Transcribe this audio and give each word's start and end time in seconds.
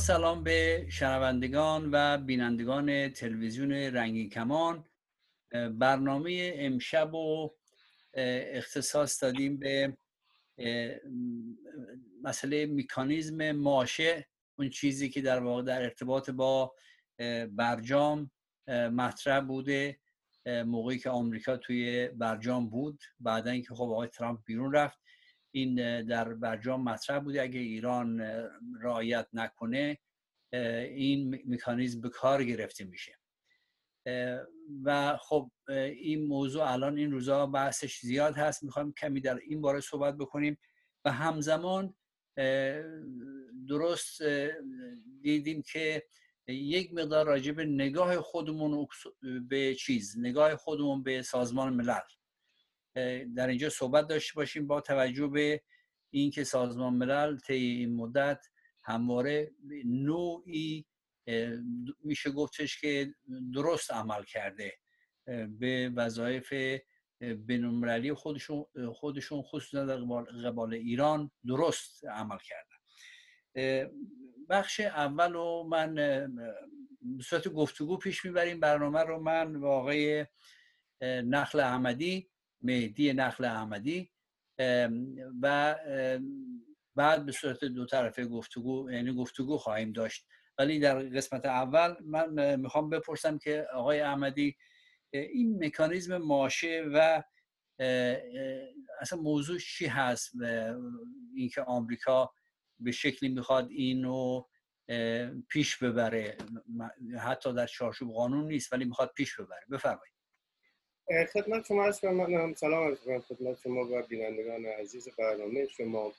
سلام 0.00 0.44
به 0.44 0.86
شنوندگان 0.88 1.90
و 1.92 2.18
بینندگان 2.18 3.08
تلویزیون 3.08 3.72
رنگی 3.72 4.28
کمان. 4.28 4.84
برنامه 5.72 6.52
امشب 6.56 7.14
و 7.14 7.50
اختصاص 8.14 9.22
دادیم 9.22 9.58
به 9.58 9.96
مسئله 12.22 12.66
میکانیزم 12.66 13.52
ماشه 13.52 14.28
اون 14.58 14.70
چیزی 14.70 15.08
که 15.08 15.20
در 15.20 15.38
واقع 15.38 15.62
در 15.62 15.82
ارتباط 15.82 16.30
با 16.30 16.74
برجام 17.50 18.30
مطرح 18.68 19.40
بوده 19.40 20.00
موقعی 20.46 20.98
که 20.98 21.10
آمریکا 21.10 21.56
توی 21.56 22.08
برجام 22.08 22.70
بود. 22.70 23.02
بعدا 23.20 23.50
اینکه 23.50 23.74
خب 23.74 23.82
آقای 23.82 24.08
ترامپ 24.08 24.40
بیرون 24.44 24.72
رفت. 24.72 24.98
این 25.50 26.02
در 26.06 26.34
برجام 26.34 26.84
مطرح 26.84 27.18
بوده. 27.18 27.42
اگه 27.42 27.60
ایران 27.60 28.20
رعایت 28.80 29.28
نکنه 29.32 29.98
این 30.52 31.42
مکانیزم 31.46 32.00
به 32.00 32.08
کار 32.08 32.44
گرفته 32.44 32.84
میشه. 32.84 33.16
و 34.84 35.16
خب 35.16 35.50
این 35.96 36.26
موضوع 36.26 36.72
الان 36.72 36.98
این 36.98 37.10
روزا 37.10 37.46
بحثش 37.46 38.00
زیاد 38.00 38.34
هست. 38.34 38.62
می‌خوایم 38.62 38.92
کمی 38.92 39.20
در 39.20 39.36
این 39.36 39.60
باره 39.60 39.80
صحبت 39.80 40.16
بکنیم. 40.16 40.58
و 41.04 41.12
همزمان 41.12 41.94
درست 43.68 44.22
دیدیم 45.22 45.62
که 45.72 46.02
یک 46.48 46.94
مقدار 46.94 47.26
راجع 47.26 47.52
به 47.52 47.64
نگاه 47.64 48.20
خودمون 48.20 48.86
به 49.48 49.74
چیز 49.74 50.18
نگاه 50.18 50.56
خودمون 50.56 51.02
به 51.02 51.22
سازمان 51.22 51.74
ملل. 51.74 52.00
در 53.36 53.48
اینجا 53.48 53.68
صحبت 53.68 54.06
داشته 54.08 54.34
باشیم 54.34 54.66
با 54.66 54.80
توجه 54.80 55.26
به 55.26 55.62
اینکه 56.10 56.44
سازمان 56.44 56.94
ملل 56.94 57.38
طی 57.38 57.54
این 57.54 57.96
مدت 57.96 58.46
همواره 58.84 59.50
نوعی 59.84 60.86
میشه 62.04 62.30
گفتش 62.30 62.80
که 62.80 63.14
درست 63.54 63.92
عمل 63.92 64.22
کرده 64.22 64.72
به 65.58 65.92
وظایف 65.96 66.54
بینالمللی 67.20 68.12
خودشون 68.12 68.64
خودشون 68.92 69.42
خصوصا 69.42 69.84
در 69.84 69.96
قبال 70.44 70.74
ایران 70.74 71.30
درست 71.46 72.04
عمل 72.04 72.38
کردن 72.38 72.80
بخش 74.48 74.80
اول 74.80 75.32
رو 75.32 75.68
من 75.70 75.94
به 77.02 77.22
صورت 77.22 77.48
گفتگو 77.48 77.96
پیش 77.96 78.24
می‌بریم. 78.24 78.60
برنامه 78.60 79.00
رو 79.00 79.20
من 79.20 79.56
و 79.56 79.66
آقای 79.66 80.26
نخل 81.02 81.60
احمدی 81.60 82.29
مهدی 82.62 83.12
نخل 83.12 83.44
احمدی 83.44 84.10
و 85.42 85.76
بعد 86.96 87.26
به 87.26 87.32
صورت 87.32 87.64
دو 87.64 87.86
طرفه 87.86 88.24
گفتگو 88.24 88.90
یعنی 88.90 89.12
گفتگو 89.14 89.56
خواهیم 89.56 89.92
داشت. 89.92 90.26
ولی 90.58 90.78
در 90.78 90.98
قسمت 90.98 91.46
اول 91.46 91.94
من 92.04 92.56
می‌خوام 92.60 92.90
بپرسم 92.90 93.38
که 93.38 93.66
آقای 93.72 94.00
احمدی 94.00 94.56
این 95.10 95.64
مکانیزم 95.64 96.16
ماشه 96.16 96.84
و 96.94 97.22
اصلا 99.00 99.18
موضوع 99.22 99.58
چی 99.58 99.86
هست؟ 99.86 100.32
اینکه 101.36 101.62
آمریکا 101.62 102.32
به 102.80 102.92
شکلی 102.92 103.28
می‌خواد 103.28 103.70
اینو 103.70 104.44
پیش 105.48 105.76
ببره. 105.76 106.36
حتی 107.18 107.54
در 107.54 107.66
چارچوب 107.66 108.12
قانون 108.12 108.46
نیست 108.46 108.72
ولی 108.72 108.84
می‌خواد 108.84 109.12
پیش 109.16 109.40
ببره. 109.40 109.66
بفرمایید. 109.70 110.14
خدمت 111.10 111.66
شما 111.66 111.84
هست 111.84 112.04
من 112.04 112.54
سلام 112.54 112.86
عرض 112.86 112.98
خدمت 113.28 113.58
شما 113.62 113.84
و 113.84 114.02
بینندگان 114.02 114.66
عزیز 114.66 115.08
برنامه 115.18 115.66
شما. 115.66 116.12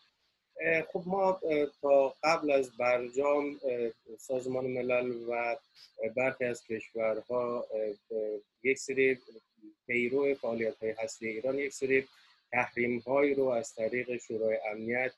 خب 0.94 1.04
ما 1.06 1.40
تا 1.82 2.16
قبل 2.24 2.52
از 2.52 2.78
برجام 2.78 3.60
سازمان 4.20 4.66
ملل 4.66 5.12
و 5.30 5.56
برخی 6.16 6.46
از 6.46 6.64
کشورها 6.64 7.68
یک 8.64 8.78
سری 8.78 9.20
پیرو 9.88 10.36
فعالیت 10.36 10.76
های 10.76 10.92
هستی 10.92 11.28
ایران 11.28 11.60
یک 11.60 11.74
سری 11.74 12.08
تحریم 12.52 13.00
هایی 13.00 13.34
رو 13.34 13.46
از 13.46 13.76
طریق 13.76 14.18
شورای 14.18 14.58
امنیت 14.72 15.12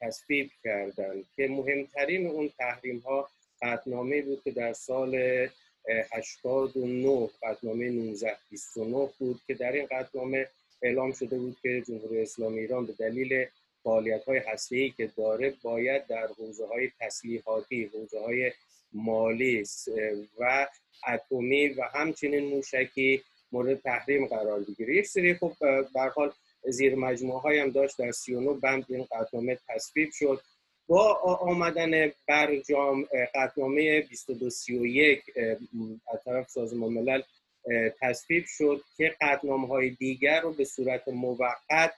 تصویب 0.00 0.50
کردند 0.64 1.24
که 1.36 1.48
مهمترین 1.48 2.26
اون 2.26 2.50
تحریم 2.58 2.98
ها 2.98 3.28
قطنامه 3.62 4.22
بود 4.22 4.42
که 4.42 4.50
در 4.50 4.72
سال 4.72 5.46
89 6.12 7.28
قطنامه 7.42 7.84
1929 7.84 9.10
بود 9.18 9.40
که 9.46 9.54
در 9.54 9.72
این 9.72 9.86
قطنامه 9.90 10.48
اعلام 10.82 11.12
شده 11.12 11.38
بود 11.38 11.56
که 11.62 11.82
جمهوری 11.86 12.22
اسلامی 12.22 12.58
ایران 12.58 12.86
به 12.86 12.92
دلیل 12.92 13.46
فعالیت 13.82 14.24
های 14.24 14.38
هسته 14.38 14.88
که 14.88 15.10
داره 15.16 15.54
باید 15.62 16.06
در 16.06 16.26
حوزه 16.26 16.66
های 16.66 16.90
تسلیحاتی 17.00 17.84
حوزه 17.84 18.20
های 18.20 18.52
مالی 18.92 19.64
و 20.38 20.66
اتمی 21.08 21.68
و 21.68 21.82
همچنین 21.82 22.44
موشکی 22.44 23.22
مورد 23.52 23.80
تحریم 23.80 24.26
قرار 24.26 24.60
بگیره. 24.60 24.96
یک 24.96 25.06
سری 25.06 25.34
خب 25.34 25.52
حال 26.14 26.32
زیر 26.68 26.94
مجموعه 26.94 27.40
های 27.40 27.58
هم 27.58 27.70
داشت 27.70 27.98
در 27.98 28.12
39 28.12 28.60
بند 28.60 28.84
این 28.88 29.06
قطنامه 29.12 29.58
تصویب 29.68 30.10
شد. 30.12 30.40
با 30.86 31.14
آمدن 31.40 32.12
برجام 32.28 33.06
قطنامه 33.34 34.00
2231 34.00 35.22
از 36.12 36.24
طرف 36.24 36.48
سازمان 36.48 36.92
ملل 36.92 37.22
تصویب 38.00 38.44
شد 38.46 38.80
که 38.96 39.16
قطنامه 39.20 39.68
های 39.68 39.90
دیگر 39.90 40.40
رو 40.40 40.52
به 40.52 40.64
صورت 40.64 41.08
موقت 41.08 41.94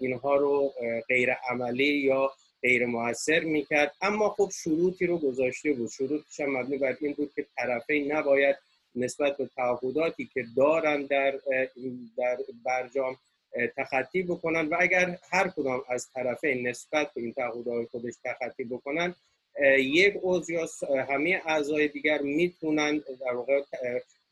اینها 0.00 0.36
رو 0.36 0.72
غیر 1.08 1.32
عملی 1.32 1.98
یا 1.98 2.32
غیر 2.62 2.86
موثر 2.86 3.40
می‌کرد. 3.40 3.94
اما 4.00 4.28
خب 4.28 4.50
شروطی 4.64 5.06
رو 5.06 5.18
گذاشته 5.18 5.72
بود. 5.72 5.90
شروطش 5.90 6.40
هم 6.40 6.56
مبنی 6.56 6.78
بر 6.78 6.96
این 7.00 7.12
بود 7.12 7.32
که 7.34 7.46
طرفین 7.56 8.12
نباید 8.12 8.56
نسبت 8.94 9.36
به 9.36 9.50
تعهداتی 9.56 10.30
که 10.34 10.44
دارن 10.56 11.02
در 11.02 11.30
در 12.16 12.36
برجام 12.64 13.16
تخطی 13.76 14.22
بکنن 14.22 14.68
و 14.68 14.76
اگر 14.80 15.18
هر 15.30 15.48
کدام 15.48 15.82
از 15.88 16.08
طرفین 16.12 16.68
نسبت 16.68 17.14
به 17.14 17.20
این 17.20 17.32
تعهدات 17.32 17.88
خودش 17.90 18.14
تخطی 18.24 18.64
بکنن 18.64 19.14
یک 19.78 20.14
عضو 20.22 20.52
یا 20.52 20.68
همه 21.08 21.42
اعضای 21.46 21.88
دیگر 21.88 22.22
می‌تونن 22.22 23.02
در 23.20 23.34
واقع 23.34 23.62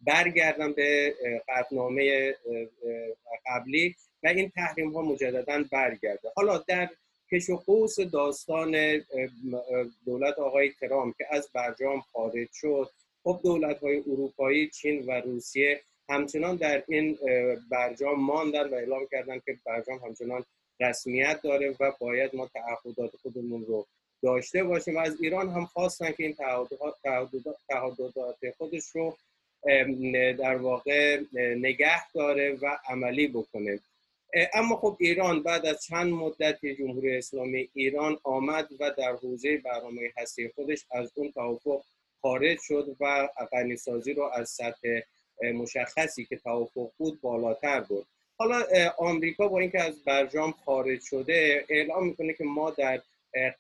برگردن 0.01 0.73
به 0.73 1.15
قطنامه 1.49 2.35
قبلی 3.47 3.95
و 4.23 4.29
این 4.29 4.51
تحریم 4.51 4.93
ها 4.93 5.03
مجددا 5.03 5.65
برگرده. 5.73 6.29
حالا 6.37 6.59
در 6.59 6.89
کش 7.33 7.51
و 7.51 8.05
داستان 8.13 9.01
دولت 10.07 10.39
آقای 10.39 10.73
ترام 10.81 11.15
که 11.19 11.27
از 11.31 11.49
برجام 11.55 12.01
خارج 12.01 12.49
شد 12.53 12.91
خب 13.23 13.41
دولت 13.45 13.79
های 13.79 13.99
اروپایی 13.99 14.69
چین 14.69 15.07
و 15.07 15.11
روسیه 15.11 15.81
همچنان 16.09 16.57
در 16.57 16.83
این 16.89 17.19
برجام 17.71 18.21
ماندن 18.21 18.69
و 18.69 18.75
اعلام 18.75 19.07
کردن 19.11 19.39
که 19.39 19.57
برجام 19.67 19.99
همچنان 19.99 20.45
رسمیت 20.81 21.41
داره 21.43 21.77
و 21.81 21.93
باید 22.01 22.37
ما 22.37 22.51
تعهدات 22.55 23.17
خودمون 23.23 23.65
رو 23.65 23.87
داشته 24.23 24.65
باشیم. 24.65 24.97
و 24.97 24.99
از 24.99 25.17
ایران 25.21 25.49
هم 25.49 25.65
خواستن 25.65 26.13
که 26.13 26.23
این 26.25 26.35
تعهدات 27.69 28.55
خودش 28.59 28.85
رو 28.87 29.17
در 30.39 30.57
واقع 30.57 31.21
نگه 31.35 32.13
داره 32.13 32.59
و 32.63 32.79
عملی 32.89 33.29
بکنه. 33.29 33.81
اما 34.55 34.77
خب 34.77 34.97
ایران 35.01 35.43
بعد 35.43 35.67
از 35.67 35.85
چند 35.85 36.13
مدت 36.13 36.67
جمهوری 36.67 37.17
اسلامی 37.17 37.69
ایران 37.75 38.19
آمد 38.25 38.69
و 38.81 38.91
در 38.99 39.13
حوزه 39.13 39.57
برنامه 39.57 40.13
هستی 40.17 40.49
خودش 40.49 40.85
از 40.91 41.13
اون 41.15 41.33
توافق 41.33 41.83
خارج 42.23 42.59
شد 42.61 42.97
و 43.01 43.29
غنیسازی 43.53 44.15
رو 44.15 44.31
از 44.35 44.51
سطح 44.51 45.01
مشخصی 45.43 46.25
که 46.25 46.37
توافق 46.37 46.91
بود 46.99 47.21
بالاتر 47.21 47.81
بود. 47.81 48.07
حالا 48.37 48.63
آمریکا 48.99 49.49
با 49.49 49.59
اینکه 49.59 49.83
از 49.83 50.05
برجام 50.05 50.55
خارج 50.65 51.01
شده 51.01 51.65
اعلام 51.69 52.07
می‌کنه 52.07 52.33
که 52.33 52.45
ما 52.45 52.71
در 52.71 53.03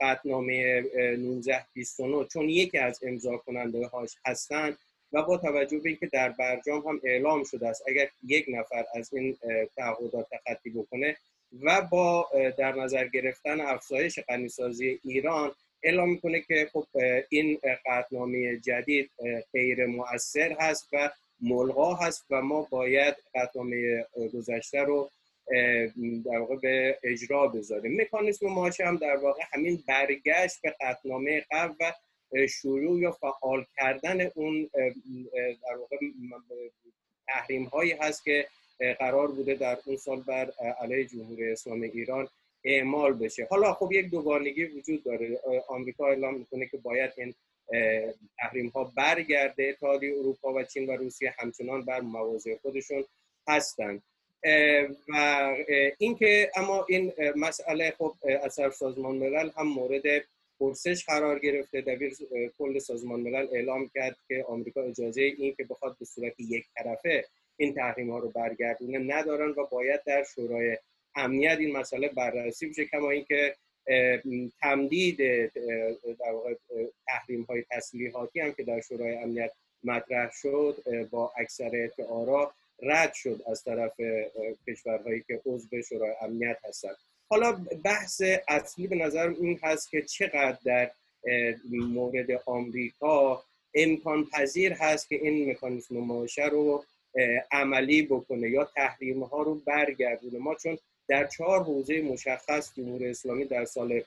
قطنامه 0.00 0.84
1929 0.96 2.24
چون 2.24 2.48
یکی 2.48 2.78
از 2.78 3.00
امضا 3.02 3.36
کننده 3.36 3.86
هاش 3.86 4.16
هستند 4.26 4.78
و 5.12 5.22
با 5.22 5.36
توجه 5.36 5.78
به 5.78 5.88
اینکه 5.88 6.06
در 6.06 6.28
برجام 6.28 6.86
هم 6.86 7.00
اعلام 7.04 7.44
شده 7.44 7.68
است 7.68 7.82
اگر 7.88 8.08
یک 8.26 8.46
نفر 8.48 8.84
از 8.94 9.14
این 9.14 9.36
تعهدات 9.76 10.26
تخطی 10.30 10.70
بکنه 10.70 11.16
و 11.62 11.80
با 11.80 12.28
در 12.58 12.72
نظر 12.72 13.08
گرفتن 13.08 13.60
افزایش 13.60 14.18
غنیسازی 14.18 15.00
ایران 15.04 15.52
اعلام 15.82 16.10
می‌کنه 16.10 16.40
که 16.40 16.68
خب 16.72 16.86
این 17.28 17.58
قطنامه 17.86 18.56
جدید 18.56 19.10
غیر 19.52 19.86
مؤثر 19.86 20.56
هست 20.60 20.88
و 20.92 21.10
ملغا 21.40 21.94
هست 21.94 22.24
و 22.30 22.42
ما 22.42 22.68
باید 22.70 23.14
قطنامه 23.34 24.06
گذشته 24.34 24.80
رو 24.80 25.10
در 26.26 26.38
واقع 26.38 26.56
به 26.56 26.98
اجرا 27.02 27.46
بذاریم. 27.46 28.00
مکانیسم 28.00 28.46
ماشه 28.46 28.84
هم 28.86 28.96
در 28.96 29.16
واقع 29.16 29.42
همین 29.52 29.82
برگشت 29.88 30.62
به 30.62 30.74
قطنامه 30.80 31.44
قبل 31.50 31.74
و 32.32 32.46
شروع 32.46 33.00
یا 33.00 33.12
فعال 33.12 33.64
کردن 33.76 34.30
اون 34.34 34.70
در 35.68 35.76
واقع 35.76 35.96
تحریم 37.28 37.64
هایی 37.64 37.92
هست 37.92 38.24
که 38.24 38.46
قرار 38.98 39.28
بوده 39.28 39.54
در 39.54 39.78
اون 39.86 39.96
سال 39.96 40.20
بر 40.20 40.52
علیه 40.80 41.04
جمهوری 41.04 41.52
اسلامی 41.52 41.86
ایران 41.86 42.28
اعمال 42.64 43.12
بشه. 43.12 43.46
حالا 43.50 43.72
خب 43.72 43.92
یک 43.92 44.10
دوگانگی 44.10 44.64
وجود 44.64 45.04
داره. 45.04 45.40
آمریکا 45.68 46.06
اعلام 46.08 46.34
می‌کنه 46.34 46.66
که 46.66 46.76
باید 46.76 47.10
این 47.16 47.34
تحریم 48.38 48.68
ها 48.68 48.92
برگرده 48.96 49.64
اتحادیه 49.64 50.18
اروپا 50.18 50.54
و 50.54 50.62
چین 50.62 50.86
و 50.86 50.92
روسیه 50.92 51.34
همچنان 51.38 51.84
بر 51.84 52.00
مواضع 52.00 52.56
خودشون 52.56 53.04
هستند 53.48 54.02
و 55.08 55.54
اینکه 55.98 56.50
اما 56.56 56.86
این 56.88 57.12
مسئله 57.36 57.94
خب 57.98 58.14
اثر 58.42 58.70
سازمان 58.70 59.16
ملل 59.16 59.50
هم 59.56 59.66
مورد 59.68 60.02
پرسش 60.60 61.04
قرار 61.04 61.38
گرفته. 61.38 61.80
دبیر 61.80 62.12
کل 62.58 62.78
سازمان 62.78 63.20
ملل 63.20 63.48
اعلام 63.52 63.90
کرد 63.94 64.16
که 64.28 64.44
آمریکا 64.48 64.82
اجازه 64.82 65.22
این 65.22 65.54
که 65.54 65.64
بخواد 65.64 65.96
به 65.98 66.04
صورت 66.04 66.40
یک 66.40 66.66
طرفه 66.76 67.24
این 67.56 67.74
تحریم 67.74 68.10
ها 68.10 68.18
رو 68.18 68.30
برگردونه 68.30 68.98
ندارن 68.98 69.50
و 69.50 69.66
باید 69.66 70.00
در 70.06 70.24
شورای 70.34 70.78
امنیت 71.14 71.58
این 71.58 71.76
مسئله 71.76 72.08
بررسی 72.08 72.68
بشه. 72.68 72.84
کما 72.84 73.10
اینکه 73.10 73.56
تمدید 74.60 75.16
در 76.18 76.32
واقع 76.32 76.54
تحریم 77.06 77.42
های 77.42 77.64
تسلیحاتی 77.70 78.40
هم 78.40 78.52
که 78.52 78.62
در 78.62 78.80
شورای 78.80 79.16
امنیت 79.16 79.52
مطرح 79.84 80.30
شد 80.32 80.84
با 81.10 81.32
اکثریت 81.36 82.00
آرا 82.00 82.52
رد 82.82 83.12
شد 83.14 83.42
از 83.46 83.64
طرف 83.64 84.00
کشورهایی 84.68 85.24
که 85.26 85.40
عضو 85.46 85.82
شورای 85.82 86.14
امنیت 86.22 86.58
هستند 86.64 86.96
حالا 87.30 87.60
بحث 87.84 88.22
اصلی 88.48 88.86
به 88.86 88.96
نظر 88.96 89.28
این 89.28 89.58
هست 89.62 89.90
که 89.90 90.02
چقدر 90.02 90.58
در 90.64 90.90
مورد 91.70 92.30
آمریکا 92.46 93.42
امکان 93.74 94.24
پذیر 94.24 94.72
هست 94.72 95.08
که 95.08 95.14
این 95.14 95.50
مکانیسم 95.50 95.96
معاشه 95.96 96.44
رو 96.44 96.84
عملی 97.52 98.02
بکنه 98.02 98.50
یا 98.50 98.64
تحریم 98.64 99.22
ها 99.22 99.42
رو 99.42 99.54
برگردونه. 99.54 100.38
ما 100.38 100.54
چون 100.54 100.78
در 101.08 101.26
چهار 101.26 101.62
حوزه 101.62 102.02
مشخص 102.02 102.74
جمهوری 102.74 103.10
اسلامی 103.10 103.44
در 103.44 103.64
سال 103.64 104.02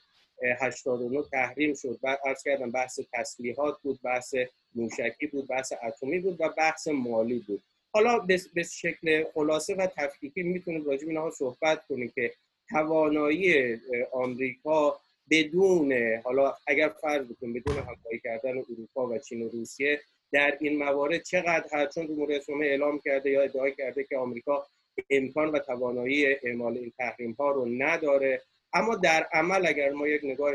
89 0.60 1.24
تحریم 1.32 1.74
شد. 1.74 2.00
بعد 2.04 2.20
ارز 2.26 2.44
کردم 2.44 2.72
بحث 2.72 3.00
تسلیحات 3.14 3.82
بود 3.82 4.00
بحث 4.04 4.36
موشکی 4.76 5.28
بود 5.28 5.48
بحث 5.48 5.74
اتمی 5.84 6.20
بود 6.20 6.42
و 6.42 6.50
بحث 6.58 6.88
مالی 6.88 7.44
بود. 7.48 7.64
حالا 7.94 8.20
به 8.54 8.64
شکل 8.64 9.24
خلاصه 9.34 9.76
و 9.76 9.88
تفکیکی 9.88 10.44
می‌تونیم 10.44 10.86
راجع 10.86 11.02
به 11.06 11.08
اینها 11.08 11.32
صحبت 11.32 11.88
کنیم 11.88 12.12
که 12.16 12.34
توانایی 12.70 13.78
آمریکا 14.12 15.00
بدون 15.30 15.94
حالا 16.24 16.54
اگر 16.68 16.90
فرض 17.02 17.26
بکنیم 17.26 17.54
بدون 17.54 17.78
همکاری 17.78 18.20
کردن 18.24 18.58
اروپا 18.58 19.08
و 19.08 19.18
چین 19.18 19.42
و 19.42 19.50
روسیه 19.50 20.02
در 20.32 20.58
این 20.60 20.78
موارد 20.78 21.24
چقدر 21.24 21.66
هست 21.72 21.96
چون 21.96 22.08
جمهوری 22.08 22.36
اسلامی 22.36 22.66
اعلام 22.66 23.00
کرده 23.00 23.30
یا 23.30 23.42
ادعا 23.42 23.70
کرده 23.70 24.04
که 24.04 24.18
آمریکا 24.18 24.68
امکان 25.10 25.50
و 25.50 25.60
توانایی 25.60 26.26
اعمال 26.44 26.78
این 26.78 26.94
تحریم 26.98 27.32
ها 27.32 27.52
رو 27.52 27.66
نداره. 27.66 28.42
اما 28.74 28.96
در 28.96 29.28
عمل 29.34 29.68
اگر 29.68 29.92
ما 29.92 30.08
یک 30.08 30.22
نگاه 30.24 30.54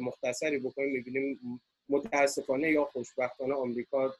مختصری 0.00 0.58
بکنیم 0.58 0.90
می‌بینیم 0.90 1.60
متاسفانه 1.88 2.70
یا 2.70 2.84
خوشبختانه 2.84 3.54
آمریکا 3.54 4.14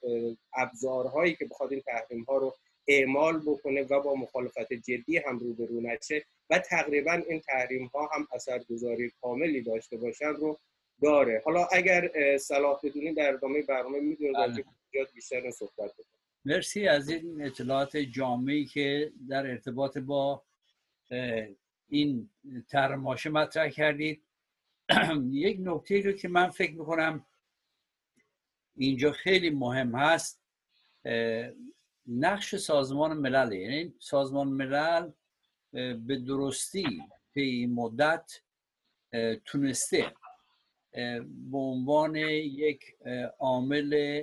ابزارهایی 0.55 1.35
که 1.35 1.45
بخواد 1.45 1.73
این 1.73 1.81
تحریم 1.81 2.23
ها 2.23 2.37
رو 2.37 2.55
اعمال 2.89 3.41
بکنه 3.47 3.83
و 3.83 4.01
با 4.01 4.15
مخالفت 4.15 4.73
جدی 4.73 5.19
هم 5.19 5.39
روبرو 5.39 5.81
نشه 5.81 6.25
و 6.51 6.59
تقریبا 6.59 7.23
این 7.29 7.41
تحریم 7.41 7.87
ها 7.87 8.07
هم 8.07 8.29
اثرگذاری 8.33 9.13
کاملی 9.23 9.61
داشته 9.61 9.97
باشن 9.97 10.29
رو 10.29 10.59
داره. 11.03 11.43
حالا 11.45 11.65
اگر 11.73 12.11
صلاح 12.39 12.81
بدونی 12.85 13.15
در 13.15 13.35
ادامه 13.35 13.63
برنامه 13.63 14.01
می‌دونید 14.01 14.37
بله. 14.37 14.65
بیشتر 15.15 15.51
صحبت 15.51 15.93
بکنیم. 15.93 16.16
مرسی 16.47 16.89
از 16.89 17.09
این 17.09 17.43
اطلاعات 17.43 17.97
جامعی 17.97 18.65
که 18.65 19.13
در 19.29 19.47
ارتباط 19.47 19.99
با 19.99 20.43
این 21.89 22.31
ترماشه 22.69 23.31
مطرح 23.31 23.69
کردید. 23.69 24.23
یک 25.33 25.59
نکته 25.61 26.01
رو 26.01 26.13
که 26.13 26.29
من 26.29 26.51
فکر 26.51 26.73
می‌کنم 26.73 27.27
اینجا 28.77 29.13
خیلی 29.13 29.51
مهم 29.51 29.95
هست 29.95 30.43
نقش 32.07 32.55
سازمان 32.55 33.17
ملل 33.17 33.53
یعنی 33.53 33.95
سازمان 33.99 34.49
ملل 34.49 35.11
به 35.73 36.17
درستی 36.27 37.03
طی 37.35 37.67
مدت 37.67 38.41
تونسته 39.45 40.15
به 41.51 41.59
عنوان 41.59 42.17
یک 42.17 42.97
عامل 43.39 44.23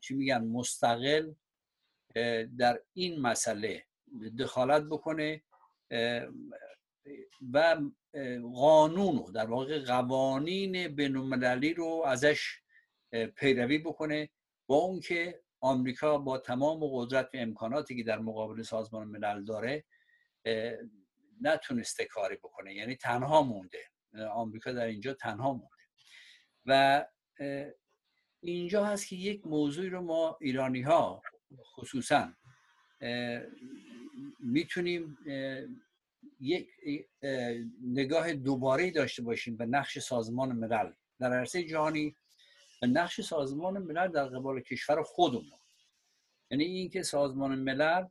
چی 0.00 0.14
میگن 0.14 0.44
مستقل 0.44 1.32
در 2.58 2.80
این 2.92 3.20
مسئله 3.20 3.84
دخالت 4.38 4.82
بکنه 4.82 5.42
و 7.52 7.76
قانون 8.54 9.16
رو 9.16 9.30
در 9.34 9.46
واقع 9.46 9.78
قوانین 9.84 10.88
بینالمللی 10.88 11.74
رو 11.74 12.02
ازش 12.06 12.60
پیروی 13.36 13.78
بکنه 13.78 14.30
با 14.66 14.76
اون 14.76 15.00
که 15.00 15.42
آمریکا 15.60 16.18
با 16.18 16.38
تمام 16.38 16.80
قدرت 16.82 17.26
و 17.34 17.36
امکاناتی 17.38 17.96
که 17.96 18.02
در 18.02 18.18
مقابل 18.18 18.62
سازمان 18.62 19.08
ملل 19.08 19.44
داره 19.44 19.84
نتونسته 21.40 22.04
کاری 22.04 22.36
بکنه. 22.36 22.74
یعنی 22.74 22.96
تنها 22.96 23.42
مونده. 23.42 23.91
آمریکا 24.14 24.72
در 24.72 24.84
اینجا 24.84 25.14
تنها 25.14 25.52
مونده. 25.52 25.66
و 26.66 27.04
اینجا 28.40 28.84
هست 28.84 29.08
که 29.08 29.16
یک 29.16 29.46
موضوعی 29.46 29.88
رو 29.88 30.02
ما 30.02 30.38
ایرانی 30.40 30.82
ها 30.82 31.22
خصوصا 31.76 32.32
می‌تونیم 34.40 35.18
یک 36.40 36.68
نگاه 37.82 38.32
دوباره 38.32 38.90
داشته 38.90 39.22
باشیم 39.22 39.56
به 39.56 39.66
نقش 39.66 39.98
سازمان 39.98 40.52
ملل. 40.52 40.92
در 41.20 41.32
عرصه 41.32 41.64
جهانی 41.64 42.16
و 42.82 42.86
نقش 42.86 43.20
سازمان 43.20 43.78
ملل 43.78 44.08
در 44.08 44.26
قبال 44.26 44.60
کشور 44.60 45.02
خودمون. 45.02 45.58
یعنی 46.50 46.64
اینکه 46.64 47.02
سازمان 47.02 47.58
ملل 47.58 48.06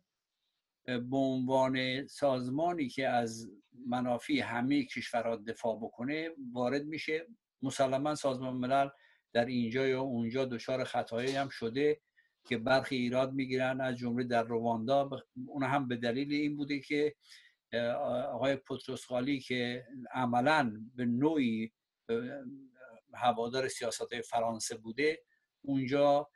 به 0.85 1.17
عنوان 1.17 2.07
سازمانی 2.07 2.89
که 2.89 3.07
از 3.07 3.51
منافع 3.87 4.33
همه 4.33 4.85
کشورها 4.85 5.35
دفاع 5.35 5.77
بکنه 5.77 6.29
وارد 6.53 6.85
میشه. 6.85 7.27
مسلما 7.61 8.15
سازمان 8.15 8.53
ملل 8.53 8.89
در 9.33 9.45
اینجا 9.45 9.88
یا 9.88 10.01
اونجا 10.01 10.45
دچار 10.45 10.83
خطایی 10.83 11.31
هم 11.31 11.50
شده 11.50 12.01
که 12.47 12.57
برخی 12.57 12.95
ایراد 12.95 13.33
می‌گیرن 13.33 13.81
از 13.81 13.97
جمله 13.97 14.23
در 14.23 14.43
رواندا. 14.43 15.09
اون 15.47 15.63
هم 15.63 15.88
به 15.88 15.95
دلیل 15.95 16.33
این 16.33 16.57
بوده 16.57 16.79
که 16.79 17.15
آقای 18.31 18.55
پتروسخالی 18.55 19.39
که 19.39 19.85
عملا 20.13 20.73
به 20.95 21.05
نوعی 21.05 21.71
هوادار 23.13 23.67
سیاست 23.67 24.21
فرانسه 24.21 24.77
بوده 24.77 25.19
اونجا 25.61 26.29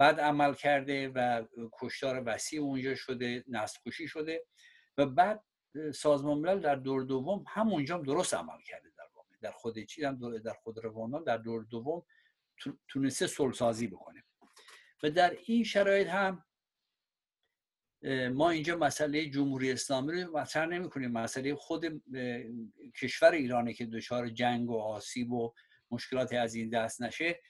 بد 0.00 0.20
عمل 0.20 0.54
کرده 0.54 1.08
و 1.08 1.44
کشتار 1.72 2.22
وسیع 2.26 2.60
اونجا 2.60 2.94
شده 2.94 3.44
نسل 3.48 3.90
شده 3.90 4.44
و 4.98 5.06
بعد 5.06 5.44
سازمان 5.94 6.38
ملل 6.38 6.60
در 6.60 6.74
دور 6.74 7.02
دوم 7.02 7.44
همونجا 7.48 7.96
هم 7.96 8.02
درست 8.02 8.34
عمل 8.34 8.60
کرده 8.66 8.88
در 8.98 9.04
واقع. 9.14 9.28
در 9.40 9.50
خود 9.50 9.78
چی؟ 9.78 10.04
هم 10.04 10.38
در 10.38 10.52
خود 10.52 10.78
روانان 10.78 11.24
در 11.24 11.36
دور 11.36 11.64
دوم 11.64 12.02
تونسته 12.88 13.26
سازی 13.52 13.86
بکنه. 13.86 14.24
و 15.02 15.10
در 15.10 15.36
این 15.44 15.64
شرایط 15.64 16.08
هم 16.08 16.44
ما 18.32 18.50
اینجا 18.50 18.76
مسئله 18.76 19.30
جمهوری 19.30 19.72
اسلامی 19.72 20.22
رو 20.22 20.38
مطرح 20.38 20.66
نمی 20.66 20.90
کنیم 20.90 21.10
مسئله 21.10 21.54
خود 21.54 22.02
کشور 23.00 23.30
ایرانی 23.30 23.74
که 23.74 23.86
دچار 23.86 24.28
جنگ 24.28 24.70
و 24.70 24.78
آسیب 24.78 25.32
و 25.32 25.54
مشکلات 25.90 26.32
از 26.32 26.54
این 26.54 26.68
دست 26.68 27.02
نشه. 27.02 27.40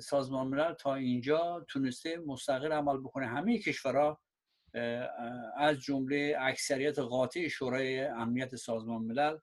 سازمان 0.00 0.46
ملل 0.46 0.72
تا 0.72 0.94
اینجا 0.94 1.66
تونسته 1.68 2.16
مستقل 2.26 2.72
عمل 2.72 2.98
بکنه. 2.98 3.26
همه 3.26 3.58
کشورها 3.58 4.20
از 5.56 5.80
جمله 5.80 6.36
اکثریت 6.40 6.98
قاطع 6.98 7.48
شورای 7.48 8.00
امنیت 8.00 8.56
سازمان 8.56 9.02
ملل 9.02 9.38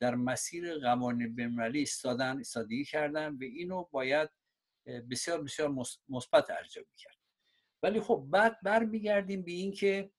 در 0.00 0.14
مسیر 0.14 0.78
قوانین 0.78 1.34
بین‌المللی 1.34 1.82
استادن 1.82 2.40
استادگی 2.40 2.84
کردن 2.84 3.34
و 3.34 3.42
اینو 3.42 3.84
باید 3.90 4.30
بسیار 5.10 5.42
بسیار 5.42 5.74
مثبت 6.08 6.50
ارزیابی 6.50 6.94
کرد. 6.96 7.16
ولی 7.82 8.00
خب 8.00 8.26
بعد 8.30 8.58
برمیگردیم 8.62 9.42
به 9.42 9.52
این 9.52 9.72
که 9.72 10.10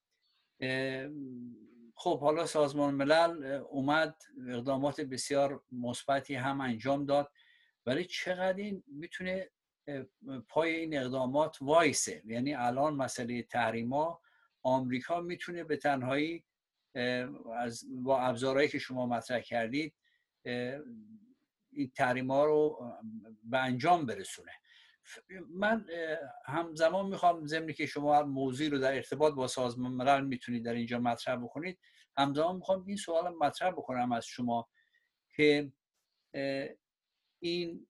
خب 1.95 2.19
حالا 2.19 2.45
سازمان 2.45 2.93
ملل 2.93 3.43
اومد 3.69 4.21
اقدامات 4.47 5.01
بسیار 5.01 5.63
مثبتی 5.71 6.35
هم 6.35 6.61
انجام 6.61 7.05
داد. 7.05 7.31
ولی 7.85 8.05
چقدر 8.05 8.57
این 8.57 8.83
می‌تونه 8.87 9.49
پای 10.49 10.75
این 10.75 10.97
اقدامات 10.97 11.57
وایسه؟ 11.61 12.21
یعنی 12.25 12.53
الان 12.53 12.95
مسئله 12.95 13.43
تحریما 13.43 14.21
آمریکا 14.61 15.21
می‌تونه 15.21 15.63
به 15.63 15.77
تنهایی 15.77 16.43
از 17.55 17.83
با 18.03 18.21
ابزارهایی 18.21 18.67
که 18.67 18.79
شما 18.79 19.05
مطرح 19.05 19.39
کردید 19.39 19.93
این 21.71 21.91
تحریما 21.95 22.45
رو 22.45 22.93
به 23.43 23.59
انجام 23.59 24.05
برسونه. 24.05 24.51
من 25.49 25.85
همزمان 26.45 27.05
می‌خوام 27.05 27.47
ضمنی 27.47 27.73
که 27.73 27.85
شما 27.85 28.23
موضوع 28.23 28.69
رو 28.69 28.79
در 28.79 28.93
ارتباط 28.93 29.33
با 29.33 29.47
سازمان 29.47 29.91
ملل 29.91 30.25
می‌تونید 30.25 30.65
در 30.65 30.73
اینجا 30.73 30.99
مطرح 30.99 31.35
بکنید 31.35 31.79
همزمان 32.17 32.55
می‌خوام 32.55 32.85
این 32.87 32.97
سوال 32.97 33.35
مطرح 33.35 33.71
بکنم 33.71 34.11
از 34.11 34.25
شما 34.25 34.69
که 35.35 35.71
این 37.39 37.87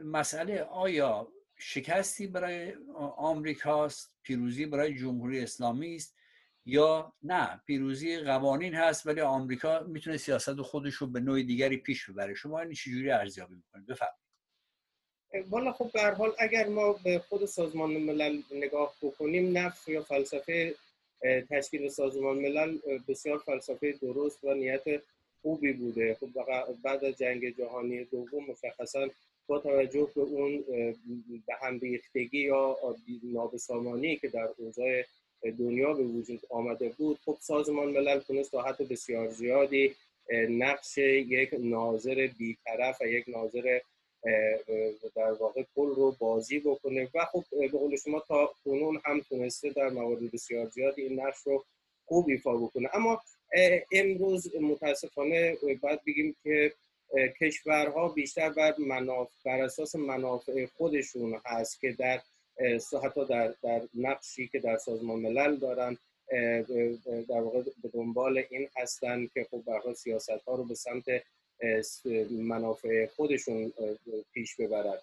مسئله 0.00 0.62
آیا 0.62 1.32
شکستی 1.56 2.26
برای 2.26 2.74
آمریکاست 3.16 4.14
پیروزی 4.22 4.66
برای 4.66 4.94
جمهوری 4.94 5.40
اسلامی 5.40 5.96
است 5.96 6.16
یا 6.64 7.12
نه؟ 7.22 7.62
پیروزی 7.66 8.18
قوانین 8.18 8.74
هست 8.74 9.06
ولی 9.06 9.20
آمریکا 9.20 9.80
می‌تونه 9.80 10.16
سیاست 10.16 10.60
خودش 10.60 10.94
رو 10.94 11.06
به 11.06 11.20
نوع 11.20 11.42
دیگری 11.42 11.76
پیش 11.76 12.10
ببره. 12.10 12.34
شما 12.34 12.60
این 12.60 12.72
چجوری 12.72 13.10
ارزیابی 13.10 13.54
می‌کنید؟ 13.54 13.86
بفرمایید. 13.86 14.22
والا 15.48 15.72
خب 15.72 15.90
به 15.92 16.02
حال 16.02 16.32
اگر 16.38 16.68
ما 16.68 16.92
به 16.92 17.18
خود 17.18 17.44
سازمان 17.44 17.90
ملل 17.90 18.42
نگاه 18.50 18.94
بکنیم 19.02 19.58
نفس 19.58 19.88
یا 19.88 20.02
فلسفه 20.02 20.74
تشکیل 21.50 21.88
سازمان 21.88 22.38
ملل 22.38 22.78
بسیار 23.08 23.38
فلسفه 23.38 23.92
درست 23.92 24.44
و 24.44 24.54
نیت 24.54 24.82
خوبی 25.42 25.72
بوده. 25.72 26.14
خب 26.14 26.28
بعد 26.82 27.04
از 27.04 27.16
جنگ 27.16 27.56
جهانی 27.56 28.04
دوم 28.04 28.44
مشخصا 28.48 29.08
با 29.46 29.58
توجه 29.58 30.08
به 30.14 30.20
اون 30.20 30.64
به 31.46 31.54
هم 31.62 31.78
ریختگی 31.78 32.38
یا 32.38 32.78
نابسامانی 33.22 34.16
که 34.16 34.28
در 34.28 34.48
اوضاع 34.58 35.02
دنیا 35.58 35.92
به 35.92 36.02
وجود 36.02 36.40
آمده 36.50 36.88
بود 36.88 37.18
خب 37.24 37.36
سازمان 37.40 37.88
ملل 37.88 38.20
تونست 38.20 38.50
تا 38.50 38.62
حد 38.62 38.88
بسیار 38.88 39.28
زیادی 39.28 39.94
نقش 40.48 40.98
یک 40.98 41.54
ناظر 41.58 42.28
بیطرف 42.38 43.00
و 43.00 43.06
یک 43.06 43.24
ناظر 43.28 43.80
در 45.14 45.32
واقع 45.32 45.62
کل 45.76 45.94
رو 45.94 46.16
بازی 46.18 46.58
بکنه 46.58 47.08
و 47.14 47.24
خب 47.24 47.44
به 47.50 47.68
قول 47.68 47.96
شما 47.96 48.20
تا 48.20 48.54
کنون 48.64 49.00
هم 49.04 49.20
تونسته 49.20 49.70
در 49.70 49.88
موارد 49.88 50.30
بسیار 50.30 50.68
زیادی 50.68 51.02
این 51.02 51.20
نقش 51.20 51.38
رو 51.38 51.64
خوب 52.04 52.28
ایفا 52.28 52.56
بکنه. 52.56 52.88
اما 52.92 53.20
امروز 53.92 54.56
متاسفانه 54.56 55.56
باید 55.82 56.04
بگیم 56.04 56.36
که 56.44 56.72
کشورها 57.40 58.08
بیشتر 58.08 58.50
بر, 58.50 58.74
منافع، 58.78 59.32
بر 59.44 59.60
اساس 59.62 59.96
منافع 59.96 60.66
خودشون 60.66 61.40
هست 61.44 61.80
که 61.80 61.92
در 61.92 62.20
حتی 63.04 63.26
در, 63.26 63.54
در 63.62 63.82
نقشی 63.94 64.48
که 64.48 64.58
در 64.58 64.76
سازمان 64.76 65.18
ملل 65.18 65.56
دارن 65.56 65.98
در 67.28 67.40
واقع 67.40 67.62
به 67.82 67.88
دنبال 67.92 68.44
این 68.50 68.68
هستن 68.76 69.28
که 69.34 69.46
خب 69.50 69.62
برای 69.66 69.94
سیاست 69.94 70.30
ها 70.30 70.54
رو 70.54 70.64
به 70.64 70.74
سمت 70.74 71.04
منافع 72.30 73.06
خودشون 73.06 73.72
پیش 74.34 74.56
ببرن. 74.56 74.98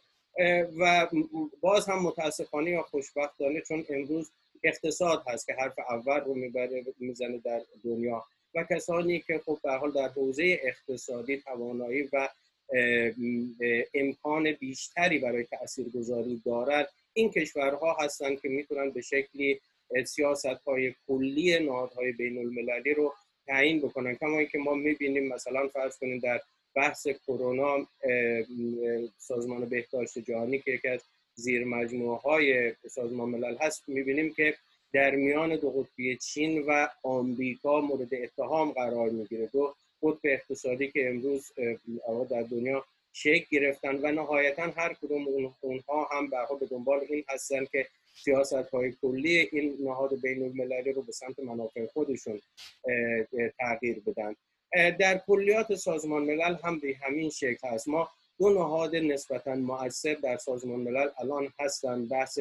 و 0.79 1.07
باز 1.61 1.85
هم 1.85 2.03
متاسفانه 2.03 2.71
یا 2.71 2.81
خوشبختانه 2.81 3.61
چون 3.61 3.85
امروز 3.89 4.31
اقتصاد 4.63 5.23
هست 5.27 5.45
که 5.45 5.53
حرف 5.53 5.79
اول 5.89 6.19
رو 6.19 6.33
می‌بره 6.33 6.85
می‌زنه 6.99 7.37
در 7.37 7.61
دنیا. 7.83 8.25
و 8.55 8.63
کسانی 8.69 9.19
که 9.19 9.41
خب 9.45 9.59
به 9.63 9.71
حال 9.71 9.91
در 9.91 10.07
حوزه 10.07 10.59
اقتصادی 10.63 11.37
توانایی 11.37 12.09
و 12.13 12.29
امکان 13.93 14.51
بیشتری 14.51 15.19
برای 15.19 15.43
تاثیرگذاری 15.43 16.41
دارد 16.45 16.89
این 17.13 17.31
کشورها 17.31 17.97
هستند 17.99 18.41
که 18.41 18.49
می‌تونن 18.49 18.89
به 18.89 19.01
شکلی 19.01 19.59
سیاست 20.05 20.45
های 20.45 20.93
کلی 21.07 21.59
نهادهای 21.59 22.11
بین 22.11 22.37
المللی 22.37 22.93
رو 22.93 23.13
تعیین 23.47 23.79
بکنن. 23.79 24.15
کما 24.15 24.43
که 24.43 24.57
ما 24.57 24.73
می‌بینیم 24.73 25.33
مثلا 25.33 25.67
فرض 25.67 25.97
کنیم 25.97 26.19
در 26.19 26.41
بحث 26.75 27.07
کرونا 27.07 27.87
سازمان 29.17 29.65
بهداشت 29.65 30.19
جهانی 30.19 30.59
که 30.59 30.71
یکی 30.71 30.87
از 30.87 31.01
زیر 31.35 31.65
مجموعه 31.65 32.17
های 32.17 32.73
سازمان 32.89 33.29
ملل 33.29 33.57
هست 33.57 33.89
می‌بینیم 33.89 34.33
که 34.33 34.55
در 34.93 35.15
میان 35.15 35.55
دو 35.55 35.69
قطبی 35.69 36.17
چین 36.17 36.65
و 36.67 36.87
آمریکا 37.03 37.81
مورد 37.81 38.13
اتهام 38.13 38.71
قرار 38.71 39.09
می‌گیره. 39.09 39.49
دو 39.53 39.75
قطب 40.03 40.19
اقتصادی 40.23 40.91
که 40.91 41.09
امروز 41.09 41.51
در 42.29 42.41
دنیا 42.41 42.85
شکل 43.13 43.45
گرفتن 43.51 43.95
و 43.95 44.11
نهایتا 44.11 44.63
هر 44.63 44.93
کدوم 44.93 45.53
اونها 45.61 46.09
هم 46.11 46.29
به 46.29 46.65
دنبال 46.71 46.99
این 47.09 47.23
هستن 47.29 47.65
که 47.65 47.87
سیاست 48.23 48.53
های 48.53 48.93
کلی 49.01 49.49
این 49.51 49.77
نهاد 49.79 50.21
بین 50.21 50.43
المللی 50.43 50.91
رو 50.91 51.01
به 51.01 51.11
سمت 51.11 51.39
منافع 51.39 51.85
خودشون 51.85 52.41
تغییر 53.59 54.01
بدن. 54.05 54.35
در 54.99 55.17
کلیات 55.27 55.75
سازمان 55.75 56.23
ملل 56.23 56.55
هم 56.63 56.79
به 56.79 56.95
همین 57.01 57.29
شکل 57.29 57.67
هست. 57.67 57.87
ما 57.87 58.09
دو 58.39 58.49
نهاد 58.49 58.95
نسبتا 58.95 59.55
مؤثر 59.55 60.13
در 60.13 60.37
سازمان 60.37 60.79
ملل 60.79 61.09
الان 61.17 61.53
هستن. 61.59 62.05
بحث 62.05 62.39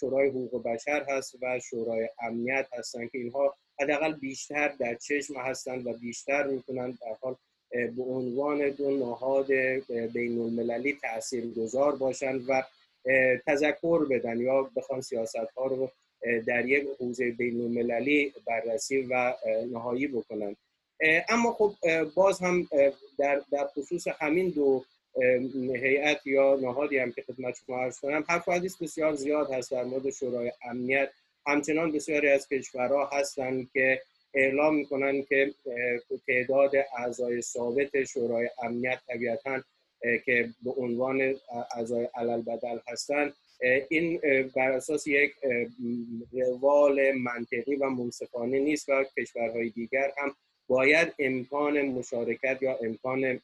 شورای 0.00 0.28
حقوق 0.28 0.62
بشر 0.62 1.06
هست 1.08 1.34
و 1.42 1.60
شورای 1.60 2.08
امنیت 2.22 2.66
هستن 2.72 3.08
که 3.08 3.18
اینها 3.18 3.56
حداقل 3.80 4.12
بیشتر 4.12 4.68
در 4.68 4.94
چشم 4.94 5.36
هستند 5.36 5.86
و 5.86 5.92
بیشتر 5.92 6.46
می‌تونن 6.46 6.90
در 6.90 7.16
حال 7.20 7.36
به 7.70 8.02
عنوان 8.02 8.70
دو 8.70 8.90
نهاد 8.90 9.52
بین 10.12 10.40
المللی 10.40 10.98
تأثیر 11.02 11.46
گذار 11.46 11.96
باشند 11.96 12.44
و 12.48 12.62
تذکر 13.46 14.04
بدن 14.10 14.40
یا 14.40 14.70
بخوان 14.76 15.00
سیاست 15.00 15.36
ها 15.56 15.66
رو 15.66 15.90
در 16.46 16.66
یک 16.68 16.88
حوزه 17.00 17.30
بین 17.30 17.60
المللی 17.60 18.32
بررسی 18.46 19.06
و 19.10 19.34
نهایی 19.72 20.06
بکنن. 20.06 20.56
اما 21.28 21.52
خب 21.52 21.72
باز 22.14 22.40
هم 22.40 22.68
در, 23.18 23.42
در 23.52 23.66
خصوص 23.66 24.08
همین 24.08 24.50
دو 24.50 24.84
هیئت 25.74 26.26
یا 26.26 26.58
نهادی 26.62 26.98
هم 26.98 27.12
که 27.12 27.22
خدمت 27.22 27.56
شما 27.66 27.78
عرض 27.78 28.00
کنم 28.00 28.24
حرف 28.28 28.48
حدیث 28.48 28.76
بسیار 28.76 29.14
زیاد 29.14 29.50
هست 29.50 29.70
در 29.70 29.84
مورد 29.84 30.10
شورای 30.10 30.52
امنیت. 30.62 31.10
همچنان 31.46 31.92
بسیاری 31.92 32.28
از 32.28 32.48
کشورها 32.48 33.10
هستند 33.12 33.70
که 33.72 34.02
اعلام 34.34 34.74
می‌کنن 34.76 35.22
که 35.22 35.54
تعداد 36.26 36.72
اعضای 36.98 37.42
ثابت 37.42 38.04
شورای 38.04 38.50
امنیت 38.62 38.98
طبیعتا 39.08 39.62
که 40.24 40.48
به 40.62 40.70
عنوان 40.70 41.34
اعضای 41.76 42.08
علل 42.14 42.42
بدل 42.42 42.78
هستند 42.88 43.34
این 43.88 44.20
بر 44.56 44.72
اساس 44.72 45.06
یک 45.06 45.32
روال 46.32 47.12
منطقی 47.12 47.76
و 47.76 47.90
منصفانه 47.90 48.58
نیست 48.58 48.88
و 48.88 49.04
کشورهای 49.18 49.70
دیگر 49.70 50.12
هم 50.16 50.34
باید 50.68 51.14
امکان 51.18 51.82
مشارکت 51.82 52.58
یا 52.60 52.78
امکان 52.82 53.40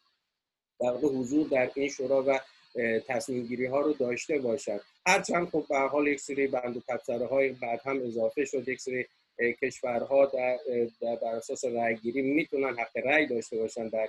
در 0.82 0.92
حضور 0.92 1.48
در 1.48 1.70
این 1.74 1.88
شورا 1.88 2.22
و 2.22 2.40
تصمیم 3.08 3.46
گیری 3.46 3.66
ها 3.66 3.80
رو 3.80 3.92
داشته 3.92 4.38
باشد. 4.38 4.80
هرچند 5.06 5.48
خب 5.48 5.64
به 5.68 5.78
حال 5.78 6.06
یک 6.06 6.20
سری 6.20 6.46
بند 6.46 6.76
و 6.76 7.26
های 7.26 7.48
بعد 7.48 7.80
هم 7.84 8.02
اضافه 8.02 8.44
شد. 8.44 8.68
یک 8.68 8.80
سری 8.80 9.06
کشورها 9.62 10.26
در, 10.26 10.58
در 11.00 11.28
اساس 11.28 11.64
رأیگیری 11.64 12.22
می‌تونن 12.22 12.76
حق 12.78 12.96
رأی 13.04 13.26
داشته 13.26 13.56
باشن 13.56 13.88
در 13.88 14.08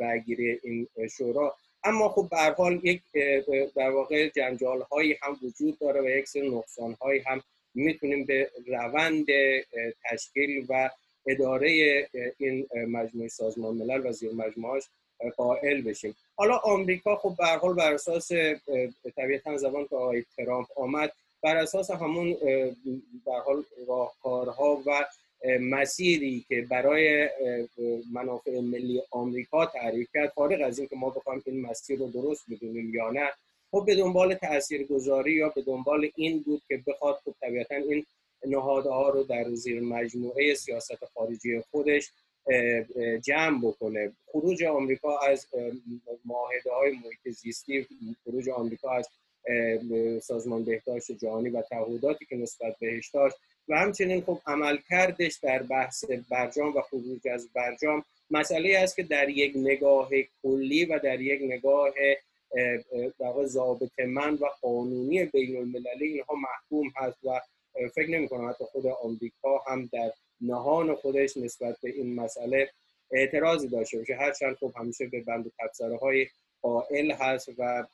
رأیگیری 0.00 0.58
این 0.62 0.88
شورا. 1.10 1.54
اما 1.84 2.08
خب 2.08 2.28
به 2.30 2.36
حال 2.36 2.80
یک 2.82 3.02
در 3.76 3.90
واقع 3.90 4.28
جنجال 4.28 4.82
هایی 4.82 5.16
هم 5.22 5.38
وجود 5.42 5.78
داره 5.78 6.00
و 6.00 6.08
یک 6.08 6.28
سری 6.28 6.50
نقصان 6.50 6.92
هایی 6.92 7.20
هم 7.26 7.42
می‌تونیم 7.74 8.24
به 8.24 8.50
روند 8.66 9.26
تشکیل 10.10 10.66
و 10.68 10.90
اداره 11.26 11.70
این 12.38 12.66
مجموعه 12.88 13.28
سازمان 13.28 13.74
ملل 13.76 14.06
و 14.06 14.12
زیر 14.12 14.32
مجموعهاش 14.32 14.82
قائل 15.36 15.82
بشیم 15.82 16.14
حالا 16.36 16.56
آمریکا 16.56 17.16
خب 17.16 17.34
به 17.38 17.46
حال 17.46 17.74
بر 17.74 17.92
اساس 17.94 18.32
طبیعتا 19.16 19.56
زبان 19.56 19.86
که 19.86 19.96
آقای 19.96 20.24
ترامپ 20.36 20.66
آمد 20.76 21.12
بر 21.42 21.56
اساس 21.56 21.90
همون 21.90 22.36
به 23.24 23.32
حال 23.44 23.64
راهکارها 23.88 24.82
و 24.86 25.06
مسیری 25.60 26.44
که 26.48 26.66
برای 26.70 27.28
منافع 28.12 28.60
ملی 28.60 29.02
آمریکا 29.10 29.66
تعریف 29.66 30.08
کرد 30.14 30.28
فارغ 30.28 30.60
از 30.64 30.78
اینکه 30.78 30.96
ما 30.96 31.10
بخوایم 31.10 31.42
این 31.46 31.60
مسیر 31.60 31.98
رو 31.98 32.10
درست 32.10 32.44
بدونیم 32.50 32.94
یا 32.94 33.10
نه 33.10 33.28
خب 33.70 33.84
به 33.86 33.96
دنبال 33.96 34.34
تاثیرگذاری 34.34 35.32
یا 35.32 35.48
به 35.48 35.62
دنبال 35.62 36.10
این 36.16 36.42
بود 36.42 36.62
که 36.68 36.82
بخواد 36.86 37.20
خب 37.24 37.34
طبیعتا 37.40 37.74
این 37.74 38.06
نهادها 38.46 39.08
رو 39.08 39.22
در 39.22 39.54
زیر 39.54 39.80
مجموعه 39.80 40.54
سیاست 40.54 41.04
خارجی 41.14 41.60
خودش 41.70 42.10
جمع 43.22 43.60
بکنه. 43.62 44.12
خروج 44.32 44.64
آمریکا 44.64 45.18
از 45.18 45.46
معاهده 46.24 46.72
های 46.72 46.90
محیط 46.90 47.36
زیستی 47.36 47.86
خروج 48.24 48.48
آمریکا 48.48 48.90
از 48.90 49.08
سازمان 50.22 50.64
بهداشت 50.64 51.12
جهانی 51.12 51.48
و 51.48 51.62
تعهداتی 51.62 52.24
که 52.24 52.36
نسبت 52.36 52.76
بهش 52.80 53.08
داشت 53.08 53.36
و 53.68 53.78
همچنین 53.78 54.20
خب 54.20 54.38
عملکردش 54.46 55.34
در 55.42 55.62
بحث 55.62 56.04
برجام 56.30 56.76
و 56.76 56.80
خروج 56.80 57.28
از 57.28 57.48
برجام 57.54 58.04
مسئله 58.30 58.78
است 58.78 58.96
که 58.96 59.02
در 59.02 59.28
یک 59.28 59.52
نگاه 59.56 60.10
کلی 60.42 60.84
و 60.84 60.98
در 60.98 61.20
یک 61.20 61.40
نگاه 61.42 61.92
ضابط 63.44 64.00
من 64.00 64.34
و 64.34 64.46
قانونی 64.62 65.24
بین 65.24 65.56
المللی 65.56 66.06
اینها 66.06 66.34
محکوم 66.34 66.92
هست 66.96 67.18
و 67.24 67.40
فکر 67.94 68.10
نمی 68.10 68.28
کنم 68.28 68.48
حتی 68.48 68.64
خود 68.64 68.86
آمریکا 68.86 69.58
هم 69.66 69.88
در 69.92 70.12
نهان 70.40 70.94
خودش 70.94 71.36
نسبت 71.36 71.76
به 71.82 71.90
این 71.90 72.14
مسئله 72.14 72.70
اعتراضی 73.10 73.68
داشته 73.68 73.98
باشه. 73.98 74.14
هرچند 74.14 74.56
خب 74.56 74.72
همیشه 74.76 75.06
به 75.06 75.20
بند 75.20 75.46
و 75.46 75.50
تبصره 75.58 75.96
های 75.96 76.26
قائل 76.62 77.10
هست 77.10 77.48
و 77.58 77.86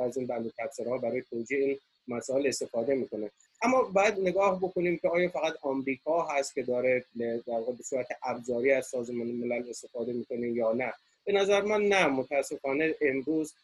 از 0.00 0.16
این 0.16 0.26
بند 0.26 0.46
و 0.46 0.50
ها 0.86 0.98
برای 0.98 1.22
توجیه 1.22 1.58
این 1.58 1.78
مسائل 2.08 2.46
استفاده 2.46 2.94
می‌کنه. 2.94 3.30
اما 3.62 3.82
باید 3.82 4.20
نگاه 4.20 4.58
بکنیم 4.58 4.98
که 4.98 5.08
آیا 5.08 5.28
فقط 5.28 5.54
آمریکا 5.62 6.22
هست 6.22 6.54
که 6.54 6.62
داره 6.62 7.04
در 7.18 7.60
به 7.78 7.82
صورت 7.84 8.06
ابزاری 8.22 8.72
از 8.72 8.86
سازمان 8.86 9.26
ملل 9.26 9.70
استفاده 9.70 10.12
می‌کنه 10.12 10.48
یا 10.48 10.72
نه؟ 10.72 10.92
به 11.24 11.32
نظر 11.32 11.62
من 11.62 11.82
نه. 11.82 12.06
متاسفانه 12.06 12.94
امروز 13.00 13.54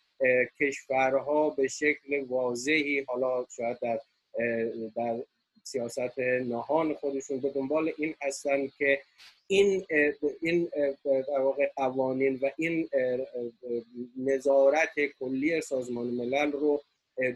کشورها 0.61 1.51
به 1.51 1.69
شکل 1.69 2.25
واضحی 2.29 3.01
حالا 3.01 3.47
شاید 3.57 3.79
در 3.83 4.01
در 4.97 5.23
سیاست 5.63 6.19
نهان 6.19 6.95
خودشون 6.95 7.41
به 7.41 7.51
دنبال 7.51 7.93
این 7.99 8.15
هستن 8.23 8.69
که 8.79 9.01
این 9.47 9.87
این 10.41 10.71
در 11.05 11.41
واقع 11.41 11.71
قوانین 11.77 12.39
و 12.43 12.51
این 12.57 12.89
نظارت 14.17 14.89
کلی 15.21 15.61
سازمان 15.61 16.07
ملل 16.07 16.53
رو 16.53 16.83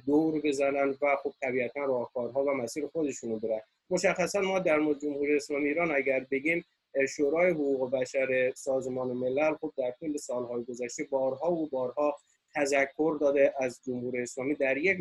دور 0.07 0.41
بزنن 0.41 0.95
و 1.03 1.17
خب 1.23 1.33
طبیعتا 1.41 1.85
راهکارها 1.85 2.45
و 2.45 2.51
مسیر 2.51 2.87
خودشون 2.87 3.31
رو 3.31 3.39
برن. 3.39 3.61
مشخصا 3.91 4.41
ما 4.41 4.59
در 4.59 4.79
مورد 4.79 5.01
جمهوری 5.01 5.37
اسلامی 5.37 5.69
ایران 5.69 5.95
اگر 5.95 6.27
بگیم 6.31 6.65
شورای 7.09 7.51
حقوق 7.51 7.91
بشر 7.91 8.53
سازمان 8.57 9.09
ملل 9.09 9.55
خب 9.55 9.73
در 9.77 9.91
طول 10.01 10.17
سالهای 10.17 10.65
گذشته 10.65 11.05
بارها 11.11 11.53
و 11.53 11.69
بارها 11.69 12.17
تذکر 12.55 13.17
داده 13.21 13.55
از 13.61 13.81
جمهوری 13.87 14.23
اسلامی. 14.23 14.55
در 14.55 14.77
یک 14.77 14.99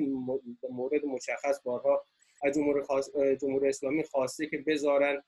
مورد 0.70 1.06
مشخص 1.06 1.60
بارها 1.64 2.04
از 2.46 2.58
جمهوری, 3.42 3.70
اسلامی 3.70 4.04
خواسته 4.04 4.48
که 4.48 4.58
بذارن 4.58 5.22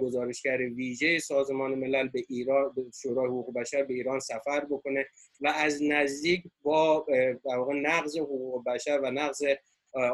گزارشگر 0.00 0.56
ویژه 0.56 1.18
سازمان 1.18 1.74
ملل 1.74 2.08
به 2.08 2.24
ایران 2.28 2.72
به 2.76 2.84
شورای 3.02 3.26
حقوق 3.26 3.54
بشر 3.54 3.82
به 3.82 3.94
ایران 3.94 4.20
سفر 4.20 4.64
بکنه 4.64 5.06
و 5.40 5.52
از 5.56 5.82
نزدیک 5.82 6.44
با 6.62 7.06
واقع 7.44 7.74
نقض 7.74 8.16
حقوق 8.16 8.64
بشر 8.66 9.00
و 9.02 9.10
نقض 9.10 9.42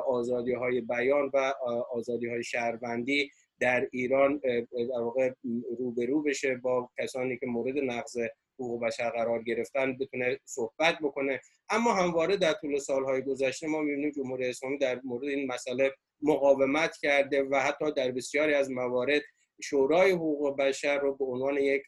آزادی 0.07 0.53
های 0.53 0.81
بیان 0.81 1.31
و 1.35 1.55
آزادی 1.93 2.27
های 2.29 2.45
شهروندی 2.45 3.31
در 3.61 3.89
ایران 3.93 4.39
در 4.39 5.01
واقع 5.01 5.33
روبرو 5.79 6.23
بشه 6.23 6.55
با 6.55 6.91
کسانی 6.99 7.39
که 7.39 7.47
مورد 7.47 7.79
نقض 7.79 8.19
حقوق 8.59 8.85
بشر 8.85 9.11
قرار 9.11 9.43
گرفتن 9.43 9.99
بتونه 9.99 10.41
صحبت 10.45 10.99
بکنه. 11.03 11.41
اما 11.71 11.93
همواره 11.93 12.37
در 12.37 12.53
طول 12.53 12.79
سالهای 12.79 13.23
گذشته 13.23 13.67
ما 13.67 13.81
می‌بینیم 13.81 14.11
جمهوری 14.11 14.49
اسلامی 14.49 14.79
در 14.79 15.01
مورد 15.05 15.25
این 15.25 15.53
مسئله 15.53 15.95
مقاومت 16.23 16.97
کرده 17.03 17.43
و 17.43 17.57
حتی 17.57 17.93
در 17.93 18.11
بسیاری 18.11 18.55
از 18.55 18.71
موارد 18.71 19.23
شورای 19.63 20.11
حقوق 20.11 20.57
بشر 20.57 20.99
رو 20.99 21.17
به 21.17 21.25
عنوان 21.25 21.57
یک 21.57 21.83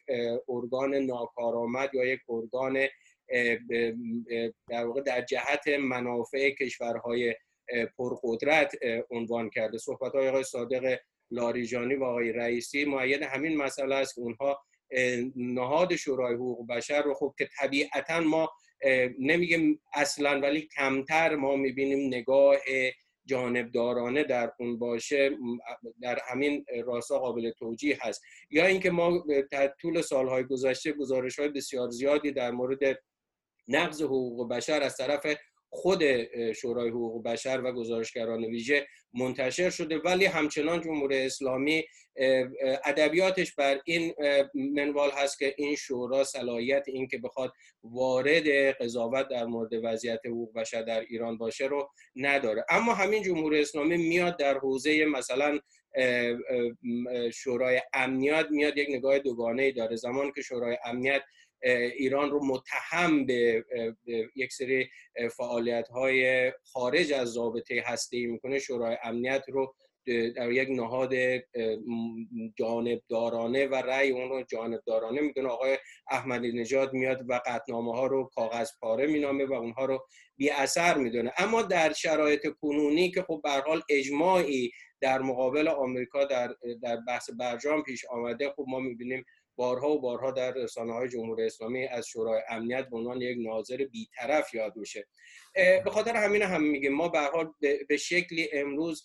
ارگان 0.49 0.95
ناکارآمد 0.95 1.89
یا 1.93 2.05
یک 2.05 2.19
ارگان 2.29 2.87
در 4.69 4.85
واقع 4.85 5.01
در 5.01 5.21
جهت 5.21 5.67
منافع 5.67 6.49
کشورهای 6.49 7.35
پرقدرت 7.97 8.71
عنوان 9.11 9.49
کرده. 9.49 9.77
صحبت 9.77 10.15
های 10.15 10.27
آقای 10.27 10.43
صادق 10.43 10.97
لاریجانی 11.31 11.95
و 11.95 12.03
آقای 12.03 12.31
رئیسی 12.31 12.85
معید 12.85 13.23
همین 13.23 13.57
مسئله 13.57 13.95
است 13.95 14.15
که 14.15 14.21
اونها 14.21 14.63
نهاد 15.35 15.95
شورای 15.95 16.35
حقوق 16.35 16.67
بشر 16.67 17.01
رو 17.01 17.13
خب 17.13 17.33
که 17.37 17.49
طبیعتا 17.59 18.19
ما 18.19 18.49
نمیگیم 19.19 19.81
اصلا 19.93 20.39
ولی 20.39 20.61
کمتر 20.75 21.35
ما 21.35 21.55
می‌بینیم 21.55 22.07
نگاه 22.07 22.57
جانبدارانه 23.25 24.23
در 24.23 24.51
اون 24.59 24.79
باشه 24.79 25.37
در 26.01 26.19
همین 26.27 26.65
راستا 26.85 27.19
قابل 27.19 27.51
توجیه 27.51 27.97
هست. 28.01 28.21
یا 28.49 28.65
اینکه 28.65 28.91
ما 28.91 29.25
در 29.51 29.73
طول 29.81 30.01
سالهای 30.01 30.43
گذشته 30.43 30.91
گزارش 30.91 31.39
های 31.39 31.49
بسیار 31.49 31.89
زیادی 31.89 32.31
در 32.31 32.51
مورد 32.51 32.79
نقض 33.67 34.01
حقوق 34.01 34.49
بشر 34.49 34.81
از 34.81 34.97
طرف 34.97 35.25
خود 35.73 36.03
شورای 36.53 36.89
حقوق 36.89 37.23
بشر 37.23 37.61
و 37.63 37.71
گزارشگران 37.71 38.45
ویژه 38.45 38.87
منتشر 39.13 39.69
شده. 39.69 39.97
ولی 39.97 40.25
همچنان 40.25 40.81
جمهوری 40.81 41.17
اسلامی 41.17 41.83
ادبیاتش 42.85 43.55
بر 43.55 43.81
این 43.85 44.13
منوال 44.53 45.11
هست 45.11 45.39
که 45.39 45.53
این 45.57 45.75
شورا 45.75 46.23
صلاحیت 46.23 46.83
این 46.87 47.07
که 47.07 47.17
بخواد 47.17 47.53
وارد 47.83 48.47
قضاوت 48.81 49.27
در 49.27 49.45
مورد 49.45 49.71
وضعیت 49.83 50.19
حقوق 50.25 50.53
بشر 50.53 50.81
در 50.81 50.99
ایران 50.99 51.37
باشه 51.37 51.65
رو 51.65 51.89
نداره. 52.15 52.65
اما 52.69 52.93
همین 52.93 53.23
جمهوری 53.23 53.61
اسلامی 53.61 53.97
میاد 53.97 54.37
در 54.37 54.57
حوزه 54.57 55.05
مثلا 55.05 55.59
شورای 57.33 57.81
امنیت 57.93 58.45
میاد 58.49 58.77
یک 58.77 58.87
نگاه 58.89 59.19
دوگانه 59.19 59.71
داره. 59.71 59.95
زمان 59.95 60.31
که 60.31 60.41
شورای 60.41 60.77
امنیت 60.85 61.21
ایران 61.63 62.31
رو 62.31 62.45
متهم 62.45 63.25
به 63.25 63.65
یک 64.35 64.53
سری 64.53 64.89
فعالیت 65.37 65.87
های 65.87 66.51
خارج 66.63 67.13
از 67.13 67.27
ضابطه 67.27 67.83
هسته 67.85 68.17
ای 68.17 68.25
می‌کنه. 68.25 68.59
شورای 68.59 68.97
امنیت 69.03 69.43
رو 69.47 69.75
در 70.35 70.51
یک 70.51 70.69
نهاد 70.71 71.13
جانبدارانه 72.55 73.67
و 73.67 73.75
رأی 73.75 74.11
اون 74.11 74.29
رو 74.29 74.43
جانبدارانه 74.43 75.21
می‌دونه. 75.21 75.49
آقای 75.49 75.77
احمدی 76.09 76.51
نژاد 76.51 76.93
میاد 76.93 77.25
و 77.29 77.41
قطنامه 77.45 77.93
ها 77.95 78.07
رو 78.07 78.29
کاغذ 78.35 78.69
پاره 78.81 79.07
مینامه 79.07 79.45
و 79.45 79.53
اونها 79.53 79.85
رو 79.85 80.05
بی 80.37 80.49
اثر 80.49 80.97
می‌دونه. 80.97 81.31
اما 81.37 81.61
در 81.61 81.93
شرایط 81.93 82.47
کنونی 82.61 83.11
که 83.11 83.21
خب 83.21 83.41
به 83.43 83.49
حال 83.49 83.81
اجماعی 83.89 84.71
در 85.01 85.21
مقابل 85.21 85.67
آمریکا 85.67 86.25
در 86.25 86.55
در 86.83 86.97
بحث 87.07 87.29
برجام 87.39 87.83
پیش 87.83 88.05
آمده 88.05 88.49
خب 88.49 88.65
ما 88.67 88.79
می‌بینیم 88.79 89.25
بارها 89.61 89.89
و 89.89 90.01
بارها 90.01 90.31
در 90.31 90.51
رسانه 90.51 90.93
های 90.93 91.09
جمهوری 91.09 91.45
اسلامی 91.45 91.87
از 91.87 92.07
شورای 92.07 92.41
امنیت 92.49 92.89
به 92.89 92.97
عنوان 92.97 93.21
یک 93.21 93.37
ناظر 93.39 93.77
بیطرف 93.77 94.53
یاد 94.53 94.75
میشه. 94.75 95.07
به 95.55 95.91
خاطر 95.91 96.15
همین 96.15 96.41
هم 96.41 96.63
میگیم 96.63 96.93
ما 96.93 97.09
به 97.09 97.19
حال 97.19 97.53
به 97.89 97.97
شکلی 97.97 98.49
امروز 98.53 99.03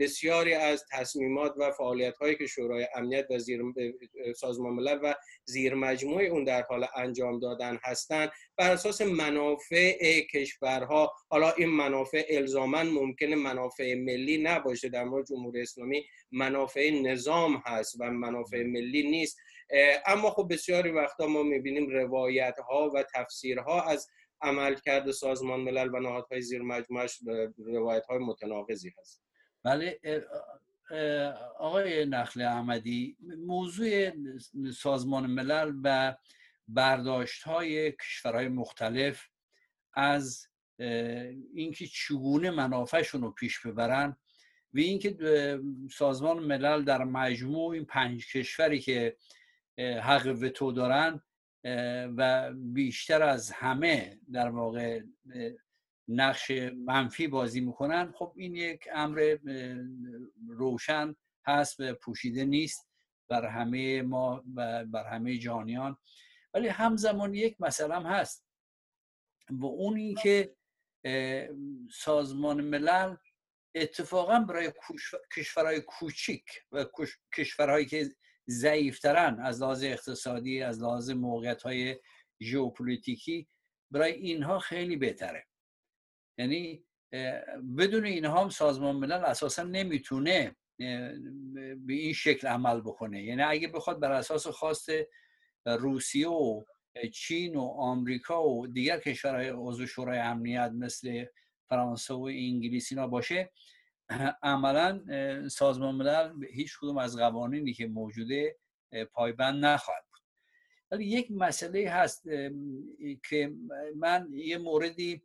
بسیاری 0.00 0.54
از 0.54 0.84
تصمیمات 0.92 1.54
و 1.56 1.70
فعالیت 1.70 2.16
هایی 2.16 2.36
که 2.36 2.46
شورای 2.46 2.88
امنیت 2.94 3.26
و 3.30 3.38
زیر 3.38 3.62
سازمان 4.36 4.72
ملل 4.72 4.98
و 5.02 5.14
زیر 5.44 5.74
مجموعه 5.74 6.26
اون 6.26 6.44
در 6.44 6.62
حال 6.62 6.86
انجام 6.96 7.40
دادن 7.40 7.78
هستند 7.82 8.30
بر 8.56 8.70
اساس 8.70 9.00
منافع 9.00 10.20
کشورها. 10.20 11.12
حالا 11.28 11.52
این 11.52 11.68
منافع 11.68 12.24
الزاما 12.28 12.82
ممکنه 12.82 13.36
منافع 13.36 13.94
ملی 13.94 14.38
نباشه 14.42 14.88
در 14.88 15.04
مورد 15.04 15.26
جمهوری 15.26 15.60
اسلامی 15.62 16.04
منافع 16.32 16.90
نظام 16.90 17.62
هست 17.66 17.96
و 18.00 18.10
منافع 18.10 18.62
ملی 18.62 19.10
نیست. 19.10 19.38
اما 20.06 20.30
خب 20.30 20.46
بسیاری 20.50 20.90
وقتا 20.90 21.26
ما 21.26 21.42
می‌بینیم 21.42 21.88
روایت 21.88 22.58
ها 22.58 22.90
و 22.94 23.04
تفسیرها 23.14 23.82
از 23.82 24.08
عملکرد 24.42 25.10
سازمان 25.10 25.60
ملل 25.60 25.94
و 25.94 26.00
نهادهای 26.00 26.42
زیر 26.42 26.62
مجموعش 26.62 27.18
روایت 27.58 28.06
های 28.06 28.18
متناقضی 28.18 28.92
هست. 28.98 29.22
بله 29.64 30.00
آقای 31.58 32.06
نخل 32.06 32.42
احمدی 32.42 33.16
موضوع 33.46 34.10
سازمان 34.72 35.26
ملل 35.26 35.72
و 35.84 36.16
برداشت 36.68 37.42
های 37.42 37.92
کشورهای 37.92 38.48
مختلف 38.48 39.28
از 39.94 40.48
اینکه 41.54 41.86
چگونه 41.86 42.50
منافعشون 42.50 43.22
رو 43.22 43.30
پیش 43.30 43.66
ببرن 43.66 44.16
و 44.74 44.78
اینکه 44.78 45.16
سازمان 45.90 46.38
ملل 46.38 46.84
در 46.84 47.04
مجموع 47.04 47.70
این 47.70 47.84
پنج 47.84 48.32
کشوری 48.32 48.80
که 48.80 49.16
حق 49.78 50.36
وتو 50.40 50.72
دارن 50.72 51.22
و 52.16 52.52
بیشتر 52.54 53.22
از 53.22 53.50
همه 53.50 54.20
در 54.32 54.48
واقع 54.48 55.00
نقش 56.08 56.50
منفی 56.76 57.26
بازی 57.28 57.60
می‌کنن. 57.60 58.12
خب 58.12 58.32
این 58.36 58.54
یک 58.54 58.88
امر 58.92 59.36
روشن 60.48 61.16
هست 61.46 61.80
و 61.80 61.94
پوشیده 61.94 62.44
نیست 62.44 62.88
بر 63.28 63.46
همه 63.46 64.02
ما 64.02 64.44
و 64.54 64.84
بر 64.84 65.04
همه 65.04 65.38
جانیان. 65.38 65.96
ولی 66.54 66.68
همزمان 66.68 67.34
یک 67.34 67.56
مسئله 67.60 67.94
هم 67.94 68.06
هست 68.06 68.46
و 69.50 69.66
اون 69.66 69.96
این 69.96 70.14
که 70.14 70.56
سازمان 71.90 72.60
ملل 72.60 73.16
اتفاقا 73.74 74.40
برای 74.40 74.72
کشورهای 75.36 75.80
کوچیک 75.80 76.44
و 76.72 76.86
کشورهایی 77.36 77.86
که 77.86 78.10
ضعیفترن 78.50 79.40
از 79.40 79.62
لحاظ 79.62 79.84
اقتصادی 79.84 80.62
از 80.62 80.82
لحاظ 80.82 81.10
موقعیت 81.10 81.62
های 81.62 82.00
ژئوپلیتیکی 82.42 83.48
برای 83.90 84.12
اینها 84.12 84.58
خیلی 84.58 84.96
بهتره. 84.96 85.46
یعنی 86.38 86.84
بدون 87.78 88.04
اینها 88.04 88.42
هم 88.42 88.48
سازمان 88.48 88.96
ملل 88.96 89.24
اساسا 89.24 89.62
نمی‌تونه 89.62 90.56
به 91.76 91.92
این 91.92 92.12
شکل 92.12 92.46
عمل 92.46 92.80
بکنه. 92.80 93.22
یعنی 93.22 93.42
اگه 93.42 93.68
بخواد 93.68 94.00
بر 94.00 94.12
اساس 94.12 94.46
خواست 94.46 94.88
روسیه 95.66 96.28
و 96.28 96.62
چین 97.12 97.56
و 97.56 97.60
آمریکا 97.60 98.48
و 98.48 98.66
دیگر 98.66 98.98
کشورهای 98.98 99.52
عضو 99.54 99.86
شورای 99.86 100.18
امنیت 100.18 100.70
مثل 100.74 101.24
فرانسه 101.68 102.14
و 102.14 102.22
انگلیس 102.22 102.92
اینا 102.92 103.06
باشه 103.06 103.52
عملا 104.42 105.02
سازمان 105.48 105.94
ملل 105.94 106.44
هیچ 106.44 106.78
کدوم 106.78 106.98
از 106.98 107.16
قوانینی 107.16 107.72
که 107.72 107.86
موجوده 107.86 108.56
پایبند 109.12 109.64
نخواهد 109.64 110.04
بود. 110.10 110.20
ولی 110.90 111.04
یک 111.04 111.30
مسئله 111.30 111.90
هست 111.90 112.24
که 113.28 113.54
من 113.96 114.28
یه 114.32 114.58
موردی 114.58 115.22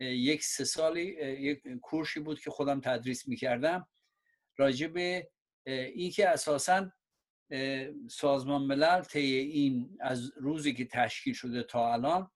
یک 0.00 0.44
سه 0.44 0.64
سالی 0.64 1.02
یک 1.40 1.62
کورشی 1.82 2.20
بود 2.20 2.40
که 2.40 2.50
خودم 2.50 2.80
تدریس 2.80 3.28
می‌کردم 3.28 3.88
راجع 4.56 4.86
به 4.86 5.30
اینکه 5.66 6.28
اساسا 6.28 6.92
سازمان 8.10 8.62
ملل 8.62 9.02
طی 9.02 9.34
این 9.36 9.98
از 10.00 10.32
روزی 10.36 10.74
که 10.74 10.84
تشکیل 10.84 11.34
شده 11.34 11.62
تا 11.62 11.92
الان 11.92 12.30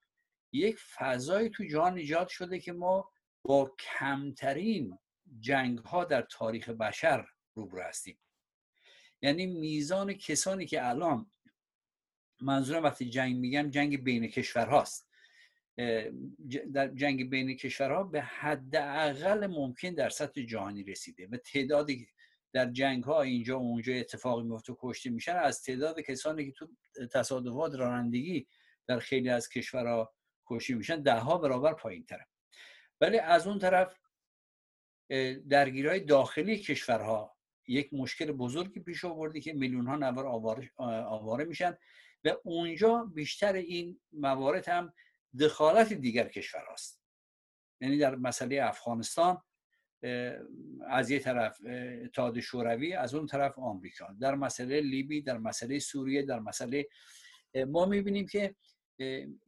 یک 0.52 0.78
فضایی 0.78 1.50
تو 1.50 1.64
جهان 1.64 1.96
ایجاد 1.96 2.28
شده 2.28 2.58
که 2.58 2.72
ما 2.72 3.10
با 3.42 3.74
کمترین 3.98 4.98
جنگ 5.40 5.78
ها 5.78 6.04
در 6.04 6.22
تاریخ 6.22 6.68
بشر 6.68 7.26
روبرو 7.54 7.82
هستیم. 7.82 8.18
یعنی 9.22 9.46
میزان 9.46 10.12
کسانی 10.12 10.66
که 10.66 10.88
الان 10.88 11.30
منظورم 12.40 12.82
وقتی 12.82 13.10
جنگ 13.10 13.36
میگم 13.36 13.70
جنگ 13.70 14.04
بین 14.04 14.26
کشور 14.26 14.66
هاست 14.66 15.06
در 16.72 16.88
جنگ 16.88 17.30
بین 17.30 17.56
کشورها 17.56 18.02
به 18.02 18.22
حداقل 18.22 19.46
ممکن 19.46 19.90
در 19.90 20.08
سطح 20.08 20.42
جهانی 20.42 20.82
رسیده 20.82 21.28
و 21.32 21.36
تعدادی 21.36 22.08
در 22.52 22.70
جنگ 22.70 23.04
ها 23.04 23.22
اینجا 23.22 23.60
و 23.60 23.62
اونجا 23.62 23.94
اتفاقی 23.94 24.42
میفته 24.42 24.76
کشته 24.78 25.10
میشن 25.10 25.36
از 25.36 25.62
تعداد 25.62 26.00
کسانی 26.00 26.46
که 26.46 26.52
تو 26.52 26.68
تصادفات 27.12 27.74
رانندگی 27.74 28.46
در 28.86 28.98
خیلی 28.98 29.28
از 29.28 29.48
کشورها 29.48 30.14
کشته 30.46 30.74
میشن 30.74 31.02
ده 31.02 31.18
ها 31.18 31.38
برابر 31.38 31.74
پایین 31.74 32.06
تره 32.06 32.26
ولی 33.00 33.18
از 33.18 33.46
اون 33.46 33.58
طرف 33.58 33.94
درگیری 35.48 36.00
داخلی 36.00 36.58
کشورها. 36.58 37.36
یک 37.68 37.94
مشکل 37.94 38.32
بزرگی 38.32 38.80
پیش 38.80 39.04
آورده 39.04 39.40
که 39.40 39.52
میلیون 39.52 39.86
ها 39.86 39.96
نفر 39.96 40.26
آواره, 40.26 40.70
آواره 41.06 41.44
میشن 41.44 41.76
و 42.24 42.36
اونجا 42.44 43.04
بیشتر 43.14 43.52
این 43.52 44.00
موارد 44.12 44.68
هم 44.68 44.92
دخالت 45.40 45.92
دیگر 45.92 46.28
کشور 46.28 46.64
است 46.72 47.02
یعنی 47.80 47.98
در 47.98 48.14
مسئله 48.14 48.64
افغانستان 48.64 49.42
از 50.88 51.10
یه 51.10 51.18
طرف 51.18 51.60
اتحاد 52.04 52.40
شوروی 52.40 52.92
از 52.92 53.14
اون 53.14 53.26
طرف 53.26 53.58
آمریکا. 53.58 54.16
در 54.20 54.34
مسئله 54.34 54.80
لیبی 54.80 55.22
در 55.22 55.38
مسئله 55.38 55.78
سوریه 55.78 56.22
در 56.22 56.38
مسئله 56.38 56.88
ما 57.68 57.86
می‌بینیم 57.86 58.26
که 58.26 58.54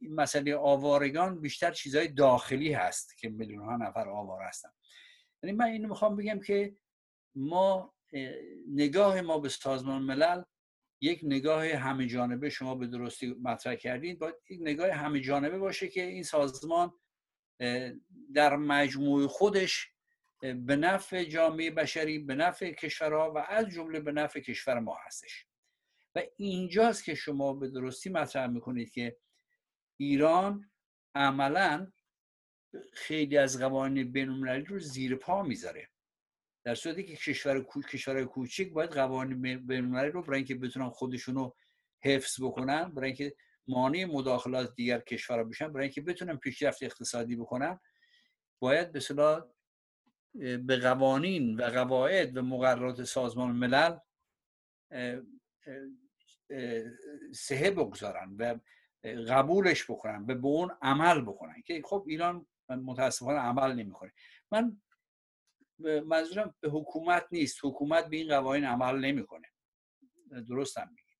مسئله 0.01 0.55
آوارگان 0.55 1.41
بیشتر 1.41 1.71
چیزهای 1.71 2.07
داخلی 2.07 2.73
هست 2.73 3.17
که 3.17 3.29
میلیون 3.29 3.65
ها 3.65 3.77
نفر 3.77 4.09
آوار 4.09 4.41
هستن. 4.41 4.69
یعنی 5.43 5.55
من 5.55 5.65
اینو 5.65 5.87
می‌خوام 5.87 6.15
بگم 6.15 6.39
که 6.39 6.75
ما 7.35 7.93
نگاه 8.67 9.21
ما 9.21 9.39
به 9.39 9.49
سازمان 9.49 10.01
ملل 10.01 10.43
یک 11.01 11.19
نگاه 11.23 11.67
همه 11.67 12.07
جانبه 12.07 12.49
شما 12.49 12.75
به 12.75 12.87
درستی 12.87 13.35
مطرح 13.41 13.75
کردید. 13.75 14.19
باید 14.19 14.35
یک 14.49 14.59
نگاه 14.61 14.91
همه 14.91 15.19
جانبه 15.19 15.57
باشه 15.57 15.87
که 15.87 16.03
این 16.03 16.23
سازمان 16.23 16.93
در 18.33 18.55
مجموع 18.55 19.27
خودش 19.27 19.91
به 20.39 20.75
نفع 20.75 21.23
جامعه 21.23 21.71
بشری 21.71 22.19
به 22.19 22.35
نفع 22.35 22.71
کشورها 22.71 23.33
و 23.33 23.37
از 23.37 23.67
جمله 23.67 23.99
به 23.99 24.11
نفع 24.11 24.39
کشور 24.39 24.79
ما 24.79 24.97
هستش. 25.05 25.45
و 26.15 26.21
اینجاست 26.37 27.03
که 27.03 27.15
شما 27.15 27.53
به 27.53 27.69
درستی 27.69 28.09
مطرح 28.09 28.47
می‌کنید 28.47 28.91
که 28.91 29.17
ایران 29.97 30.71
عملا 31.15 31.91
خیلی 32.93 33.37
از 33.37 33.59
قوانین 33.59 34.11
بینالمللی 34.11 34.65
رو 34.65 34.79
زیر 34.79 35.15
پا 35.15 35.43
می‌ذاره. 35.43 35.89
در 36.63 36.75
صورتی 36.75 37.03
که 37.03 37.15
کشور 37.15 37.65
کشورهای 37.91 38.25
کوچیک 38.25 38.73
باید 38.73 38.89
قوانین 38.89 39.41
بینالمللی 39.67 40.11
رو 40.11 40.21
برای 40.21 40.37
اینکه 40.37 40.55
بتونن 40.55 40.89
خودشون 40.89 41.35
رو 41.35 41.55
حفظ 42.03 42.41
بکنن 42.41 42.93
برای 42.93 43.07
اینکه 43.07 43.35
مانع 43.67 44.05
مداخلات 44.05 44.75
دیگر 44.75 44.99
کشورها 44.99 45.43
بشن 45.43 45.73
برای 45.73 45.83
اینکه 45.83 46.01
بتونن 46.01 46.37
پیشرفت 46.37 46.83
اقتصادی 46.83 47.35
بکنن 47.35 47.79
باید 48.59 48.91
به 48.91 49.01
به 50.57 50.77
قوانین 50.77 51.55
و 51.55 51.63
قواعد 51.63 52.37
و 52.37 52.41
مقررات 52.41 53.03
سازمان 53.03 53.51
ملل 53.51 53.97
سهه 57.33 57.71
بگذارن 57.71 58.35
و 58.39 58.59
قبولش 59.03 59.91
بکنن 59.91 60.25
به 60.25 60.47
اون 60.47 60.71
عمل 60.81 61.21
بکنن. 61.21 61.61
که 61.61 61.81
خب 61.85 62.05
ایران 62.07 62.47
متاسفانه 62.77 63.39
عمل 63.39 63.73
نمی‌کنه. 63.73 64.13
من 64.51 64.81
منظورم 66.05 66.55
به 66.59 66.69
حکومت 66.69 67.27
نیست. 67.31 67.59
حکومت 67.63 68.09
به 68.09 68.17
این 68.17 68.27
قوانین 68.27 68.65
عمل 68.65 68.99
نمی‌کنه. 68.99 69.47
درستم 70.49 70.89
میگه 70.95 71.13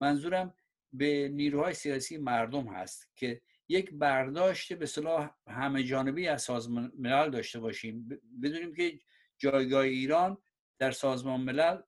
منظورم 0.00 0.54
به 0.92 1.28
نیروهای 1.28 1.74
سیاسی 1.74 2.16
مردم 2.16 2.66
هست 2.66 3.10
که 3.16 3.42
یک 3.68 3.90
برداشت 3.94 4.72
به 4.72 4.86
صلاح 4.86 5.30
همه 5.46 5.84
جانبی 5.84 6.28
از 6.28 6.42
سازمان 6.42 6.92
ملل 6.98 7.30
داشته 7.30 7.60
باشیم. 7.60 8.08
بدونیم 8.42 8.74
که 8.74 9.00
جایگاه 9.38 9.82
ایران 9.82 10.38
در 10.78 10.90
سازمان 10.90 11.40
ملل 11.40 11.80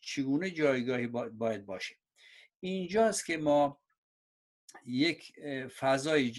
چگونه 0.00 0.50
جایگاهی 0.50 1.06
باید 1.06 1.66
باشه. 1.66 1.96
اینجاست 2.60 3.26
که 3.26 3.36
ما 3.36 3.81
یک 4.86 5.32
فضای 5.78 6.32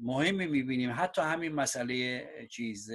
مهمی 0.00 0.46
می‌بینیم. 0.46 0.92
حتی 0.96 1.22
همین 1.22 1.52
مسئله 1.52 2.28
چیز 2.50 2.90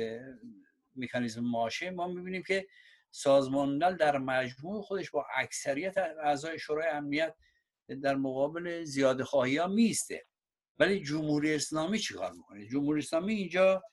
مکانیزم 0.95 1.43
ماشه 1.43 1.89
ما 1.89 2.08
می‌بینیم 2.08 2.43
که 2.43 2.67
سازمان 3.12 3.69
ملل 3.69 3.97
در 3.97 4.17
مجموع 4.17 4.82
خودش 4.82 5.12
با 5.12 5.25
اکثریت 5.36 5.97
اعضای 5.97 6.60
شورای 6.60 6.88
امنیت 6.88 7.36
در 8.01 8.15
مقابل 8.15 8.84
زیاده 8.84 9.23
خواهی 9.23 9.58
ها 9.58 9.67
میسته 9.67 10.25
ولی 10.79 11.03
جمهوری 11.03 11.55
اسلامی 11.55 11.99
چیکار 11.99 12.32
می‌کنه؟ 12.32 12.67
جمهوری 12.67 12.99
اسلامی 12.99 13.34
اینجا 13.34 13.84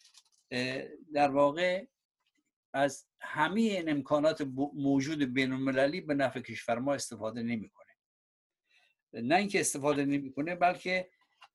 در 1.14 1.30
واقع 1.30 1.84
از 2.72 3.06
همه 3.20 3.84
امکانات 3.86 4.48
موجود 4.74 5.34
بین 5.34 5.52
المللی 5.52 6.00
به 6.00 6.14
نفع 6.14 6.40
کشور 6.40 6.78
ما 6.78 6.94
استفاده 6.94 7.42
نمی‌کنه. 7.42 7.85
نه 9.22 9.36
اینکه 9.36 9.60
استفاده 9.60 10.04
نمی‌کنه 10.04 10.54
بلکه 10.54 11.10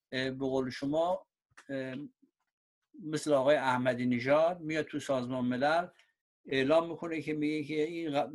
به 0.09 0.31
قول 0.31 0.69
شما 0.69 1.27
مثل 3.03 3.33
آقای 3.33 3.55
احمدی 3.55 4.05
نژاد 4.05 4.59
میاد 4.59 4.85
تو 4.85 4.99
سازمان 4.99 5.45
ملل 5.45 5.87
اعلام 6.45 6.89
می‌کنه 6.89 7.21
که 7.21 7.33
میگه 7.33 7.63
که 7.63 7.83
این 7.83 8.29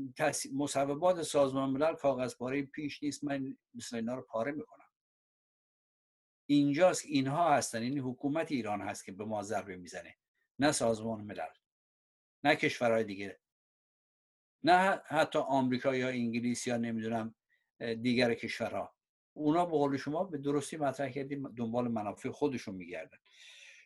مصوبات 0.55 1.23
سازمان 1.23 1.71
ملل 1.71 1.95
کاغذ 1.95 2.37
پاره 2.37 2.63
پیش 2.63 3.03
نیست 3.03 3.25
من 3.25 3.57
مثل 3.75 3.97
اینا 3.97 4.15
رو 4.15 4.23
پاره 4.23 4.53
می‌کنم. 4.53 4.87
اینجاست 6.49 7.07
اینها 7.07 7.55
هستن 7.55 7.79
این 7.79 7.89
یعنی 7.89 8.11
حکومت 8.11 8.53
ایران 8.53 8.81
هست 8.81 9.05
که 9.05 9.13
به 9.13 9.25
ما 9.25 9.43
ضربه 9.43 9.77
می‌زنه 9.77 10.17
نه 10.59 10.73
سازمان 10.73 11.21
ملل 11.21 11.53
نه 12.45 12.57
کشورهای 12.57 13.05
دیگه. 13.05 13.41
نه 14.65 15.03
حتی 15.07 15.39
آمریکا 15.39 15.97
یا 15.97 16.09
انگلیس 16.09 16.67
یا 16.67 16.77
نمی‌دونم 16.77 17.35
دیگر 17.79 18.35
کشورها. 18.35 18.96
اونا 19.37 19.67
به 19.67 19.73
قول 19.73 19.97
شما 19.97 20.25
به 20.25 20.39
درستی 20.39 20.77
مطرح 20.77 21.11
کردیم 21.11 21.49
دنبال 21.49 21.89
منافع 21.89 22.31
خودشون 22.31 22.75
میگردن. 22.75 23.19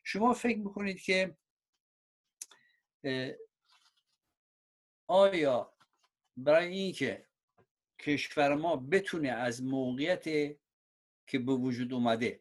شما 0.04 0.32
فکر 0.32 0.58
می‌کنید 0.58 1.00
که 1.00 1.36
آیا 5.06 5.72
برای 6.36 6.68
اینکه 6.68 7.26
کشور 7.98 8.54
ما 8.54 8.76
بتونه 8.76 9.28
از 9.28 9.64
موقعیت 9.64 10.24
که 11.26 11.38
به 11.38 11.52
وجود 11.52 11.94
اومده 11.94 12.40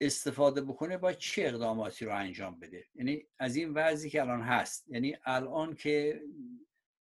استفاده 0.00 0.60
بکنه 0.60 0.98
باید 0.98 1.18
چه 1.18 1.42
اقداماتی 1.42 2.04
رو 2.04 2.16
انجام 2.16 2.58
بده؟ 2.58 2.86
یعنی 2.94 3.26
از 3.38 3.56
این 3.56 3.74
وضعی 3.74 4.10
که 4.10 4.20
الان 4.20 4.40
هست 4.40 4.88
یعنی 4.88 5.16
الان 5.24 5.74
که 5.74 6.22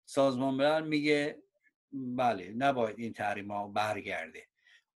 سازمان 0.06 0.54
ملل 0.54 0.88
میگه 0.88 1.44
بله 1.92 2.52
نباید 2.52 3.00
این 3.00 3.14
تحریم 3.14 3.52
ها 3.52 3.68
برگرده. 3.68 4.48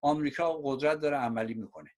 آمریکا 0.02 0.62
قدرت 0.64 1.00
داره 1.00 1.18
عملی 1.18 1.54
می‌کنه. 1.54 1.90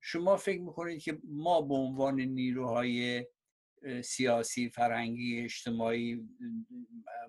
شما 0.00 0.36
فکر 0.36 0.60
می‌کنید 0.60 1.02
که 1.02 1.18
ما 1.24 1.62
به 1.62 1.74
عنوان 1.74 2.20
نیروهای 2.20 3.26
سیاسی 4.04 4.68
فرهنگی 4.68 5.40
اجتماعی 5.40 6.28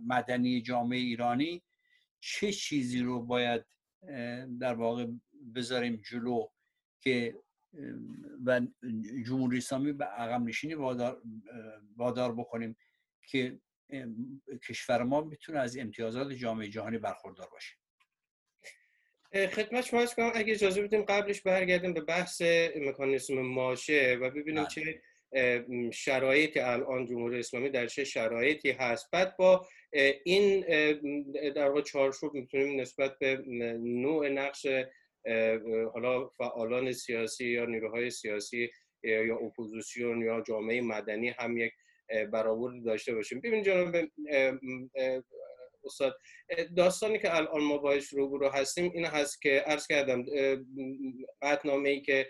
مدنی 0.07 0.61
جامعه 0.61 0.99
ایرانی 0.99 1.63
چه 2.19 2.51
چیزی 2.51 2.99
رو 2.99 3.21
باید 3.21 3.65
در 4.59 4.73
واقع 4.73 5.07
بذاریم 5.55 6.01
جلو 6.11 6.47
که 7.01 7.39
و 8.45 8.61
جمهوری 9.25 9.57
اسلامی 9.57 9.93
به 9.93 10.05
عقب 10.05 10.41
نشینی 10.41 10.73
وادار, 10.73 12.35
بکنیم 12.35 12.77
که 13.27 13.59
کشور 14.67 15.03
ما 15.03 15.21
می‌تونه 15.21 15.59
از 15.59 15.77
امتیازات 15.77 16.31
جامعه 16.31 16.67
جهانی 16.69 16.97
برخوردار 16.97 17.49
باشه؟ 17.51 17.75
خدمت 19.33 19.85
شما 19.85 20.05
کنم 20.05 20.31
اگه 20.35 20.53
اجازه 20.53 20.81
بدیم 20.81 21.01
قبلش 21.01 21.41
برگردیم 21.41 21.93
به 21.93 22.01
بحث 22.01 22.41
مکانیسم 22.75 23.41
ماشه 23.41 24.17
و 24.21 24.29
ببینیم 24.29 24.63
بله. 24.63 24.67
چه 24.67 25.01
شرایطی 25.91 26.59
الان 26.59 27.05
جمهوری 27.05 27.39
اسلامی 27.39 27.69
در 27.69 27.87
چه 27.87 28.03
شرایطی 28.03 28.71
هست 28.71 29.11
بعد 29.11 29.37
با 29.37 29.67
این 30.23 30.61
در 31.55 31.67
واقع 31.67 31.81
چارچوب 31.81 32.33
می‌تونیم 32.33 32.81
نسبت 32.81 33.19
به 33.19 33.43
نوع 33.83 34.29
نقش 34.29 34.67
حالا 35.93 36.27
فعالان 36.27 36.91
سیاسی 36.91 37.45
یا 37.45 37.65
نیروهای 37.65 38.09
سیاسی 38.09 38.69
یا 39.03 39.37
اپوزیسیون 39.37 40.21
یا 40.21 40.41
جامعه 40.41 40.81
مدنی 40.81 41.29
هم 41.29 41.57
یک 41.57 41.73
برآورد 42.31 42.83
داشته 42.83 43.15
باشیم 43.15 43.39
ببین 43.39 43.63
جناب 43.63 43.95
استاد. 45.83 46.17
داستانی 46.77 47.19
که 47.19 47.35
الان 47.35 47.63
ما 47.63 47.77
باش 47.77 48.07
روبرو 48.07 48.49
هستیم 48.49 48.91
این 48.93 49.05
هست 49.05 49.41
که 49.41 49.49
عرض 49.49 49.87
کردم 49.87 50.25
قطنامه 51.41 51.89
ای 51.89 52.01
که 52.01 52.29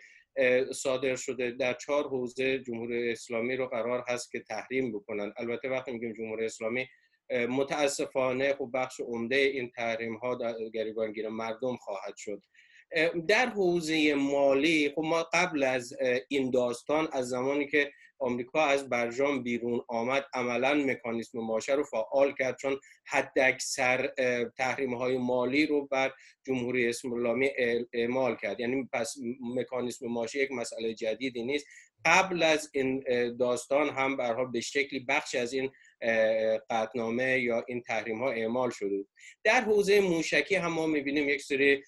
صادر 0.74 1.16
شده 1.16 1.52
در 1.52 1.74
چهار 1.74 2.08
حوزه 2.08 2.60
جمهوری 2.60 3.12
اسلامی 3.12 3.56
رو 3.56 3.68
قرار 3.68 4.04
هست 4.08 4.32
که 4.32 4.40
تحریم 4.40 4.92
بکنن. 4.92 5.34
البته 5.38 5.70
وقتی 5.70 5.92
میگیم 5.92 6.14
جمهوری 6.14 6.46
اسلامی 6.46 6.88
متاسفانه 7.50 8.54
خب 8.54 8.70
بخش 8.74 9.00
عمده 9.00 9.36
این 9.36 9.72
تحریم 9.76 10.18
ها 10.18 10.36
در 10.36 10.54
گریبانگیر 10.74 11.30
مردم 11.30 11.76
خواهد 11.76 12.18
شد. 12.18 12.42
در 13.28 13.46
حوزه 13.50 14.14
مالی 14.16 14.92
خب 14.96 15.02
ما 15.02 15.24
قبل 15.34 15.64
از 15.64 15.94
این 16.30 16.52
داستان 16.52 17.08
از 17.12 17.30
زمانی 17.30 17.68
که 17.68 17.92
آمریکا 18.20 18.66
از 18.66 18.90
برجام 18.90 19.44
بیرون 19.44 19.82
آمد. 19.88 20.26
عملا 20.34 20.74
مکانیسم 20.74 21.40
ماشه 21.40 21.74
رو 21.74 21.84
فعال 21.84 22.34
کرد 22.40 22.58
چون 22.58 22.80
حد 23.08 23.40
اکثر 23.40 24.10
تحریم 24.58 24.94
های 24.94 25.18
مالی 25.18 25.66
رو 25.66 25.88
بر 25.88 26.12
جمهوری 26.48 26.88
اسلامی 26.88 27.50
اعمال 27.94 28.36
کرد. 28.36 28.60
یعنی 28.60 28.90
پس 28.94 29.16
مکانیسم 29.56 30.08
ماشه 30.08 30.40
یک 30.40 30.52
مسئله 30.52 30.94
جدیدی 30.94 31.44
نیست. 31.44 31.66
قبل 32.06 32.44
از 32.44 32.70
این 32.74 33.04
داستان 33.40 33.90
هم 33.90 34.18
برها 34.18 34.46
به 34.46 34.62
شکلی 34.62 35.00
بخش 35.00 35.36
از 35.36 35.54
این 35.54 35.72
قطنامه 36.70 37.40
یا 37.40 37.66
این 37.68 37.82
تحریم 37.82 38.20
ها 38.20 38.32
اعمال 38.32 38.70
شده 38.70 39.06
در 39.44 39.62
حوزه 39.62 40.00
موشکی 40.00 40.56
هم 40.56 40.74
ما 40.74 40.88
می‌بینیم 40.88 41.30
یک 41.30 41.42
سری 41.42 41.84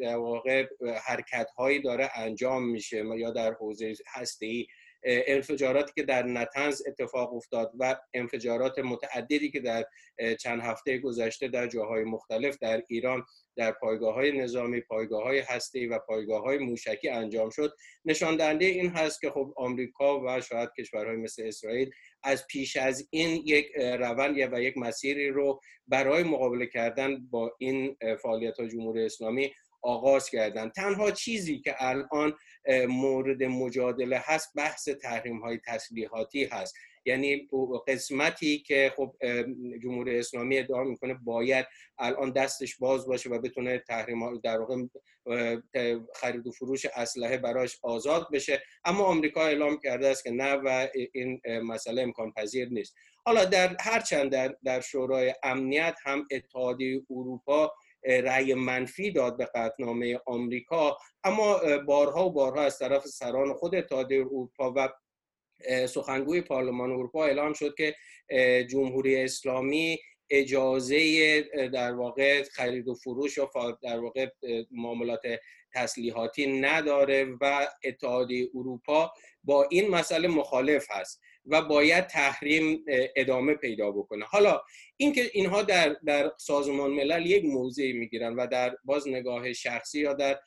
در 0.00 0.16
واقع 0.16 0.66
حرکت 1.04 1.50
هایی 1.56 1.82
داره 1.82 2.10
انجام 2.14 2.68
میشه. 2.68 3.04
یا 3.16 3.30
در 3.30 3.52
حوزه 3.52 3.94
هسته 4.14 4.46
ای 4.46 4.66
انفجاراتی 5.04 5.92
که 5.94 6.02
در 6.02 6.22
نتنز 6.22 6.82
اتفاق 6.86 7.34
افتاد 7.34 7.72
و 7.78 7.96
انفجارات 8.14 8.78
متعددی 8.78 9.50
که 9.50 9.60
در 9.60 9.84
چند 10.40 10.60
هفته 10.60 10.98
گذشته 10.98 11.48
در 11.48 11.66
جاهای 11.66 12.04
مختلف 12.04 12.58
در 12.58 12.82
ایران 12.88 13.24
در 13.56 13.72
پایگاه 13.72 14.14
های 14.14 14.32
نظامی، 14.32 14.80
پایگاه 14.80 15.22
های 15.22 15.38
هستی 15.38 15.86
و 15.86 15.98
پایگاه 15.98 16.42
های 16.42 16.58
موشکی 16.58 17.08
انجام 17.08 17.50
شد. 17.50 17.72
نشان 18.04 18.36
دهنده 18.36 18.64
این 18.64 18.90
هست 18.90 19.20
که 19.20 19.30
خب 19.30 19.54
آمریکا 19.56 20.20
و 20.20 20.40
شاید 20.40 20.68
کشورهای 20.78 21.16
مثل 21.16 21.42
اسرائیل 21.46 21.90
از 22.22 22.46
پیش 22.46 22.76
از 22.76 23.08
این 23.10 23.42
یک 23.46 23.66
روند 23.76 24.36
و 24.52 24.62
یک 24.62 24.78
مسیری 24.78 25.28
رو 25.28 25.60
برای 25.88 26.22
مقابله 26.22 26.66
کردن 26.66 27.26
با 27.30 27.56
این 27.58 27.96
فعالیت 28.22 28.60
های 28.60 28.68
جمهوری 28.68 29.04
اسلامی 29.04 29.52
آغاز 29.84 30.30
کردن. 30.30 30.68
تنها 30.68 31.10
چیزی 31.10 31.60
که 31.60 31.74
الان 31.78 32.34
مورد 32.88 33.42
مجادله 33.42 34.22
هست 34.24 34.52
بحث 34.56 34.88
تحریم 34.88 35.40
های 35.40 35.58
تسلیحاتی 35.66 36.44
هست. 36.44 36.74
یعنی 37.06 37.48
قسمتی 37.86 38.58
که 38.58 38.92
خب 38.96 39.14
جمهوری 39.82 40.18
اسلامی 40.18 40.58
ادعا 40.58 40.84
می‌کنه 40.84 41.14
باید 41.14 41.66
الان 41.98 42.32
دستش 42.32 42.76
باز 42.76 43.06
باشه 43.06 43.30
و 43.30 43.38
بتونه 43.38 43.78
تحریم 43.78 44.38
در 44.38 44.60
واقع 44.60 44.82
خرید 46.14 46.46
و 46.46 46.50
فروش 46.50 46.86
اسلحه 46.86 47.36
براش 47.36 47.78
آزاد 47.82 48.28
بشه. 48.32 48.62
اما 48.84 49.04
آمریکا 49.04 49.46
اعلام 49.46 49.78
کرده 49.78 50.08
است 50.08 50.24
که 50.24 50.30
نه 50.30 50.52
و 50.54 50.88
این 51.12 51.40
مسئله 51.62 52.02
امکان 52.02 52.32
پذیر 52.32 52.68
نیست. 52.68 52.96
حالا 53.24 53.44
در 53.44 53.76
هرچند 53.80 54.32
در 54.32 54.56
در 54.64 54.80
شورای 54.80 55.34
امنیت 55.42 55.96
هم 56.02 56.26
اتحادیه 56.30 57.02
اروپا 57.10 57.72
رأی 58.04 58.54
منفی 58.54 59.10
داد 59.10 59.36
به 59.36 59.44
قطنامه 59.54 60.20
آمریکا 60.26 60.98
اما 61.24 61.60
بارها 61.86 62.26
و 62.26 62.32
بارها 62.32 62.62
از 62.62 62.78
طرف 62.78 63.06
سران 63.06 63.54
خود 63.54 63.74
اتحادیه 63.74 64.20
اروپا 64.20 64.72
و 64.76 64.88
سخنگوی 65.86 66.40
پارلمان 66.40 66.90
اروپا 66.90 67.24
اعلام 67.24 67.52
شد 67.52 67.74
که 67.74 67.94
جمهوری 68.70 69.16
اسلامی 69.16 69.98
اجازه 70.30 71.40
در 71.72 71.94
واقع 71.94 72.42
خرید 72.42 72.88
و 72.88 72.94
فروش 72.94 73.38
یا 73.38 73.50
در 73.82 74.00
واقع 74.00 74.30
معاملات 74.70 75.22
تسلیحاتی 75.74 76.60
نداره 76.60 77.26
و 77.40 77.66
اتحادیه 77.84 78.50
اروپا 78.54 79.12
با 79.44 79.66
این 79.70 79.90
مسئله 79.90 80.28
مخالف 80.28 80.86
هست. 80.90 81.20
و 81.46 81.62
باید 81.62 82.06
تحریم 82.06 82.84
ادامه 83.16 83.54
پیدا 83.54 83.90
بکنه. 83.90 84.24
حالا 84.24 84.60
اینکه 84.96 85.30
اینها 85.32 85.62
در 85.62 85.96
در 86.06 86.32
سازمان 86.38 86.90
ملل 86.90 87.26
یک 87.26 87.44
موضعی 87.44 87.92
می‌گیرن 87.92 88.34
و 88.34 88.46
در 88.46 88.76
باز 88.84 89.08
نگاه 89.08 89.52
شخصی 89.52 90.00
یا 90.00 90.14
در 90.14 90.40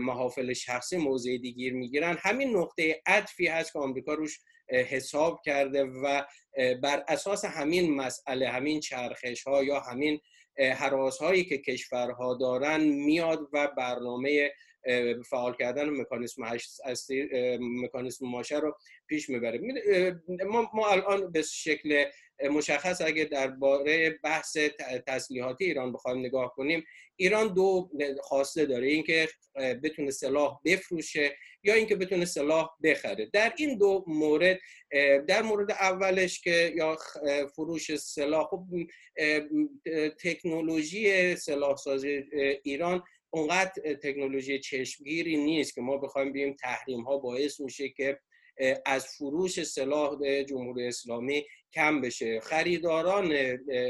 محافل 0.00 0.52
شخصی 0.52 0.96
موضع 0.96 1.36
دیگیر 1.36 1.72
می‌گیرن 1.72 2.16
همین 2.20 2.56
نقطه 2.56 3.02
عطفی 3.06 3.46
هست 3.46 3.72
که 3.72 3.78
آمریکا 3.78 4.14
روش 4.14 4.40
حساب 4.72 5.40
کرده 5.44 5.84
و 5.84 6.22
بر 6.82 7.04
اساس 7.08 7.44
همین 7.44 7.94
مسئله 7.94 8.48
همین 8.48 8.80
چرخش 8.80 9.42
ها 9.42 9.64
یا 9.64 9.80
همین 9.80 10.20
حراس 10.58 11.18
هایی 11.18 11.44
که 11.44 11.58
کشورها 11.58 12.34
دارن 12.34 12.80
میاد 12.80 13.48
و 13.52 13.68
برنامه 13.76 14.52
فعال 15.30 15.54
کردن 15.56 15.90
مکانیسم 15.90 16.42
مکانیسم 17.60 18.26
ماشه 18.26 18.58
رو 18.58 18.76
پیش 19.06 19.28
می‌بره. 19.28 19.60
ما, 20.46 20.70
ما 20.74 20.88
الان 20.88 21.32
به 21.32 21.42
شکل 21.42 22.04
مشخص 22.50 23.00
اگه 23.00 23.24
درباره 23.24 24.18
بحث 24.24 24.56
تسلیحاتی 25.06 25.64
ایران 25.64 25.92
بخوایم 25.92 26.18
نگاه 26.18 26.54
کنیم 26.56 26.84
ایران 27.16 27.54
دو 27.54 27.90
خواسته 28.20 28.66
داره 28.66 28.86
اینکه 28.86 29.28
بتونه 29.82 30.10
سلاح 30.10 30.60
بفروشه 30.64 31.36
یا 31.62 31.74
اینکه 31.74 31.96
بتونه 31.96 32.24
سلاح 32.24 32.70
بخره. 32.82 33.30
در 33.32 33.52
این 33.56 33.78
دو 33.78 34.04
مورد 34.06 34.58
در 35.28 35.42
مورد 35.42 35.70
اولش 35.70 36.40
که 36.40 36.72
یا 36.76 36.98
فروش 37.54 37.96
سلاح 37.96 38.44
خب 38.44 38.66
تکنولوژی 40.24 41.36
سلاح 41.36 41.76
سازی 41.76 42.24
ایران 42.62 43.02
اونقدر 43.30 43.94
تکنولوژی 43.94 44.58
چشمگیری 44.58 45.36
نیست 45.36 45.74
که 45.74 45.80
ما 45.80 45.96
بخوایم 45.96 46.32
بیم 46.32 46.54
تحریم 46.54 47.00
ها 47.00 47.18
باعث 47.18 47.60
میشه 47.60 47.88
که 47.88 48.20
از 48.86 49.06
فروش 49.06 49.62
سلاح 49.62 50.42
جمهوری 50.42 50.86
اسلامی 50.86 51.46
کم 51.74 52.00
بشه. 52.00 52.40
خریداران 52.40 53.30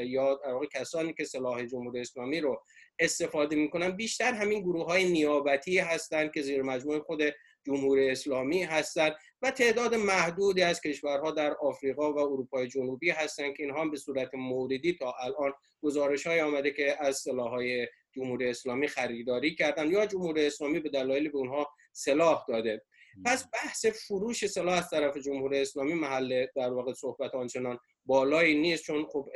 یا 0.04 0.40
کسانی 0.72 1.12
که 1.12 1.24
سلاح 1.24 1.64
جمهوری 1.64 2.00
اسلامی 2.00 2.40
رو 2.40 2.62
استفاده 2.98 3.56
می‌کنن 3.56 3.90
بیشتر 3.90 4.32
همین 4.32 4.60
گروه 4.60 4.86
های 4.86 5.12
نیابتی 5.12 5.78
هستند 5.78 6.32
که 6.32 6.42
زیر 6.42 6.62
مجموعه 6.62 7.00
خود 7.00 7.22
جمهوری 7.66 8.10
اسلامی 8.10 8.62
هستند 8.62 9.16
و 9.42 9.50
تعداد 9.50 9.94
محدودی 9.94 10.62
از 10.62 10.80
کشورها 10.80 11.30
در 11.30 11.54
آفریقا 11.54 12.12
و 12.12 12.18
اروپای 12.18 12.66
جنوبی 12.66 13.10
هستند 13.10 13.56
که 13.56 13.62
اینها 13.62 13.88
به 13.88 13.96
صورت 13.96 14.34
موردی 14.34 14.92
تا 14.92 15.14
الان 15.20 15.52
گزارش 15.82 16.26
های 16.26 16.40
آمده 16.40 16.70
که 16.70 16.96
از 17.00 17.16
سلاح 17.16 17.50
های 17.50 17.88
جمهوری 18.12 18.48
اسلامی 18.48 18.88
خریداری 18.88 19.54
کردن 19.54 19.90
یا 19.90 20.06
جمهوری 20.06 20.46
اسلامی 20.46 20.80
به 20.80 20.88
دلایل 20.88 21.28
به 21.28 21.38
اونها 21.38 21.68
سلاح 21.92 22.44
داده. 22.48 22.82
پس 23.24 23.44
بحث 23.52 23.86
فروش 23.86 24.46
سلاح 24.46 24.78
از 24.78 24.90
طرف 24.90 25.16
جمهوری 25.16 25.58
اسلامی 25.58 25.94
محل 25.94 26.46
در 26.56 26.72
واقع 26.72 26.92
صحبت 26.92 27.34
آنچنان 27.34 27.78
بالایی 28.06 28.58
نیست 28.58 28.84
چون 28.84 29.06
خب 29.12 29.28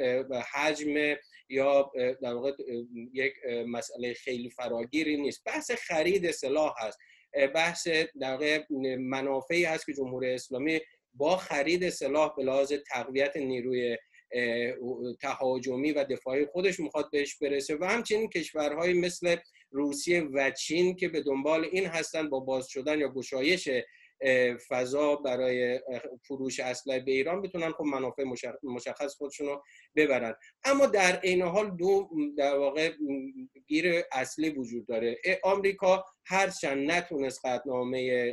حجم 0.52 1.16
یا 1.48 1.92
در 2.22 2.34
واقع 2.34 2.52
یک 3.12 3.32
مسئله 3.66 4.14
خیلی 4.14 4.50
فراگیری 4.50 5.16
نیست. 5.16 5.44
بحث 5.44 5.70
خرید 5.70 6.30
سلاح 6.30 6.74
هست. 6.78 6.98
بحث 7.54 7.88
در 8.20 8.32
واقع 8.32 8.64
منافعی 8.98 9.64
هست 9.64 9.86
که 9.86 9.92
جمهوری 9.92 10.30
اسلامی 10.30 10.80
با 11.14 11.36
خرید 11.36 11.88
سلاح 11.88 12.34
به 12.36 12.42
لحاظ 12.42 12.72
تقویت 12.72 13.36
نیروی 13.36 13.96
تهاجمی 15.20 15.92
و 15.92 16.04
دفاعی 16.04 16.46
خودش 16.46 16.80
می‌خواد 16.80 17.10
بهش 17.10 17.36
برسه. 17.38 17.76
و 17.76 17.84
همچنین 17.84 18.28
کشورهای 18.28 18.92
مثل 18.92 19.36
روسیه 19.74 20.20
و 20.20 20.50
چین 20.50 20.96
که 20.96 21.08
به 21.08 21.20
دنبال 21.20 21.64
این 21.72 21.86
هستن 21.86 22.30
با 22.30 22.40
باز 22.40 22.68
شدن 22.68 22.98
یا 22.98 23.08
گشایش 23.08 23.68
فضا 24.68 25.16
برای 25.16 25.80
فروش 26.22 26.60
اسلحه 26.60 27.00
به 27.00 27.12
ایران 27.12 27.42
بتونن 27.42 27.72
خب 27.72 27.84
منافع 27.84 28.24
مشخص 28.62 29.14
خودشون 29.14 29.46
رو 29.46 29.62
ببرن. 29.96 30.34
اما 30.64 30.86
در 30.86 31.16
عین 31.16 31.42
حال 31.42 31.76
دو 31.76 32.08
در 32.38 32.58
واقع 32.58 32.92
گیر 33.66 34.02
اصلی 34.12 34.50
وجود 34.50 34.86
داره. 34.86 35.16
آمریکا 35.42 36.04
هرچند 36.26 36.90
نتونست 36.90 37.46
قطنامه 37.46 38.30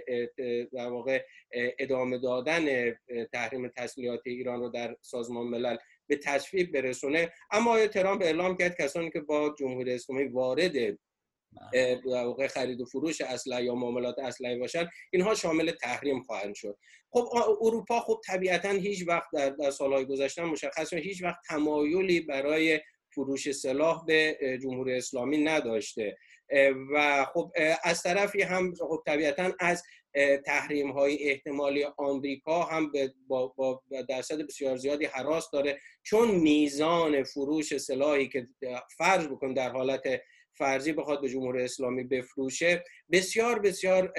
در 0.74 0.90
واقع 0.90 1.24
ادامه 1.54 2.18
دادن 2.18 2.96
تحریم 3.34 3.68
تسلیحات 3.68 4.22
ایران 4.26 4.60
رو 4.60 4.70
در 4.70 4.96
سازمان 5.02 5.48
ملل 5.48 5.78
به 6.08 6.16
تصویب 6.16 6.74
برسونه. 6.74 7.34
اما 7.52 7.72
آیا 7.72 7.88
ترامپ 7.88 8.22
اعلام 8.22 8.58
کرد 8.58 8.78
کسانی 8.78 9.12
که 9.12 9.20
با 9.20 9.56
جمهوری 9.60 9.94
اسلامی 9.94 10.24
وارد 10.24 10.98
واقع 12.06 12.48
خرید 12.48 12.82
و 12.82 12.86
فروش 12.86 13.22
اسلحه 13.22 13.64
یا 13.64 13.76
معاملات 13.76 14.20
اسلحه 14.20 14.58
باشن 14.58 14.90
اینها 15.14 15.36
شامل 15.36 15.72
تحریم 15.72 16.24
خواهند 16.24 16.56
شد. 16.56 16.78
خب 17.10 17.28
اروپا 17.62 18.00
خب 18.00 18.22
طبیعتا 18.26 18.70
هیچ 18.70 19.08
وقت 19.08 19.28
در, 19.34 19.50
در 19.50 19.72
سالهای 19.72 20.06
گذشته 20.06 20.44
مشخص 20.44 20.94
هیچ 20.94 21.24
وقت 21.24 21.40
تمایلی 21.50 22.20
برای 22.20 22.80
فروش 23.16 23.52
سلاح 23.52 24.06
به 24.06 24.38
جمهوری 24.62 24.98
اسلامی 24.98 25.38
نداشته. 25.38 26.18
و 26.94 27.26
خب 27.34 27.52
از 27.84 28.04
طرفی 28.04 28.42
هم 28.42 28.74
خب 28.76 29.04
طبیعتا 29.06 29.52
از 29.60 29.84
تحریم 30.46 30.92
های 30.92 31.30
احتمالی 31.30 31.86
آمریکا 31.98 32.64
هم 32.64 32.92
با, 33.28 33.48
با 33.48 33.84
درصد 34.10 34.42
بسیار 34.42 34.78
زیادی 34.78 35.06
حراس 35.06 35.50
داره 35.52 35.80
چون 36.04 36.32
میزان 36.32 37.24
فروش 37.24 37.78
سلاحی 37.78 38.30
که 38.30 38.48
فرض 38.98 39.28
بکن 39.28 39.54
در 39.54 39.70
حالت 39.70 40.22
فرضی 40.58 40.94
بخواد 40.94 41.22
به 41.22 41.30
جمهوری 41.30 41.64
اسلامی 41.64 42.04
بفروشه 42.04 42.84
بسیار 43.12 43.60
بسیار 43.60 44.14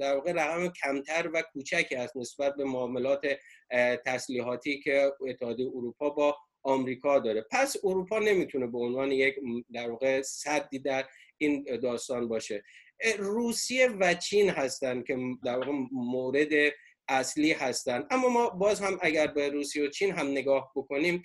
در 0.00 0.14
واقع 0.14 0.32
رقم 0.32 0.68
کمتر 0.68 1.30
و 1.34 1.42
کوچکی 1.52 1.94
است 1.94 2.16
نسبت 2.16 2.54
به 2.56 2.64
معاملات 2.64 3.26
تسلیحاتی 4.06 4.80
که 4.80 5.12
اتحادیه 5.28 5.66
اروپا 5.66 6.10
با 6.10 6.36
آمریکا 6.62 7.18
داره. 7.18 7.46
پس 7.50 7.76
اروپا 7.84 8.18
نمی‌تونه 8.18 8.66
به 8.66 8.78
عنوان 8.78 9.12
یک 9.12 9.34
در 9.72 9.90
واقع 9.90 10.22
صدی 10.22 10.78
در 10.78 11.04
این 11.38 11.64
داستان 11.82 12.28
باشه. 12.28 12.62
روسیه 13.18 13.88
و 13.88 14.14
چین 14.14 14.50
هستند 14.50 15.06
که 15.06 15.18
در 15.44 15.58
واقع 15.58 15.72
مورد 15.92 16.72
اصلی 17.08 17.52
هستند 17.52 18.06
اما 18.10 18.28
ما 18.28 18.50
باز 18.50 18.80
هم 18.80 18.98
اگر 19.02 19.26
به 19.26 19.48
روسیه 19.48 19.84
و 19.84 19.88
چین 19.88 20.12
هم 20.12 20.26
نگاه 20.30 20.72
بکنیم 20.76 21.22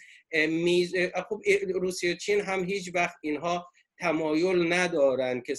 میز... 0.50 0.96
خب 1.30 1.42
روسیه 1.74 2.14
و 2.14 2.16
چین 2.16 2.42
هم 2.42 2.64
هیچ 2.64 2.92
وقت 2.96 3.16
اینها 3.22 3.68
تمایل 4.00 4.74
ندارند 4.74 5.44
که 5.44 5.56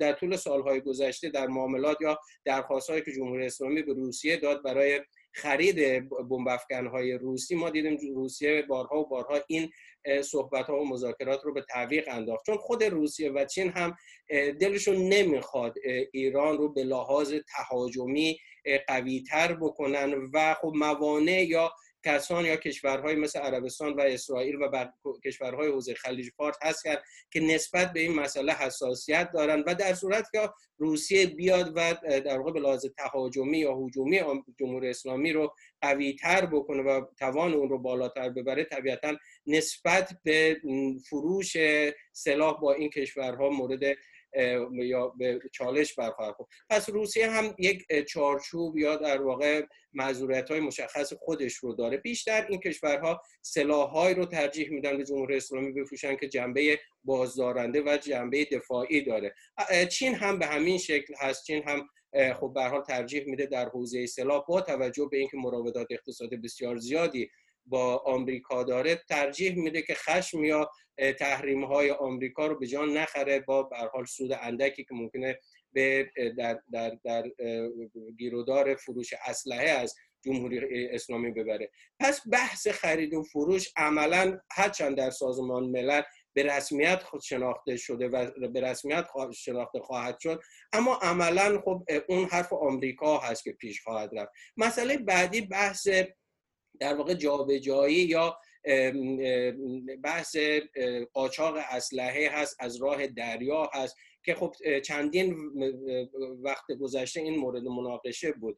در 0.00 0.12
طول 0.12 0.36
سالهای 0.36 0.80
گذشته 0.80 1.28
در 1.28 1.46
معاملات 1.46 2.00
یا 2.00 2.18
درخواست 2.44 3.04
که 3.04 3.12
جمهوری 3.12 3.46
اسلامی 3.46 3.82
به 3.82 3.92
روسیه 3.92 4.36
داد 4.36 4.62
برای 4.62 5.00
خرید 5.32 6.08
بمب 6.08 6.48
های 6.92 7.12
روسی 7.12 7.54
ما 7.54 7.70
دیدیم 7.70 8.14
روسیه 8.14 8.62
بارها 8.62 9.00
و 9.00 9.08
بارها 9.08 9.38
این 9.48 9.70
صحبت 10.22 10.66
ها 10.66 10.80
و 10.80 10.88
مذاکرات 10.88 11.44
رو 11.44 11.54
به 11.54 11.64
تعویق 11.68 12.08
انداخت. 12.08 12.46
چون 12.46 12.56
خود 12.56 12.84
روسیه 12.84 13.30
و 13.30 13.44
چین 13.44 13.68
هم 13.68 13.96
دلشون 14.60 14.96
نمی‌خواد 14.96 15.74
ایران 16.12 16.58
رو 16.58 16.72
به 16.72 16.84
لحاظ 16.84 17.34
تهاجمی 17.56 18.38
قویتر 18.88 19.54
بکنن 19.54 20.30
و 20.34 20.54
خب 20.54 20.72
موانع 20.74 21.44
یا 21.44 21.72
کسان 22.06 22.44
یا 22.44 22.56
کشورهای 22.56 23.14
مثل 23.14 23.38
عربستان 23.38 23.92
و 23.92 24.00
اسرائیل 24.00 24.56
و 24.56 24.88
کشورهای 25.24 25.68
حوزه 25.68 25.94
خلیج 25.94 26.30
فارس 26.36 26.56
هستند 26.62 26.98
که 27.32 27.40
نسبت 27.40 27.92
به 27.92 28.00
این 28.00 28.14
مسئله 28.14 28.52
حساسیت 28.52 29.30
دارند 29.34 29.64
و 29.66 29.74
در 29.74 29.94
صورت 29.94 30.30
که 30.32 30.48
روسیه 30.78 31.26
بیاد 31.26 31.72
و 31.76 31.94
در 32.20 32.38
واقع 32.38 32.60
لحاظ 32.60 32.86
تهاجمی 32.98 33.58
یا 33.58 33.74
هجومی 33.74 34.20
جمهوری 34.58 34.90
اسلامی 34.90 35.32
رو 35.32 35.54
قوی 35.80 36.16
تر 36.16 36.46
بکنه 36.46 36.82
و 36.82 37.04
توان 37.18 37.54
اون 37.54 37.68
رو 37.68 37.78
بالاتر 37.78 38.28
ببره 38.28 38.64
طبیعتا 38.64 39.16
نسبت 39.46 40.12
به 40.24 40.60
فروش 41.10 41.56
سلاح 42.12 42.60
با 42.60 42.72
این 42.72 42.90
کشورها 42.90 43.48
مورد 43.48 43.80
یا 44.72 45.08
به 45.08 45.40
چالش 45.52 45.94
برخواهد 45.94 46.34
خورد. 46.34 46.48
پس 46.70 46.90
روسیه 46.90 47.30
هم 47.30 47.54
یک 47.58 47.84
چارچوب 48.08 48.78
یا 48.78 48.96
در 48.96 49.22
واقع 49.22 49.66
معذوریت 49.92 50.50
های 50.50 50.60
مشخص 50.60 51.12
خودش 51.12 51.54
رو 51.54 51.74
داره. 51.74 51.96
بیشتر 51.96 52.46
این 52.48 52.60
کشورها 52.60 53.22
سلاحهایی 53.42 54.14
رو 54.14 54.24
ترجیح 54.24 54.70
میدن 54.70 54.96
به 54.96 55.04
جمهوری 55.04 55.36
اسلامی 55.36 55.72
بفروشن 55.72 56.16
که 56.16 56.28
جنبه 56.28 56.80
بازدارنده 57.04 57.82
و 57.82 57.96
جنبه 57.96 58.44
دفاعی 58.44 59.02
داره. 59.02 59.34
چین 59.90 60.14
هم 60.14 60.38
به 60.38 60.46
همین 60.46 60.78
شکل 60.78 61.14
هست. 61.18 61.44
چین 61.44 61.62
هم 61.68 61.88
خب 62.34 62.52
به 62.54 62.62
حال 62.62 62.82
ترجیح 62.82 63.24
میده 63.26 63.46
در 63.46 63.68
حوزه 63.68 64.06
سلاح 64.06 64.44
با 64.48 64.60
توجه 64.60 65.08
به 65.10 65.18
اینکه 65.18 65.36
مراودات 65.36 65.86
اقتصادی 65.90 66.36
بسیار 66.36 66.76
زیادی 66.76 67.30
با 67.66 67.96
آمریکا 67.96 68.62
داره 68.62 69.02
ترجیح 69.08 69.54
میده 69.58 69.82
که 69.82 69.94
خشم 69.94 70.44
یا 70.44 70.70
تحریم 71.18 71.64
های 71.64 71.90
آمریکا 71.90 72.46
رو 72.46 72.58
به 72.58 72.66
جان 72.66 72.96
نخره. 72.96 73.40
با 73.40 73.62
به 73.62 73.76
حال 73.76 74.04
سود 74.04 74.32
اندکی 74.32 74.84
که 74.84 74.94
ممکنه 74.94 75.38
به 75.72 76.10
در, 76.38 76.60
در, 76.72 76.98
در 77.04 77.30
گیرودار 78.18 78.74
فروش 78.74 79.14
اسلحه 79.26 79.68
از 79.68 79.94
جمهوری 80.24 80.86
اسلامی 80.86 81.30
ببره. 81.30 81.70
پس 82.00 82.20
بحث 82.32 82.68
خرید 82.68 83.14
و 83.14 83.22
فروش 83.22 83.72
عملا 83.76 84.38
هرچند 84.50 84.96
در 84.96 85.10
سازمان 85.10 85.64
ملل 85.64 86.02
به 86.36 86.42
رسمیت 86.42 87.02
خود 87.02 87.20
شناخته 87.20 87.76
شده 87.76 88.08
و 88.08 88.48
به 88.48 88.60
رسمیت 88.60 89.06
شناخته 89.34 89.80
خواهد 89.80 90.18
شد 90.20 90.42
اما 90.72 90.94
عملا 90.94 91.60
خب 91.64 91.82
اون 92.08 92.24
حرف 92.24 92.52
آمریکا 92.52 93.18
هست 93.18 93.44
که 93.44 93.52
پیش 93.52 93.82
خواهد 93.82 94.10
رفت. 94.18 94.32
مسئله 94.56 94.98
بعدی 94.98 95.40
بحث 95.40 95.88
در 96.80 96.94
واقع 96.94 97.14
جابجایی 97.14 97.94
یا 97.94 98.38
بحث 100.02 100.36
قاچاق 101.12 101.54
اسلحه 101.70 102.30
هست 102.32 102.56
از 102.60 102.82
راه 102.82 103.06
دریا 103.06 103.70
هست. 103.74 103.96
که 104.26 104.34
خب 104.34 104.54
چندین 104.80 105.36
وقت 106.42 106.72
گذشته 106.80 107.20
این 107.20 107.36
مورد 107.36 107.62
مناقشه 107.62 108.32
بود. 108.32 108.56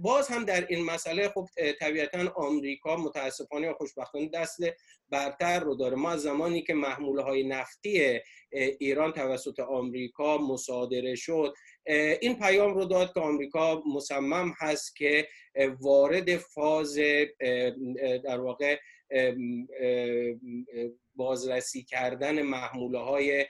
باز 0.00 0.28
هم 0.28 0.44
در 0.44 0.66
این 0.68 0.84
مسئله 0.84 1.28
خب 1.28 1.46
طبیعتا 1.80 2.32
آمریکا 2.36 2.96
متاسفانه 2.96 3.66
یا 3.66 3.74
خوشبختانه 3.74 4.28
دست 4.28 4.58
برتر 5.10 5.60
رو 5.60 5.74
داره. 5.74 5.96
ما 5.96 6.10
از 6.10 6.22
زمانی 6.22 6.62
که 6.62 6.74
محموله 6.74 7.22
های 7.22 7.48
نفتی 7.48 8.20
ایران 8.52 9.12
توسط 9.12 9.60
آمریکا 9.60 10.38
مصادره 10.38 11.14
شد 11.14 11.54
این 12.20 12.38
پیام 12.38 12.74
رو 12.74 12.84
داد 12.84 13.14
که 13.14 13.20
آمریکا 13.20 13.82
مصمم 13.94 14.54
هست 14.58 14.96
که 14.96 15.28
وارد 15.80 16.36
فاز 16.36 16.98
در 18.24 18.40
واقع 18.40 18.78
بازرسی 21.14 21.84
کردن 21.84 22.42
محموله 22.42 22.98
های 22.98 23.46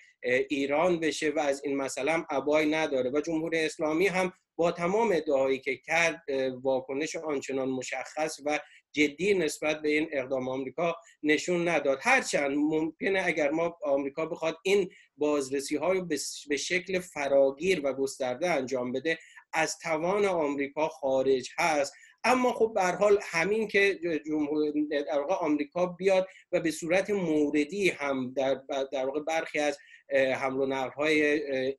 ایران 0.51 1.01
بشه 1.01 1.31
و 1.31 1.39
از 1.39 1.65
این 1.65 1.77
مسئله 1.77 2.13
هم 2.13 2.27
عبای 2.31 2.67
نداره 2.67 3.11
و 3.11 3.21
جمهوری 3.21 3.59
اسلامی 3.59 4.07
هم 4.07 4.33
با 4.57 4.73
تمام 4.73 5.13
ادعایی 5.13 5.59
که 5.59 5.77
کرد 5.77 6.23
واکنش 6.63 7.17
آنچنان 7.17 7.69
مشخص 7.69 8.41
و 8.45 8.59
جدی 8.93 9.35
نسبت 9.35 9.83
به 9.83 9.89
این 9.89 10.09
اقدام 10.13 10.49
آمریکا 10.49 10.97
نشون 11.23 11.69
نداد. 11.69 11.99
هرچند 12.03 12.57
ممکنه 12.57 13.23
اگر 13.25 13.51
ما 13.51 13.79
آمریکا 13.83 14.27
بخواد 14.27 14.57
این 14.63 14.91
بازرسی 15.17 15.77
های 15.77 16.01
به 16.49 16.57
شکل 16.57 16.99
فراگیر 16.99 17.81
و 17.85 17.93
گسترده 17.93 18.51
انجام 18.51 18.93
بده 18.93 19.19
از 19.53 19.79
توان 19.79 20.25
آمریکا 20.25 20.89
خارج 20.89 21.51
هست. 21.59 21.93
اما 22.25 22.53
خب 22.53 22.73
به 22.75 22.83
حال 22.83 23.19
همین 23.23 23.69
که 23.69 24.01
جمهور 24.27 24.73
در 25.07 25.19
واقع 25.21 25.35
آمریکا 25.35 25.87
بیاد 25.87 26.27
و 26.53 26.61
به 26.61 26.71
صورت 26.71 27.11
موردی 27.11 27.91
هم 27.91 28.33
در 28.33 28.61
در 28.93 29.07
واقع 29.07 29.21
برخی 29.21 29.59
از 29.59 29.79
حمل 30.11 30.61
و 30.61 30.67
نقل 30.67 30.91
های 30.91 31.23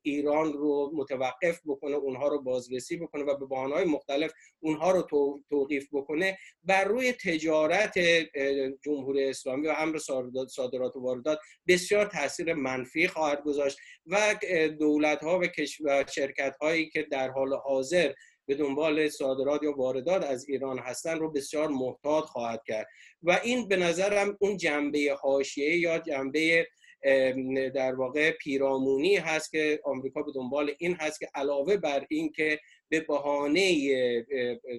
ایران 0.02 0.52
رو 0.52 0.90
متوقف 0.94 1.60
بکنه 1.66 1.96
اونها 1.96 2.28
رو 2.28 2.42
بازرسی 2.42 2.96
بکنه 2.96 3.24
و 3.24 3.36
به 3.36 3.46
بحانه 3.46 3.74
های 3.74 3.84
مختلف 3.84 4.32
اونها 4.60 4.90
رو 4.90 5.08
توقیف 5.50 5.88
بکنه 5.92 6.38
بر 6.64 6.84
روی 6.84 7.12
تجارت 7.12 7.98
جمهوری 8.82 9.24
اسلامی 9.24 9.66
و 9.68 9.74
امر 9.76 9.98
صادرات 10.48 10.96
و 10.96 11.00
واردات 11.00 11.38
بسیار 11.68 12.06
تاثیر 12.06 12.54
منفی 12.54 13.08
خواهد 13.08 13.42
گذاشت 13.42 13.78
و 14.06 14.34
دولت 14.80 15.24
ها 15.24 15.38
و 15.38 15.44
شرکت 16.14 16.56
هایی 16.60 16.90
که 16.90 17.02
در 17.02 17.30
حال 17.30 17.54
حاضر 17.54 18.12
به 18.50 18.56
دنبال 18.56 19.08
صادرات 19.08 19.62
یا 19.62 19.72
واردات 19.76 20.24
از 20.24 20.48
ایران 20.48 20.78
هستن 20.78 21.18
رو 21.18 21.30
بسیار 21.30 21.68
محتاط 21.68 22.24
خواهد 22.24 22.62
کرد. 22.66 22.86
و 23.22 23.40
این 23.44 23.68
به 23.68 23.76
نظرم 23.76 24.36
اون 24.40 24.56
جنبه 24.56 25.18
حاشیه 25.20 25.76
یا 25.76 25.98
جنبه 25.98 26.66
در 27.74 27.94
واقع 27.94 28.30
پیرامونی 28.30 29.16
هست 29.16 29.50
که 29.50 29.80
آمریکا 29.84 30.22
به 30.22 30.32
دنبال 30.34 30.74
این 30.78 30.94
هست 30.94 31.20
که 31.20 31.28
علاوه 31.34 31.76
بر 31.76 32.06
این 32.10 32.32
که 32.32 32.60
به 32.88 33.00
بهانه 33.00 34.22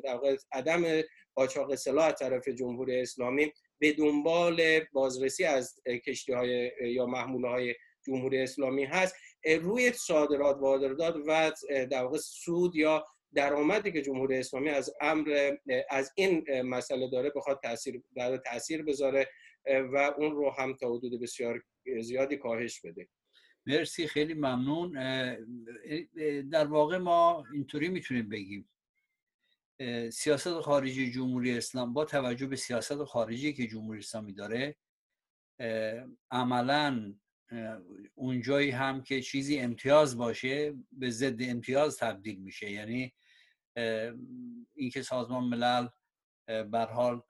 در 0.03 0.13
واقع 0.13 0.37
عدم 0.51 1.01
قاچاق 1.35 1.75
سلاح 1.75 2.05
از 2.05 2.15
طرف 2.15 2.47
جمهوری 2.47 3.01
اسلامی 3.01 3.51
به 3.79 3.91
دنبال 3.91 4.79
بازرسی 4.93 5.43
از 5.43 5.75
کشتی 6.05 6.33
های 6.33 6.71
یا 6.81 7.05
محموله 7.05 7.49
های 7.49 7.75
جمهوری 8.05 8.41
اسلامی 8.41 8.85
هست 8.85 9.15
روی 9.61 9.91
صادرات 9.91 10.57
واردات 10.59 11.15
و 11.27 11.51
در 11.91 12.03
واقع 12.03 12.17
سود 12.17 12.75
یا 12.75 13.05
درآمدی 13.33 13.91
که 13.91 14.01
جمهوری 14.01 14.37
اسلامی 14.37 14.69
از 14.69 14.93
امر 15.01 15.51
از 15.89 16.11
این 16.15 16.61
مسئله 16.61 17.09
داره 17.09 17.31
بخواد 17.35 17.59
تاثیر 17.63 18.03
داره 18.15 18.37
تاثیر 18.37 18.83
بذاره 18.83 19.27
و 19.93 20.13
اون 20.17 20.31
رو 20.31 20.51
هم 20.51 20.75
تا 20.75 20.93
حدود 20.95 21.21
بسیار 21.21 21.63
زیادی 22.01 22.37
کاهش 22.37 22.81
بده. 22.81 23.07
مرسی 23.65 24.07
خیلی 24.07 24.33
ممنون. 24.33 24.91
در 26.49 26.65
واقع 26.65 26.97
ما 26.97 27.43
اینطوری 27.53 27.89
می‌تونیم 27.89 28.29
بگیم. 28.29 28.69
سیاست 30.09 30.59
خارجی 30.59 31.11
جمهوری 31.11 31.57
اسلام 31.57 31.93
با 31.93 32.05
توجه 32.05 32.47
به 32.47 32.55
سیاست 32.55 33.03
خارجی 33.03 33.53
که 33.53 33.67
جمهوری 33.67 33.99
اسلامی 33.99 34.33
داره 34.33 34.75
عملا 36.31 37.15
اونجایی 38.15 38.69
هم 38.69 39.03
که 39.03 39.21
چیزی 39.21 39.59
امتیاز 39.59 40.17
باشه 40.17 40.73
به 40.91 41.09
ضد 41.09 41.41
امتیاز 41.41 41.97
تبدیل 41.97 42.39
میشه. 42.39 42.71
یعنی 42.71 43.13
اینکه 44.75 45.01
سازمان 45.01 45.43
ملل 45.43 45.87
بر 46.47 46.85
حال 46.85 47.21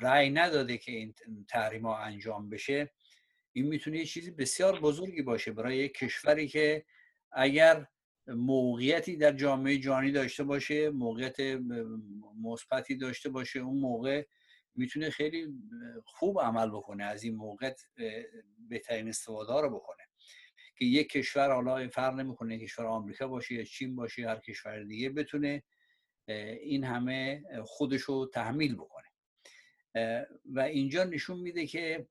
رأی 0.00 0.30
نداده 0.30 0.78
که 0.78 0.92
این 0.92 1.14
تحریم 1.48 1.86
ها 1.86 1.98
انجام 1.98 2.50
بشه 2.50 2.90
این 3.52 3.66
می‌تونه 3.66 3.98
یه 3.98 4.04
چیزی 4.04 4.30
بسیار 4.30 4.80
بزرگی 4.80 5.22
باشه 5.22 5.52
برای 5.52 5.76
یک 5.76 5.94
کشوری 5.94 6.48
که 6.48 6.84
اگر 7.32 7.86
موقعیتی 8.26 9.16
در 9.16 9.32
جامعه 9.32 9.78
جهانی 9.78 10.12
داشته 10.12 10.44
باشه 10.44 10.90
موقعیت 10.90 11.36
مثبتی 12.42 12.96
داشته 12.96 13.28
باشه 13.28 13.60
اون 13.60 13.80
موقع 13.80 14.26
می‌تونه 14.74 15.10
خیلی 15.10 15.48
خوب 16.04 16.40
عمل 16.40 16.70
بکنه 16.70 17.04
از 17.04 17.22
این 17.22 17.34
موقع 17.34 17.74
بهترین 18.68 19.08
استفاده 19.08 19.60
رو 19.60 19.70
بکنه. 19.70 20.02
که 20.78 20.84
یک 20.84 21.08
کشور 21.08 21.52
حالا 21.54 21.88
فرق 21.88 22.14
نمی‌کنه 22.14 22.58
کشور 22.58 22.86
آمریکا 22.86 23.28
باشه 23.28 23.54
یا 23.54 23.64
چین 23.64 23.96
باشه 23.96 24.28
هر 24.28 24.38
کشور 24.38 24.82
دیگه 24.82 25.10
بتونه 25.10 25.62
این 26.60 26.84
همه 26.84 27.42
خودش 27.64 28.00
رو 28.00 28.30
تحمیل 28.34 28.74
بکنه. 28.74 29.08
و 30.44 30.60
اینجا 30.60 31.04
نشون 31.04 31.40
میده 31.40 31.66
که 31.66 32.06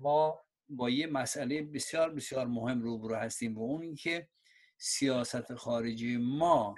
ما 0.00 0.44
با 0.68 0.90
یه 0.90 1.06
مسئله 1.06 1.62
بسیار 1.62 2.10
بسیار 2.14 2.46
مهم 2.46 2.82
روبرو 2.82 3.14
هستیم 3.14 3.58
و 3.58 3.62
اون 3.62 3.82
اینکه 3.82 4.28
سیاست 4.78 5.54
خارجی 5.54 6.16
ما 6.16 6.74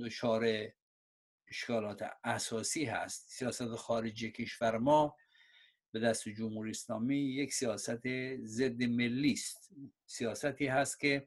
دچار 0.00 0.68
اشکالات 1.50 2.10
اساسی 2.24 2.84
هست. 2.84 3.30
سیاست 3.30 3.74
خارجی 3.74 4.30
کشور 4.30 4.78
ما 4.78 5.16
به 5.92 6.00
دست 6.00 6.28
جمهوری 6.28 6.70
اسلامی 6.70 7.16
یک 7.16 7.54
سیاست 7.54 8.00
ضد 8.44 8.82
ملی 8.82 9.32
است. 9.32 9.70
سیاستی 10.06 10.66
هست 10.66 11.00
که 11.00 11.26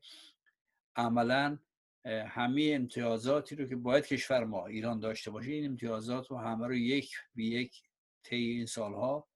عملا 0.96 1.60
همه 2.06 2.72
امتیازاتی 2.76 3.56
رو 3.56 3.66
که 3.66 3.76
باید 3.76 4.06
کشور 4.06 4.44
ما 4.44 4.68
ایران 4.68 5.00
داشته 5.00 5.32
باشه 5.32 5.52
این 5.52 5.66
امتیازات 5.66 6.28
رو 6.28 6.38
همه 6.38 6.68
رو 6.68 6.76
یک 6.76 7.16
به 7.36 7.44
یک 7.44 7.84
طی 8.24 8.36
این 8.36 8.66
سالها 8.66 9.28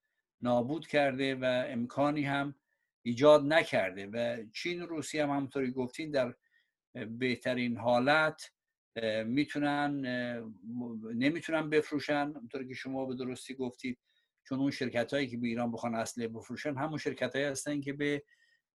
نابود 0.41 0.87
کرده 0.87 1.35
و 1.35 1.65
امکانی 1.67 2.23
هم 2.23 2.55
ایجاد 3.01 3.45
نکرده. 3.45 4.07
و 4.07 4.45
چین 4.53 4.81
و 4.81 4.85
روسیه 4.85 5.23
هم 5.23 5.29
همونطوری 5.29 5.71
گفتین 5.71 6.11
در 6.11 6.35
بهترین 7.05 7.77
حالت 7.77 8.51
می‌تونن 9.25 10.05
نمی‌تونن 11.15 11.69
بفروشن. 11.69 12.33
همونطوری 12.35 12.67
که 12.67 12.73
شما 12.73 13.05
به 13.05 13.15
درستی 13.15 13.53
گفتید 13.53 13.99
چون 14.43 14.59
اون 14.59 14.71
شرکت 14.71 15.13
هایی 15.13 15.27
که 15.27 15.37
به 15.37 15.47
ایران 15.47 15.71
بخوان 15.71 15.95
اصله 15.95 16.27
بفروشن 16.27 16.75
همون 16.75 16.97
شرکت 16.97 17.35
هایی 17.35 17.47
هستن 17.47 17.81
که 17.81 17.93
به 17.93 18.23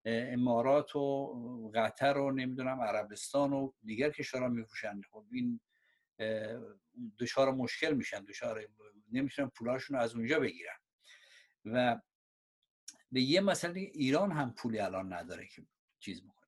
امارات 0.04 0.96
و 0.96 1.70
قطر 1.74 2.18
و 2.18 2.30
نمی‌دونم 2.30 2.80
عربستان 2.80 3.52
و 3.52 3.72
دیگر 3.84 4.10
کشورها 4.10 4.48
میفروشن. 4.48 5.00
خب 5.10 5.24
این 5.32 5.60
دچار 7.18 7.52
مشکل 7.52 7.94
میشن 7.94 8.24
دچار 8.24 8.68
نمی‌تونن 9.12 9.48
پولاشون 9.48 9.96
رو 9.96 10.02
از 10.02 10.14
اونجا 10.14 10.40
بگیرن. 10.40 10.76
و 11.64 12.00
به 13.12 13.20
یه 13.20 13.40
مسئله 13.40 13.80
ایران 13.80 14.32
هم 14.32 14.54
پولی 14.54 14.78
الان 14.78 15.12
نداره 15.12 15.46
که 15.46 15.62
چیز 15.98 16.22
بکنه. 16.24 16.41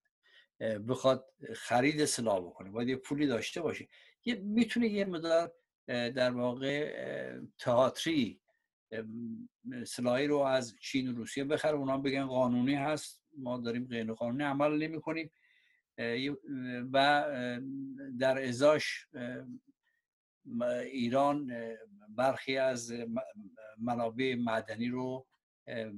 بخواد 0.89 1.27
خرید 1.55 2.05
سلاح 2.05 2.41
بکنه. 2.41 2.71
باید 2.71 2.89
یه 2.89 2.97
پولی 2.97 3.27
داشته 3.27 3.61
باشه. 3.61 3.89
یه 4.25 4.35
می‌تونه 4.35 4.89
یه 4.89 5.05
مدار 5.05 5.55
در 5.87 6.31
واقع 6.31 7.41
تئاتری 7.59 8.41
سلاحی 9.87 10.27
رو 10.27 10.39
از 10.39 10.77
چین 10.81 11.09
و 11.09 11.13
روسیه 11.13 11.45
بخره. 11.45 11.77
اونا 11.77 11.99
بگن 11.99 12.27
قانونی 12.27 12.75
هست. 12.75 13.25
ما 13.39 13.59
داریم 13.59 13.87
غیر 13.89 14.13
قانونی 14.13 14.45
عمل 14.45 14.79
نمی 14.79 15.01
کنیم 15.01 15.31
و 16.93 17.25
در 18.19 18.43
ازاش 18.43 19.09
ایران 20.91 21.53
برخی 22.09 22.57
از 22.57 22.93
منابع 23.79 24.35
معدنی 24.35 24.89
رو 24.89 25.27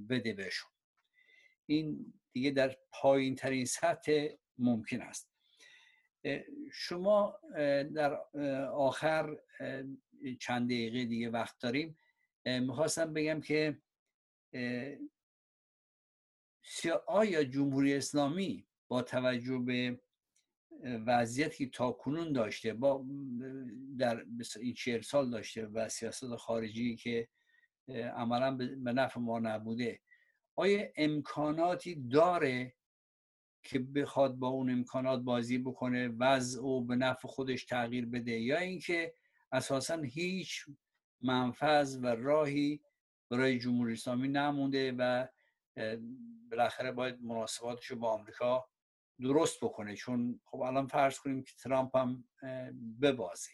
بده 0.09 0.33
بهشون. 0.33 0.71
این 1.67 2.15
دیگه 2.33 2.51
در 2.51 2.77
پایین 2.93 3.35
ترین 3.35 3.65
سطح 3.65 4.29
ممکن 4.59 5.01
است. 5.01 5.31
شما 6.73 7.41
در 7.95 8.15
آخر 8.73 9.37
چند 10.41 10.67
دقیقه 10.67 11.05
دیگه 11.05 11.31
وقت 11.31 11.59
داریم. 11.59 11.99
می‌خواستم 12.47 13.13
بگم 13.13 13.41
که 13.41 13.79
آیا 17.07 17.45
جمهوری 17.45 17.95
اسلامی 17.95 18.67
با 18.89 19.03
توجه 19.03 19.59
به 19.59 20.01
وضعیتی 20.85 21.67
تا 21.67 21.93
کنون 21.93 22.33
داشته 22.33 22.75
با 22.75 23.07
در 23.99 24.25
این 24.61 24.75
چهل 24.75 25.01
سال 25.01 25.31
داشته 25.31 25.67
و 25.67 25.89
سیاست 25.89 26.37
خارجی 26.37 26.97
که 26.97 27.29
عملا 28.15 28.57
به 28.57 28.93
نفع 28.93 29.21
ما 29.21 29.39
نبوده 29.39 30.01
آیا 30.55 30.89
امکاناتی 30.97 31.95
داره 31.95 32.75
که 33.67 33.79
بخواد 33.79 34.35
با 34.35 34.49
اون 34.49 34.71
امکانات 34.71 35.21
بازی 35.21 35.59
بکنه 35.59 36.09
وضع 36.09 36.63
و 36.63 36.81
به 36.81 36.97
نفع 36.97 37.29
خودش 37.29 37.65
تغییر 37.65 38.07
بده 38.07 38.33
یا 38.33 38.59
اینکه 38.59 39.15
اساسا 39.53 39.97
هیچ 39.97 40.65
منفذ 41.21 41.99
و 42.03 42.07
راهی 42.07 42.81
برای 43.31 43.59
جمهوری 43.59 43.93
اسلامی 43.93 44.29
نمونده 44.29 44.95
و 44.99 45.27
بالاخره 46.51 46.93
باید 46.93 47.23
مناسباتش 47.23 47.87
رو 47.87 47.97
با 47.97 48.11
آمریکا 48.11 48.69
درست 49.21 49.65
بکنه. 49.65 49.97
چون 49.97 50.41
خب 50.45 50.61
الان 50.61 50.87
فرض 50.87 51.19
کنیم 51.19 51.43
که 51.43 51.53
ترامپ 51.59 51.97
هم 51.97 52.25
ببازه 53.01 53.51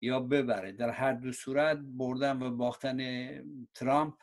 یا 0.00 0.20
ببره. 0.20 0.72
در 0.72 0.90
هر 0.90 1.12
دو 1.12 1.32
صورت 1.32 1.78
بردن 1.78 2.42
و 2.42 2.56
باختن 2.56 2.98
ترامپ 3.74 4.14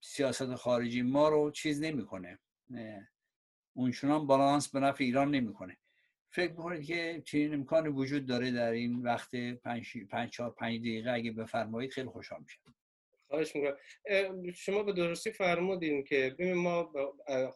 سیاست 0.00 0.54
خارجی 0.54 1.02
ما 1.02 1.28
رو 1.28 1.50
چیز 1.50 1.80
نمی‌کنه. 1.80 2.38
اونچنان 3.74 4.26
بالانس 4.26 4.68
به 4.68 4.80
نفع 4.80 5.04
ایران 5.04 5.30
نمی‌کنه. 5.30 5.76
فکر 6.30 6.50
می‌کنید 6.50 6.84
که 6.84 7.22
چنین 7.26 7.54
امکانی 7.54 7.88
وجود 7.88 8.26
داره 8.26 8.50
در 8.50 8.70
این 8.70 9.02
وقت 9.02 9.36
پنج, 9.64 9.98
پنج 10.10 10.30
چهار 10.30 10.50
پنج 10.50 10.80
دقیقه؟ 10.80 11.12
اگه 11.12 11.32
بفرمایید 11.32 11.92
خیلی 11.92 12.08
خوشحال 12.08 12.40
میشم. 12.40 12.74
خواهش 13.28 13.56
می‌کنم. 13.56 13.76
شما 14.52 14.82
به 14.82 14.92
درستی 14.92 15.32
فرمودین 15.32 16.04
که 16.04 16.34
ببین 16.38 16.54
ما 16.54 16.92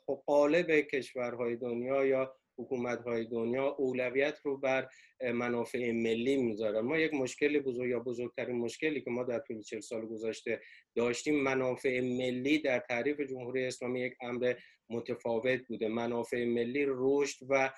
خب 0.07 0.23
قالب 0.27 0.71
کشورهای 0.71 1.57
دنیا 1.57 2.05
یا 2.05 2.35
حکومت‌های 2.59 3.25
دنیا 3.25 3.69
اولویت 3.69 4.39
رو 4.45 4.57
بر 4.57 4.89
منافع 5.35 5.93
ملی 5.93 6.37
می‌ذارن. 6.37 6.81
ما 6.81 6.99
یک 6.99 7.15
مشکل 7.15 7.59
بزرگ 7.59 7.91
یا 7.91 7.99
بزرگترین 7.99 8.57
مشکلی 8.57 9.01
که 9.01 9.11
ما 9.11 9.25
در 9.25 9.39
طول 9.39 9.63
40 9.63 9.81
سال 9.81 10.07
گذشته 10.07 10.61
داشتیم 10.95 11.43
منافع 11.43 12.01
ملی 12.01 12.59
در 12.59 12.79
تعریف 12.79 13.21
جمهوری 13.21 13.67
اسلامی 13.67 14.01
یک 14.01 14.15
امر 14.21 14.55
متفاوت 14.91 15.61
بوده. 15.69 15.89
منافع 15.89 16.45
ملی 16.45 16.85
رشد 16.89 17.47
و 17.49 17.71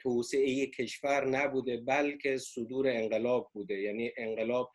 توسعه 0.00 0.66
کشور 0.66 1.28
نبوده 1.28 1.76
بلکه 1.76 2.36
صدور 2.36 2.88
انقلاب 2.88 3.50
بوده. 3.52 3.74
یعنی 3.74 4.12
انقلاب 4.16 4.72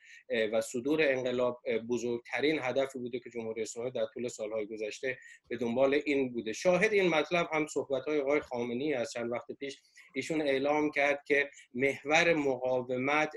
و 0.51 0.61
صدور 0.61 1.01
انقلاب 1.01 1.61
بزرگترین 1.89 2.59
هدفی 2.61 2.99
بوده 2.99 3.19
که 3.19 3.29
جمهوری 3.29 3.61
اسلامی 3.61 3.91
در 3.91 4.05
طول 4.13 4.27
سالهای 4.27 4.65
گذشته 4.65 5.17
به 5.47 5.57
دنبال 5.57 6.01
این 6.05 6.33
بوده. 6.33 6.53
شاهد 6.53 6.93
این 6.93 7.09
مطلب 7.09 7.47
هم 7.51 7.67
صحبت 7.67 8.05
های 8.05 8.19
آقای 8.19 8.39
خامنی 8.39 8.93
از 8.93 9.11
چند 9.11 9.31
وقت 9.31 9.51
پیش 9.51 9.81
ایشون 10.13 10.41
اعلام 10.41 10.91
کرد 10.91 11.23
که 11.27 11.49
محور 11.73 12.33
مقاومت 12.33 13.31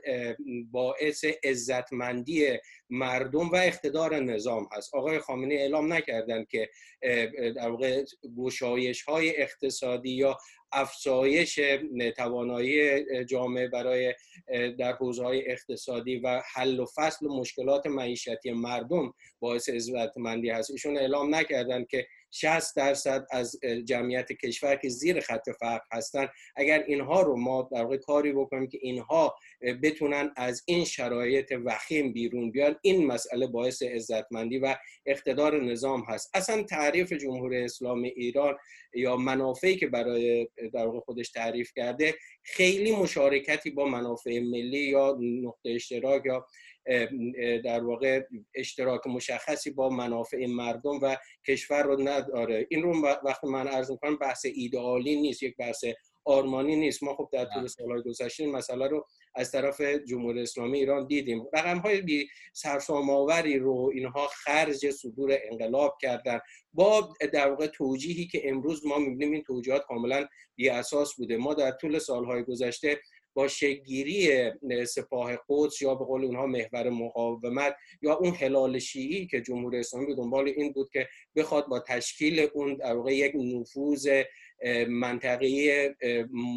باعث 0.71 1.25
عزتمندی 1.45 2.59
مردم 2.91 3.49
و 3.49 3.57
اقتدار 3.57 4.21
نظام 4.21 4.69
هست. 4.73 4.95
آقای 4.95 5.19
خامنه 5.19 5.55
اعلام 5.55 5.93
نکردن 5.93 6.45
که 6.45 6.69
در 7.57 7.69
واقع 7.69 8.05
گشایش 8.39 9.03
های 9.03 9.43
اقتصادی 9.43 10.11
یا 10.11 10.37
افزایش 10.73 11.61
توانایی 12.17 13.05
جامعه 13.25 13.69
برای 13.69 14.15
در 14.79 14.93
حوزه 14.93 15.25
های 15.25 15.51
اقتصادی 15.51 16.17
و 16.17 16.43
حل 16.55 16.81
و 16.81 16.87
فصل 16.95 17.27
مشکلات 17.27 17.87
معیشتی 17.87 18.53
مردم 18.53 19.15
باعث 19.41 19.69
عزتمندی 19.69 20.51
هست. 20.51 20.71
ایشون 20.71 20.99
اعلام 20.99 21.35
نکردن 21.35 21.85
که 21.85 22.07
60 22.31 22.77
درصد 22.77 23.27
از 23.31 23.57
جمعیت 23.85 24.33
کشور 24.33 24.77
که 24.77 24.89
زیر 24.89 25.21
خط 25.21 25.51
فقر 25.61 25.85
هستن. 25.93 26.29
اگر 26.57 26.85
اینها 26.87 27.23
رو 27.23 27.37
ما 27.37 27.69
در 27.73 27.83
واقع 27.83 27.97
کاری 27.97 28.33
بکنیم 28.33 28.69
که 28.69 28.79
اینها 28.83 29.35
بتونن 29.83 30.33
از 30.37 30.63
این 30.67 30.85
شرایط 30.85 31.55
وخیم 31.65 32.13
بیرون 32.13 32.51
بیان 32.51 32.77
این 32.83 33.07
مسئله 33.07 33.47
باعث 33.47 33.83
عزتمندی 33.83 34.59
و 34.59 34.77
اقتدار 35.07 35.65
نظام 35.65 36.05
هست. 36.09 36.31
اصلا 36.35 36.63
تعریف 36.63 37.13
جمهوری 37.13 37.65
اسلامی 37.65 38.09
ایران 38.09 38.57
یا 38.95 39.17
منافعی 39.17 39.77
که 39.77 39.87
برای 39.87 40.49
در 40.73 40.87
واقع 40.87 41.01
خودش 41.01 41.31
تعریف 41.31 41.73
کرده 41.77 42.15
خیلی 42.43 42.97
مشارکتی 42.97 43.71
با 43.71 43.85
منافع 43.85 44.41
ملی 44.41 44.79
یا 44.79 45.19
نقطه 45.21 45.71
اشتراک 45.71 46.23
یا 46.27 46.47
در 47.65 47.85
واقع 47.85 48.23
اشتراک 48.55 49.07
مشخصی 49.07 49.71
با 49.71 49.89
منافع 49.89 50.47
مردم 50.47 50.99
و 51.03 51.17
کشور 51.47 51.83
رو 51.83 52.09
نداره. 52.09 52.67
این 52.71 52.83
رو 52.83 53.03
وقتی 53.25 53.47
من 53.47 53.69
عرض 53.69 53.91
می‌کنم 53.91 54.17
بحث 54.17 54.47
ایدئالی 54.55 55.21
نیست 55.21 55.43
یک 55.43 55.57
بحث 55.57 55.85
آرمانی 56.25 56.77
نیست. 56.77 57.03
ما 57.03 57.15
خب 57.15 57.29
در 57.33 57.45
طول 57.45 57.67
سالهای 57.67 58.03
گذشته 58.03 58.45
این 58.45 58.53
مسئله 58.53 58.89
رو 58.89 59.07
از 59.35 59.53
طرف 59.53 59.81
جمهوری 59.81 60.43
اسلامی 60.43 60.79
ایران 60.79 61.07
دیدیم. 61.07 61.47
رقم 61.53 61.79
های 61.79 62.01
بی 62.01 62.29
سرسام‌آوری 62.53 63.59
رو 63.59 63.91
اینها 63.95 64.27
خرج 64.27 64.91
صدور 64.91 65.39
انقلاب 65.51 65.99
کردن. 66.01 66.41
با 66.73 67.15
در 67.33 67.51
واقع 67.51 67.67
توجیهی 67.67 68.27
که 68.27 68.49
امروز 68.49 68.87
ما 68.87 68.99
می‌بینیم 68.99 69.33
این 69.33 69.43
توجیهات 69.43 69.83
کاملا 69.83 70.27
بی 70.57 70.69
اساس 70.69 71.15
بوده. 71.15 71.37
ما 71.37 71.55
در 71.55 71.71
طول 71.71 71.99
سالهای 71.99 72.43
گذشته 72.43 73.01
با 73.37 73.49
شگیری 73.49 74.51
سپاه 74.87 75.39
قدس 75.49 75.83
یا 75.83 75.95
به 75.95 76.05
قول 76.05 76.25
اونها 76.25 76.47
محور 76.47 76.91
مقاومت 76.91 77.77
یا 78.03 78.15
اون 78.15 78.35
هلال 78.35 78.79
شیعی 78.79 79.27
که 79.27 79.41
جمهوری 79.41 79.79
اسلامی 79.79 80.07
به 80.07 80.15
دنبال 80.15 80.49
این 80.49 80.73
بود 80.73 80.91
که 80.93 81.09
بخواد 81.37 81.67
با 81.67 81.81
تشکیل 81.81 82.49
اون 82.55 82.75
در 82.75 82.97
واقع 82.97 83.15
یک 83.15 83.33
نفوذ 83.35 84.23
منطقه 84.89 85.95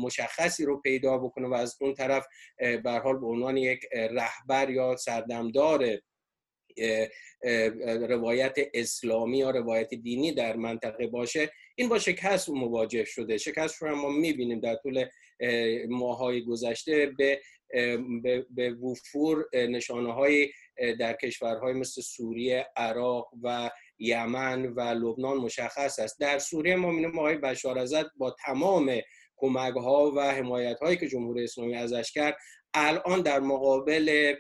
مشخصی 0.04 0.66
رو 0.66 0.82
پیدا 0.82 1.18
بکنه 1.18 1.48
و 1.48 1.54
از 1.54 1.78
اون 1.82 1.94
طرف 1.94 2.26
به 2.58 2.92
حال 3.04 3.20
به 3.20 3.28
عنوان 3.28 3.58
یک 3.58 3.86
رهبر 3.94 4.70
یا 4.70 4.96
سردمدار 4.96 6.00
روایت 8.10 8.58
اسلامی 8.74 9.38
یا 9.38 9.50
روایت 9.50 9.94
دینی 9.94 10.34
در 10.34 10.56
منطقه 10.56 11.08
باشه 11.08 11.52
این 11.76 11.90
با 11.90 12.00
شکست 12.00 12.50
مواجه 12.50 13.06
شده. 13.06 13.38
شکست 13.38 13.82
رو 13.82 13.96
ما 13.96 14.10
می‌بینیم 14.10 14.60
در 14.60 14.76
طول 14.76 15.06
ماهای 15.90 16.46
گذشته 16.46 17.06
به 17.18 17.42
به 18.56 18.74
وفور 18.74 19.46
نشانه 19.54 20.14
های 20.14 20.52
در 21.00 21.14
کشورهای 21.14 21.74
مثل 21.74 22.02
سوریه، 22.02 22.68
عراق 22.76 23.30
و 23.44 23.70
یمن 24.00 24.66
و 24.66 24.82
لبنان 24.82 25.38
مشخص 25.38 26.00
است. 26.00 26.20
در 26.20 26.40
سوریه 26.40 26.76
ما 26.76 26.92
می‌بینیم 26.92 27.20
آقای 27.20 27.38
بشار 27.38 27.88
با 28.18 28.36
تمام 28.46 29.02
کمک 29.38 29.74
ها 29.74 30.12
و 30.16 30.20
حمایت 30.20 30.80
هایی 30.80 30.98
که 30.98 31.08
جمهوری 31.08 31.44
اسلامی 31.44 31.76
ازش 31.76 32.12
کرد 32.12 32.38
الان 32.74 33.22
در 33.22 33.40
مقابل 33.40 34.36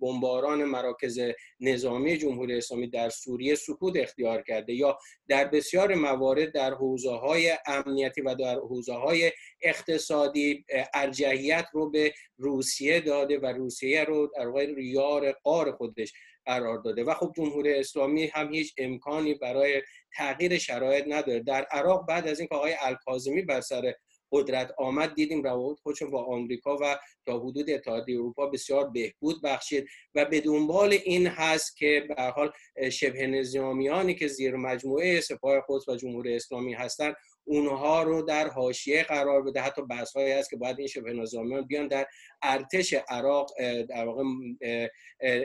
بمباران 0.00 0.64
مراکز 0.64 1.20
نظامی 1.60 2.18
جمهوری 2.18 2.56
اسلامی 2.56 2.86
در 2.86 3.08
سوریه 3.08 3.54
سکوت 3.54 3.96
اختیار 3.96 4.42
کرده 4.42 4.74
یا 4.74 4.98
در 5.28 5.44
بسیار 5.44 5.94
موارد 5.94 6.52
در 6.52 6.74
حوزه 6.74 7.10
های 7.10 7.56
امنیتی 7.66 8.20
و 8.20 8.34
در 8.34 8.54
حوزه 8.54 8.94
های 8.94 9.32
اقتصادی 9.62 10.64
ارجحیت 10.94 11.66
رو 11.72 11.90
به 11.90 12.14
روسیه 12.38 13.00
داده 13.00 13.38
و 13.38 13.46
روسیه 13.46 14.04
رو 14.04 14.30
در 14.36 14.46
واقع 14.46 14.74
ریار 14.74 15.32
قار 15.32 15.72
خودش 15.72 16.12
قرار 16.44 16.78
داده. 16.78 17.04
و 17.04 17.14
خب 17.14 17.32
جمهوری 17.36 17.74
اسلامی 17.74 18.26
هم 18.26 18.54
هیچ 18.54 18.74
امکانی 18.78 19.34
برای 19.34 19.82
تغییر 20.16 20.58
شرایط 20.58 21.04
نداره. 21.08 21.40
در 21.40 21.64
عراق 21.70 22.06
بعد 22.06 22.28
از 22.28 22.40
اینکه 22.40 22.54
آقای 22.54 22.74
الکاظمی 22.80 23.42
بر 23.42 23.60
سر 23.60 23.94
قدرت 24.32 24.74
آمد 24.78 25.14
دیدیم 25.14 25.42
روابط 25.42 25.78
خودشون 25.80 26.10
با 26.10 26.24
آمریکا 26.24 26.76
و 26.76 26.96
تا 27.26 27.38
حدود 27.38 27.70
اتحادیه 27.70 28.16
اروپا 28.16 28.46
بسیار 28.46 28.88
بهبود 28.88 29.42
بخشید 29.42 29.86
و 30.14 30.24
به 30.24 30.40
دنبال 30.40 30.92
این 30.92 31.26
هست 31.26 31.76
که 31.76 32.04
به 32.08 32.22
حال 32.22 32.52
شبه 32.92 33.26
نظامیانی 33.26 34.14
که 34.14 34.28
زیر 34.28 34.56
مجموعه 34.56 35.20
سپاه 35.20 35.64
قدس 35.68 35.88
و 35.88 35.96
جمهوری 35.96 36.36
اسلامی 36.36 36.74
هستند 36.74 37.16
اونها 37.44 38.02
رو 38.02 38.22
در 38.22 38.48
حاشیه 38.48 39.02
قرار 39.02 39.42
بده. 39.42 39.60
حتی 39.60 39.82
بحث 39.82 40.16
هایی 40.16 40.32
هست 40.32 40.50
که 40.50 40.56
باید 40.56 40.78
این 40.78 40.88
شبه 40.88 41.12
نظامیان 41.12 41.66
بیان 41.66 41.88
در 41.88 42.06
ارتش 42.42 42.94
عراق 43.08 43.50
در 43.88 44.06
واقع 44.06 44.22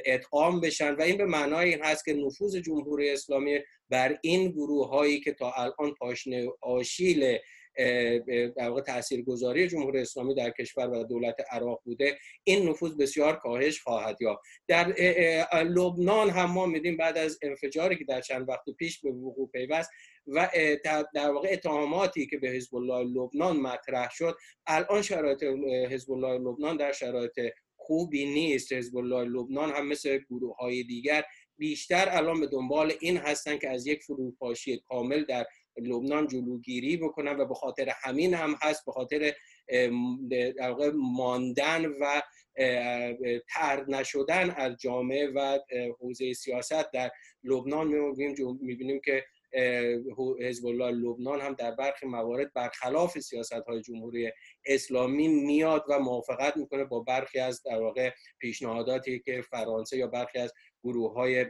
ادغام 0.06 0.60
بشن. 0.60 0.96
و 0.96 1.02
این 1.02 1.18
به 1.18 1.26
معنای 1.26 1.70
این 1.70 1.84
هست 1.84 2.06
که 2.06 2.14
نفوذ 2.14 2.56
جمهوری 2.56 3.10
اسلامی 3.10 3.60
بر 3.90 4.18
این 4.22 4.52
گروه 4.52 4.90
هایی 4.90 5.20
که 5.20 5.32
تا 5.34 5.52
الان 5.52 5.94
پاشنه 6.00 6.48
آشیل 6.62 7.38
در 8.56 8.70
واقع 8.70 8.82
تاثیرگذاری 8.82 9.68
جمهوری 9.68 10.00
اسلامی 10.00 10.36
در 10.36 10.50
کشور 10.50 10.90
و 10.90 11.04
دولت 11.04 11.36
عراق 11.52 11.82
بوده 11.86 12.18
این 12.44 12.70
نفوذ 12.70 12.96
بسیار 12.96 13.36
کاهش 13.36 13.82
خواهد 13.82 14.22
یافت. 14.22 14.42
در 14.68 14.88
لبنان 15.64 16.30
هم 16.30 16.52
ما 16.52 16.66
میدیم 16.66 16.98
بعد 16.98 17.18
از 17.18 17.40
انفجاری 17.42 17.96
که 17.96 18.04
در 18.04 18.22
چند 18.22 18.50
وقت 18.50 18.70
پیش 18.78 19.02
به 19.02 19.12
وقوع 19.12 19.50
پیوست 19.54 19.90
و 20.28 20.50
در 21.14 21.32
واقع 21.32 21.50
اتهاماتی 21.52 22.28
که 22.28 22.38
به 22.38 22.48
حزب 22.48 22.76
الله 22.76 23.04
لبنان 23.04 23.58
مطرح 23.58 24.10
شد 24.12 24.38
الان 24.68 25.02
شرایط 25.02 25.44
حزب 25.92 26.12
الله 26.12 26.38
لبنان 26.38 26.78
در 26.78 26.92
شرایط 26.92 27.40
خوبی 27.78 28.26
نیست. 28.26 28.74
حزب 28.74 28.98
الله 28.98 29.24
لبنان 29.24 29.72
هم 29.72 29.88
مثل 29.88 30.18
گروه 30.18 30.56
های 30.56 30.84
دیگر 30.84 31.24
بیشتر 31.58 32.08
الان 32.12 32.40
به 32.40 32.48
دنبال 32.48 32.94
این 33.00 33.18
هستن 33.18 33.58
که 33.58 33.70
از 33.70 33.88
یک 33.88 34.04
فروپاشی 34.04 34.78
کامل 34.78 35.24
در 35.24 35.46
لبنان 35.78 36.28
جلوگیری 36.28 36.98
بکنن 36.98 37.40
و 37.40 37.46
به 37.46 37.54
خاطر 37.54 37.94
همین 38.04 38.34
هم 38.34 38.56
هست 38.62 38.86
به 38.86 38.92
خاطر 38.92 39.34
در 40.58 40.92
ماندن 40.96 41.86
و 41.86 42.22
ترد 43.54 43.90
نشدن 43.90 44.50
از 44.50 44.78
جامعه 44.80 45.28
و 45.28 45.60
حوزه 46.00 46.34
سیاست 46.34 46.92
در 46.92 47.12
لبنان. 47.44 47.88
می‌بینیم 48.62 49.02
که 49.06 49.24
حزب 50.40 50.66
الله 50.66 50.92
لبنان 50.92 51.42
هم 51.42 51.54
در 51.54 51.72
برخی 51.72 52.06
موارد 52.06 52.54
برخلاف 52.54 53.20
سیاست 53.20 53.54
های 53.54 53.82
جمهوری 53.82 54.32
اسلامی 54.66 55.28
میاد 55.28 55.86
و 55.90 56.00
موافقت 56.00 56.58
می‌کنه 56.58 56.84
با 56.84 57.00
برخی 57.00 57.40
از 57.40 57.64
در 57.64 57.82
واقع 57.82 58.12
پیشنهاداتی 58.40 59.20
که 59.20 59.42
فرانسه 59.42 59.98
یا 59.98 60.08
برخی 60.08 60.40
از 60.40 60.54
گروه 60.84 61.14
های 61.14 61.46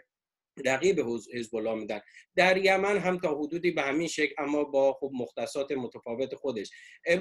رقیب 0.66 1.00
حزب 1.34 1.56
الله 1.56 1.74
میدن. 1.74 2.02
در 2.36 2.58
یمن 2.58 2.98
هم 2.98 3.20
تا 3.20 3.36
حدودی 3.36 3.72
به 3.72 3.82
همین 3.82 4.08
شکل 4.08 4.34
اما 4.38 4.64
با 4.64 4.94
خب 4.94 5.12
مختصات 5.14 5.72
متفاوت 5.72 6.36
خودش. 6.36 6.72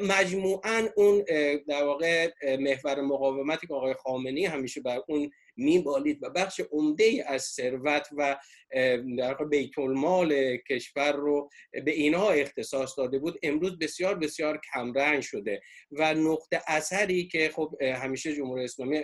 مجموعا 0.03 0.89
اون 0.97 1.24
در 1.68 1.85
واقع 1.85 2.30
محور 2.59 3.01
مقاومتی 3.01 3.66
که 3.66 3.74
آقای 3.74 3.95
خامنی 3.95 4.45
همیشه 4.45 4.80
بر 4.80 5.01
اون 5.09 5.30
میبالید 5.57 6.23
و 6.23 6.31
بخش 6.31 6.61
عمده 6.71 7.25
از 7.27 7.43
ثروت 7.43 8.09
و 8.17 8.37
بیت 9.51 9.79
المال 9.79 10.57
کشور 10.57 11.13
رو 11.13 11.51
به 11.85 11.91
اینها 11.91 12.31
اختصاص 12.31 12.99
داده 12.99 13.19
بود. 13.19 13.39
امروز 13.43 13.79
بسیار 13.79 14.15
بسیار 14.15 14.61
کمرنگ 14.73 15.23
شده 15.23 15.61
و 15.93 16.15
نقطه 16.15 16.63
اثری 16.67 17.29
که 17.29 17.51
خب 17.55 17.75
همیشه 17.83 18.33
جمهوری 18.37 18.65
اسلامی 18.65 19.01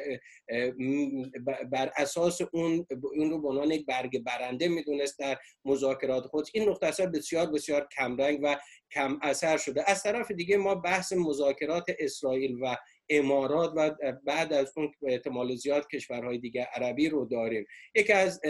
بر 1.73 1.93
اساس 1.97 2.41
اون 2.53 2.87
اون 3.17 3.31
رو 3.31 3.43
به 3.43 3.49
عنوان 3.49 3.71
یک 3.71 3.87
برگ 3.87 4.19
برنده 4.25 4.69
می‌دونست 4.69 5.19
در 5.19 5.39
مذاکرات 5.65 6.27
خود. 6.27 6.49
این 6.55 6.69
نقطه 6.69 6.87
اثر 6.87 7.07
بسیار 7.07 7.47
بسیار 7.47 7.89
کمرنگ 7.97 8.41
و 8.43 8.57
کم 8.93 9.19
اثر 9.23 9.57
شده. 9.57 9.91
از 9.91 10.03
طرف 10.03 10.31
دیگه 10.31 10.57
ما 10.57 10.75
بحث 10.75 11.13
مذاکرات 11.13 11.85
اسرائیل 11.99 12.59
و 12.63 12.77
امارات 13.11 13.73
و 13.77 13.91
بعد 14.25 14.53
از 14.53 14.73
اون 14.77 14.93
احتمال 15.07 15.55
زیاد 15.55 15.89
کشورهای 15.89 16.39
دیگه 16.39 16.69
عربی 16.75 17.09
رو 17.09 17.25
داریم. 17.25 17.67
یکی 17.95 18.13
از 18.13 18.41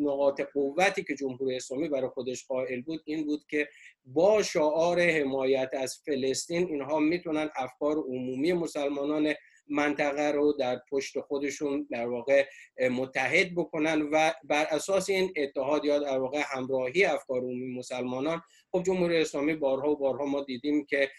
نقاط 0.00 0.40
قوتی 0.54 1.04
که 1.04 1.14
جمهوری 1.14 1.56
اسلامی 1.56 1.88
برای 1.88 2.08
خودش 2.08 2.46
قائل 2.46 2.80
بود 2.80 3.02
این 3.04 3.26
بود 3.26 3.44
که 3.48 3.68
با 4.04 4.42
شعار 4.42 5.00
حمایت 5.00 5.70
از 5.72 6.02
فلسطین 6.04 6.66
اینها 6.66 6.98
می‌تونن 6.98 7.50
افکار 7.56 7.96
عمومی 7.96 8.52
مسلمانان 8.52 9.34
منطقه 9.68 10.32
رو 10.32 10.52
در 10.52 10.80
پشت 10.90 11.20
خودشون 11.20 11.88
در 11.90 12.06
واقع 12.06 12.46
متحد 12.90 13.54
بکنن 13.54 14.02
و 14.02 14.32
بر 14.44 14.66
اساس 14.70 15.10
این 15.10 15.32
اتحاد 15.36 15.84
یا 15.84 15.98
در 15.98 16.18
واقع 16.18 16.42
همراهی 16.46 17.04
افکار 17.04 17.40
عمومی 17.40 17.78
مسلمانان 17.78 18.42
خب 18.72 18.82
جمهوری 18.82 19.16
اسلامی 19.16 19.54
بارها 19.54 19.90
و 19.90 19.96
بارها 19.96 20.24
ما 20.24 20.42
دیدیم 20.42 20.84
که 20.84 21.10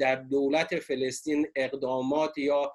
در 0.00 0.16
دولت 0.16 0.78
فلسطین 0.78 1.46
اقدامات 1.56 2.38
یا 2.38 2.72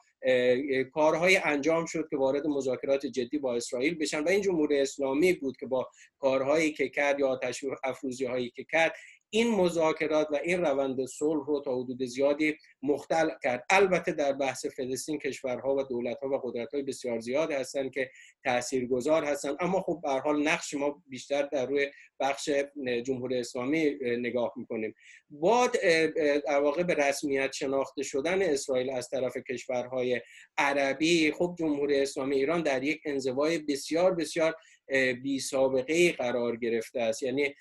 کارهای 0.93 1.37
انجام 1.37 1.85
شد 1.85 2.07
که 2.09 2.17
وارد 2.17 2.47
مذاکرات 2.47 3.05
جدی 3.05 3.37
با 3.37 3.55
اسرائیل 3.55 3.97
بشن 3.97 4.23
و 4.23 4.29
این 4.29 4.41
جمهوری 4.41 4.79
اسلامی 4.79 5.33
بود 5.33 5.57
که 5.57 5.65
با 5.65 5.89
کارهایی 6.19 6.71
که 6.71 6.89
کرد 6.89 7.19
یا 7.19 7.27
آتش 7.27 7.65
افروزی 7.83 8.25
هایی 8.25 8.49
که 8.49 8.63
کرد 8.63 8.93
این 9.29 9.55
مذاکرات 9.55 10.27
و 10.31 10.35
این 10.43 10.61
روند 10.61 11.05
صلح 11.05 11.45
رو 11.47 11.61
تا 11.65 11.75
حدود 11.75 12.03
زیادی 12.03 12.57
مختل 12.81 13.29
کرد. 13.43 13.65
البته 13.69 14.11
در 14.11 14.33
بحث 14.33 14.65
فلسطین 14.65 15.19
کشورها 15.19 15.75
و 15.75 15.83
دولتها 15.83 16.29
و 16.29 16.37
قدرت‌های 16.43 16.83
بسیار 16.83 17.19
زیاد 17.19 17.51
هستند 17.51 17.91
که 17.91 18.09
تاثیرگذار 18.43 19.23
هستند. 19.23 19.57
اما 19.59 19.81
خب 19.81 19.99
به 20.03 20.09
حال 20.09 20.47
نقش 20.47 20.73
ما 20.73 21.03
بیشتر 21.07 21.41
در 21.41 21.65
روی 21.65 21.87
بخش 22.19 22.49
جمهوری 23.05 23.39
اسلامی 23.39 23.95
نگاه 24.01 24.53
می‌کنیم. 24.55 24.95
با 25.29 25.67
در 26.47 26.59
واقع 26.59 26.83
به 26.83 26.93
رسمیت 26.93 27.51
شناخته 27.51 28.03
شدن 28.03 28.41
اسرائیل 28.41 28.89
از 28.89 29.09
طرف 29.09 29.37
کشورهای 29.37 30.21
عربی 30.57 31.31
خب 31.31 31.55
جمهوری 31.59 31.99
اسلامی 31.99 32.35
ایران 32.35 32.61
در 32.61 32.83
یک 32.83 33.01
انزوای 33.05 33.57
بسیار 33.57 34.15
بسیار 34.15 34.55
بی 35.23 35.39
سابقه 35.39 36.11
قرار 36.11 36.55
گرفته 36.55 37.01
است. 37.01 37.23
یعنی 37.23 37.55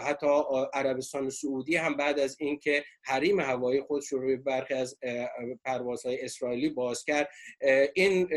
حتی 0.00 0.26
عربستان 0.74 1.30
سعودی 1.30 1.76
هم 1.76 1.96
بعد 1.96 2.18
از 2.18 2.36
اینکه 2.40 2.84
حریم 3.02 3.40
هوایی 3.40 3.80
خود 3.80 4.02
رو 4.10 4.18
روی 4.18 4.36
برخی 4.36 4.74
از 4.74 4.98
پروازهای 5.64 6.24
اسرائیلی 6.24 6.68
باز 6.68 7.04
کرد 7.04 7.28
این 7.94 8.28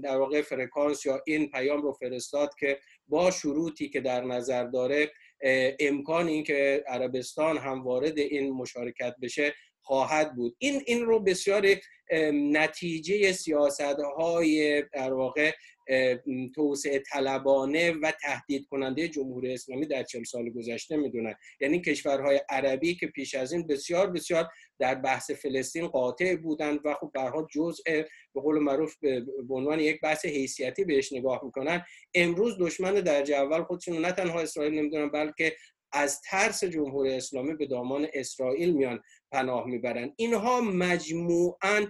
در 0.00 0.16
واقع 0.16 0.42
فرکانس 0.42 1.06
یا 1.06 1.22
این 1.26 1.50
پیام 1.50 1.82
رو 1.82 1.92
فرستاد 1.92 2.50
که 2.58 2.78
با 3.08 3.30
شروطی 3.30 3.88
که 3.88 4.00
در 4.00 4.24
نظر 4.24 4.64
داره 4.64 5.12
امکان 5.80 6.26
این 6.28 6.44
که 6.44 6.84
عربستان 6.86 7.58
هم 7.58 7.82
وارد 7.82 8.18
این 8.18 8.52
مشارکت 8.52 9.14
بشه 9.22 9.54
خواهد 9.82 10.34
بود. 10.34 10.56
این 10.58 10.82
این 10.86 11.04
رو 11.04 11.20
بسیار 11.20 11.66
نتیجه 12.32 13.32
سیاست 13.32 13.96
های 14.16 14.82
در 14.82 15.12
واقع 15.12 15.52
توسعه 16.54 16.98
طلبانه 16.98 17.92
و 17.92 18.12
تهدید 18.22 18.66
کننده 18.70 19.08
جمهوری 19.08 19.54
اسلامی 19.54 19.86
در 19.86 20.02
چل 20.02 20.24
سال 20.24 20.50
گذشته 20.50 20.96
می‌دونن. 20.96 21.34
یعنی 21.60 21.80
کشورهای 21.80 22.40
عربی 22.48 22.94
که 22.94 23.06
پیش 23.06 23.34
از 23.34 23.52
این 23.52 23.66
بسیار 23.66 24.10
بسیار 24.10 24.48
در 24.78 24.94
بحث 24.94 25.30
فلسطین 25.30 25.86
قاطع 25.86 26.36
بودند 26.36 26.80
و 26.84 26.94
خب 26.94 27.10
برها 27.14 27.48
جزء 27.54 27.82
به 28.34 28.40
قول 28.40 28.58
معروف 28.58 28.96
به 29.48 29.54
عنوان 29.54 29.80
یک 29.80 30.00
بحث 30.00 30.24
حیثیتی 30.24 30.84
بهش 30.84 31.12
نگاه 31.12 31.40
می‌کنن. 31.44 31.84
امروز 32.14 32.58
دشمن 32.58 32.94
درجه 32.94 33.36
اول 33.36 33.62
خودشون 33.62 33.98
نه 33.98 34.12
تنها 34.12 34.40
اسرائیل 34.40 34.74
نمی‌دونن 34.74 35.08
بلکه 35.10 35.56
از 35.92 36.20
ترس 36.30 36.64
جمهوری 36.64 37.14
اسلامی 37.14 37.54
به 37.54 37.66
دامان 37.66 38.06
اسرائیل 38.14 38.72
میان. 38.72 39.02
پناه 39.32 39.66
می‌برن. 39.66 40.12
اینها 40.16 40.60
مجموعا 40.60 41.86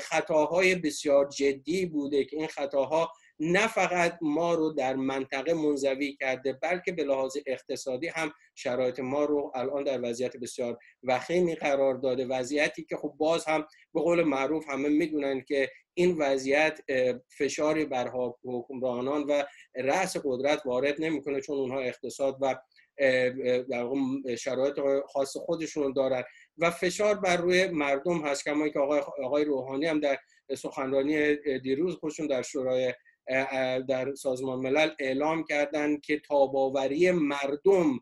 خطاهای 0.00 0.74
بسیار 0.74 1.28
جدی 1.28 1.86
بوده 1.86 2.24
که 2.24 2.36
این 2.36 2.46
خطاها 2.46 3.12
نه 3.38 3.66
فقط 3.66 4.18
ما 4.22 4.54
رو 4.54 4.72
در 4.72 4.96
منطقه 4.96 5.54
منزوی 5.54 6.16
کرده 6.20 6.52
بلکه 6.52 6.92
به 6.92 7.04
لحاظ 7.04 7.36
اقتصادی 7.46 8.08
هم 8.08 8.32
شرایط 8.54 9.00
ما 9.00 9.24
رو 9.24 9.52
الان 9.54 9.84
در 9.84 10.00
وضعیت 10.02 10.36
بسیار 10.36 10.78
وخیمی 11.02 11.54
قرار 11.54 11.94
داده. 11.94 12.26
وضعیتی 12.26 12.84
که 12.84 12.96
خب 12.96 13.14
باز 13.18 13.44
هم 13.44 13.66
به 13.94 14.00
قول 14.00 14.22
معروف 14.22 14.68
همه 14.68 14.88
می‌دونن 14.88 15.40
که 15.40 15.70
این 15.94 16.16
وضعیت 16.18 16.80
فشاری 17.38 17.84
بر 17.84 18.10
حکمرانان 18.44 19.22
و 19.22 19.42
رأس 19.76 20.16
قدرت 20.24 20.66
وارد 20.66 20.94
نمی‌کنه 20.98 21.40
چون 21.40 21.56
اونها 21.56 21.80
اقتصاد 21.80 22.38
و 22.40 22.54
شرایط 24.38 24.80
خاص 25.12 25.36
خودشون 25.36 25.92
دارن. 25.92 26.22
و 26.58 26.70
فشار 26.70 27.14
بر 27.14 27.36
روی 27.36 27.66
مردم 27.66 28.26
هست 28.26 28.44
کما 28.44 28.68
که 28.68 28.78
آقای, 28.78 29.00
آقای 29.24 29.44
روحانی 29.44 29.86
هم 29.86 30.00
در 30.00 30.18
سخنرانی 30.56 31.36
دیروز 31.58 31.96
خودشون 31.96 32.26
در 32.26 32.42
شورای 32.42 32.94
در 33.88 34.14
سازمان 34.14 34.58
ملل 34.58 34.90
اعلام 34.98 35.44
کردند 35.44 36.00
که 36.00 36.18
تاباوری 36.18 37.10
مردم 37.10 38.00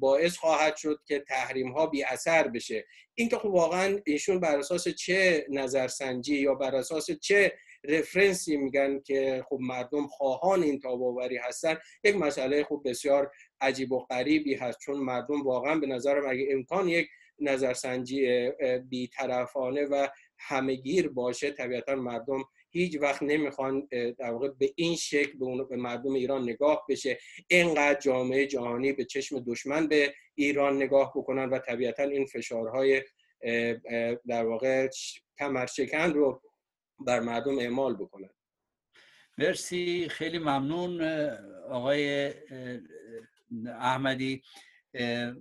باعث 0.00 0.36
خواهد 0.36 0.76
شد 0.76 1.00
که 1.06 1.18
تحریم 1.28 1.72
ها 1.72 1.86
بی 1.86 2.04
اثر 2.04 2.48
بشه. 2.48 2.84
این 3.14 3.28
که 3.28 3.36
خب 3.36 3.46
واقعا 3.46 3.98
ایشون 4.06 4.40
بر 4.40 4.58
اساس 4.58 4.88
چه 4.88 5.46
نظرسنجی 5.50 6.36
یا 6.36 6.54
بر 6.54 6.74
اساس 6.74 7.10
چه 7.10 7.52
رفرنسی 7.84 8.56
میگن 8.56 9.00
که 9.00 9.44
خب 9.48 9.58
مردم 9.60 10.06
خواهان 10.06 10.62
این 10.62 10.80
تاباوری 10.80 11.36
هستن. 11.36 11.76
یک 12.04 12.16
مسئله 12.16 12.64
خوب 12.64 12.88
بسیار 12.88 13.30
عجیب 13.60 13.92
و 13.92 13.98
غریبی 13.98 14.54
هست 14.54 14.78
چون 14.78 14.96
مردم 14.96 15.42
واقعا 15.42 15.78
به 15.78 15.86
نظرم 15.86 16.28
اگه 16.28 16.46
امکان 16.50 16.88
یک 16.88 17.08
نظرسنجی 17.38 18.50
بیطرفانه 18.88 19.84
و 19.84 20.08
همگیر 20.38 21.08
باشه 21.08 21.50
طبیعتا 21.50 21.94
مردم 21.94 22.44
هیچ 22.70 22.98
وقت 23.00 23.22
نمی‌خوان 23.22 23.88
در 24.18 24.30
واقع 24.30 24.48
به 24.48 24.72
این 24.76 24.96
شکل 24.96 25.38
به, 25.38 25.64
به 25.70 25.76
مردم 25.76 26.12
ایران 26.12 26.42
نگاه 26.42 26.84
بشه. 26.88 27.18
اینقدر 27.48 28.00
جامعه 28.00 28.46
جهانی 28.46 28.92
به 28.92 29.04
چشم 29.04 29.44
دشمن 29.46 29.86
به 29.86 30.14
ایران 30.34 30.76
نگاه 30.76 31.12
بکنن 31.16 31.48
و 31.48 31.58
طبیعتا 31.58 32.02
این 32.02 32.26
فشارهای 32.26 33.02
در 34.26 34.44
واقع 34.44 34.88
کمرشکن 35.38 36.12
رو 36.12 36.42
بر 37.04 37.20
مردم 37.20 37.58
اعمال 37.58 37.94
بکنن. 37.94 38.30
مرسی 39.38 40.08
خیلی 40.08 40.38
ممنون 40.38 41.02
آقای 41.70 42.34
احمدی. 43.66 44.42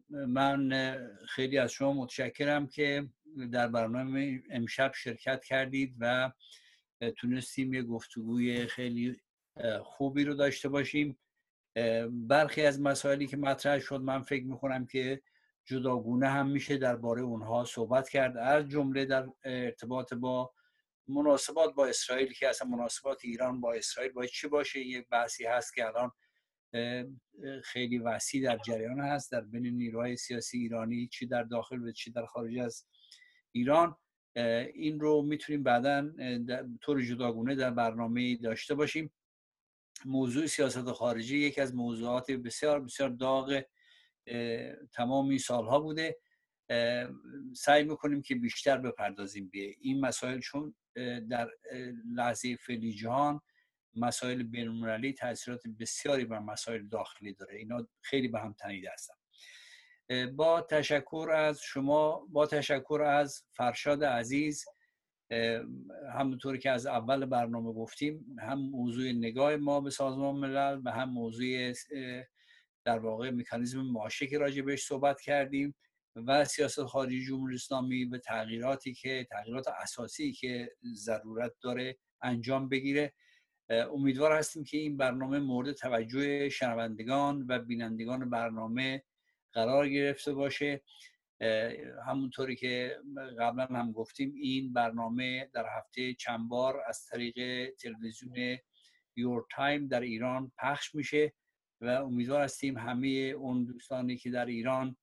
من 0.09 0.97
خیلی 1.27 1.57
از 1.57 1.71
شما 1.71 1.93
متشکرم 1.93 2.67
که 2.67 3.07
در 3.51 3.67
برنامه 3.67 4.43
امشب 4.51 4.91
شرکت 4.93 5.43
کردید 5.43 5.95
و 5.99 6.31
تونستیم 7.17 7.73
یه 7.73 7.83
گفتگوی 7.83 8.67
خیلی 8.67 9.21
خوبی 9.83 10.23
رو 10.23 10.33
داشته 10.33 10.69
باشیم. 10.69 11.17
برخی 12.09 12.61
از 12.61 12.81
مسائلی 12.81 13.27
که 13.27 13.37
مطرح 13.37 13.79
شد 13.79 13.99
من 14.01 14.21
فکر 14.21 14.45
می‌کنم 14.45 14.85
که 14.85 15.21
جداگونه 15.65 16.27
هم 16.27 16.49
میشه 16.49 16.77
درباره 16.77 17.21
اونها 17.21 17.65
صحبت 17.65 18.09
کرد. 18.09 18.37
از 18.37 18.69
جمله 18.69 19.05
در 19.05 19.27
ارتباط 19.43 20.13
با 20.13 20.53
مناسبات 21.11 21.73
با 21.73 21.85
اسرائیل 21.87 22.33
که 22.33 22.49
اصلا 22.49 22.67
مناسبات 22.67 23.19
ایران 23.23 23.61
با 23.61 23.73
اسرائیل 23.73 24.11
باید 24.13 24.29
چی 24.29 24.47
باشه؟ 24.47 24.79
یک 24.79 25.07
بحثی 25.09 25.45
هست 25.45 25.73
که 25.75 25.85
الان 25.85 26.11
خیلی 27.63 27.97
وسیع 27.97 28.43
در 28.43 28.57
جریان 28.57 28.99
هست 28.99 29.31
در 29.31 29.41
بین 29.41 29.65
نیروهای 29.65 30.17
سیاسی 30.17 30.57
ایرانی 30.57 31.07
چی 31.07 31.25
در 31.27 31.43
داخل 31.43 31.83
و 31.83 31.91
چی 31.91 32.11
در 32.11 32.25
خارج 32.25 32.57
از 32.59 32.85
ایران. 33.51 33.95
این 34.73 34.99
رو 34.99 35.21
می‌تونیم 35.21 35.63
بعدا 35.63 36.11
طور 36.81 37.01
جداگونه 37.01 37.55
در 37.55 37.71
برنامه 37.71 38.35
داشته 38.35 38.75
باشیم. 38.75 39.13
موضوع 40.05 40.45
سیاست 40.45 40.91
خارجی 40.91 41.37
یکی 41.37 41.61
از 41.61 41.75
موضوعات 41.75 42.31
بسیار 42.31 42.79
بسیار 42.79 43.09
داغ 43.09 43.63
تمام 44.93 45.29
این 45.29 45.37
سالها 45.37 45.79
بوده. 45.79 46.19
سعی 47.55 47.83
می‌کنیم 47.83 48.21
که 48.21 48.35
بیشتر 48.35 48.77
بپردازیم 48.77 49.49
به 49.53 49.75
این 49.79 50.01
مسائل 50.05 50.39
چون 50.39 50.75
در 51.29 51.49
لحظه 52.15 52.55
فعلی 52.55 52.93
جهان 52.93 53.41
مسائل 53.95 54.43
بینالمللی 54.43 55.13
تاثیرات 55.13 55.61
بسیاری 55.79 56.25
بر 56.25 56.39
مسائل 56.39 56.87
داخلی 56.87 57.33
داره. 57.33 57.57
اینا 57.57 57.87
خیلی 58.01 58.27
به 58.27 58.39
هم 58.39 58.53
تنیده 58.53 58.89
هستن. 58.93 59.13
با 60.35 60.61
تشکر 60.61 61.29
از 61.35 61.61
شما 61.61 62.27
با 62.29 62.47
تشکر 62.47 63.01
از 63.01 63.43
فرشاد 63.51 64.03
عزیز 64.03 64.65
همونطوری 66.13 66.59
که 66.59 66.71
از 66.71 66.85
اول 66.85 67.25
برنامه 67.25 67.73
گفتیم 67.73 68.35
هم 68.39 68.59
موضوع 68.59 69.11
نگاه 69.11 69.55
ما 69.55 69.81
به 69.81 69.89
سازمان 69.89 70.35
ملل 70.35 70.81
و 70.85 70.91
هم 70.91 71.09
موضوع 71.09 71.73
در 72.85 72.99
واقع 72.99 73.29
مکانیزم 73.29 73.81
معاشه 73.81 74.27
که 74.27 74.37
راجع 74.37 74.61
بهش 74.61 74.83
صحبت 74.83 75.21
کردیم. 75.21 75.75
و 76.15 76.45
سیاست 76.45 76.83
خارجی 76.83 77.25
جمهوری 77.25 77.55
اسلامی 77.55 78.05
به 78.05 78.19
تغییراتی 78.19 78.93
که 78.93 79.27
تغییرات 79.31 79.67
اساسی 79.67 80.31
که 80.31 80.71
ضرورت 80.93 81.53
داره 81.61 81.97
انجام 82.21 82.69
بگیره. 82.69 83.13
امیدوار 83.69 84.37
هستیم 84.37 84.63
که 84.63 84.77
این 84.77 84.97
برنامه 84.97 85.39
مورد 85.39 85.71
توجه 85.71 86.49
شنوندگان 86.49 87.45
و 87.49 87.59
بینندگان 87.59 88.29
برنامه 88.29 89.03
قرار 89.53 89.89
گرفته 89.89 90.33
باشه. 90.33 90.81
همونطوری 92.07 92.55
که 92.55 92.97
قبلا 93.39 93.65
هم 93.65 93.91
گفتیم 93.91 94.33
این 94.35 94.73
برنامه 94.73 95.49
در 95.53 95.65
هفته 95.77 96.13
چند 96.13 96.49
بار 96.49 96.81
از 96.87 97.05
طریق 97.05 97.69
تلویزیون 97.75 98.57
یور 99.15 99.45
تایم 99.51 99.87
در 99.87 100.01
ایران 100.01 100.51
پخش 100.57 100.95
میشه 100.95 101.33
و 101.81 101.87
امیدوار 101.87 102.41
هستیم 102.41 102.77
همه 102.77 103.07
اون 103.07 103.63
دوستانی 103.63 104.17
که 104.17 104.29
در 104.29 104.45
ایران 104.45 104.97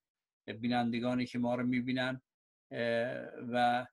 بینندگانی 0.53 1.27
که 1.27 1.39
ما 1.39 1.55
رو 1.55 1.67
می‌بینن 1.67 2.23
و 3.53 3.87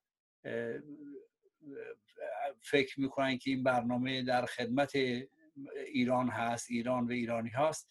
فکر 2.62 2.99
می‌کنن 2.99 3.38
که 3.38 3.49
این 3.49 3.64
برنامه 3.64 4.24
در 4.24 4.45
خدمت 4.45 4.95
ایران 5.86 6.30
هست 6.30 6.72
ایران 6.72 7.08
و 7.08 7.12
ایرانی 7.12 7.49
هست 7.49 7.89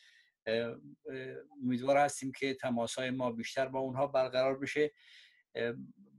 امیدوار 1.62 1.96
هستیم 1.96 2.32
که 2.32 2.54
تماس 2.54 2.94
های 2.94 3.10
ما 3.10 3.32
بیشتر 3.32 3.68
با 3.68 3.78
اونها 3.78 4.06
برقرار 4.06 4.58
بشه. 4.58 4.92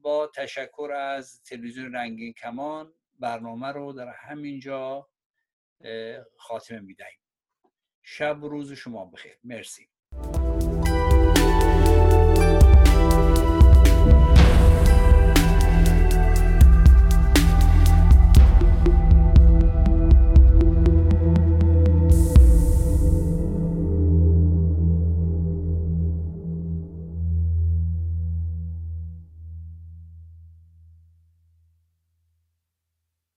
با 0.02 0.32
تشکر 0.36 0.92
از 0.92 1.44
تلویزیون 1.44 1.96
رنگین 1.96 2.34
کمان 2.34 2.94
برنامه 3.20 3.68
رو 3.68 3.94
در 3.94 4.08
همینجا 4.08 5.10
خاتمه 6.38 6.80
می‌دهیم. 6.80 7.20
شب 8.04 8.44
و 8.44 8.50
روز 8.50 8.72
شما 8.72 9.06
بخیر. 9.06 9.38
مرسی. 9.44 9.90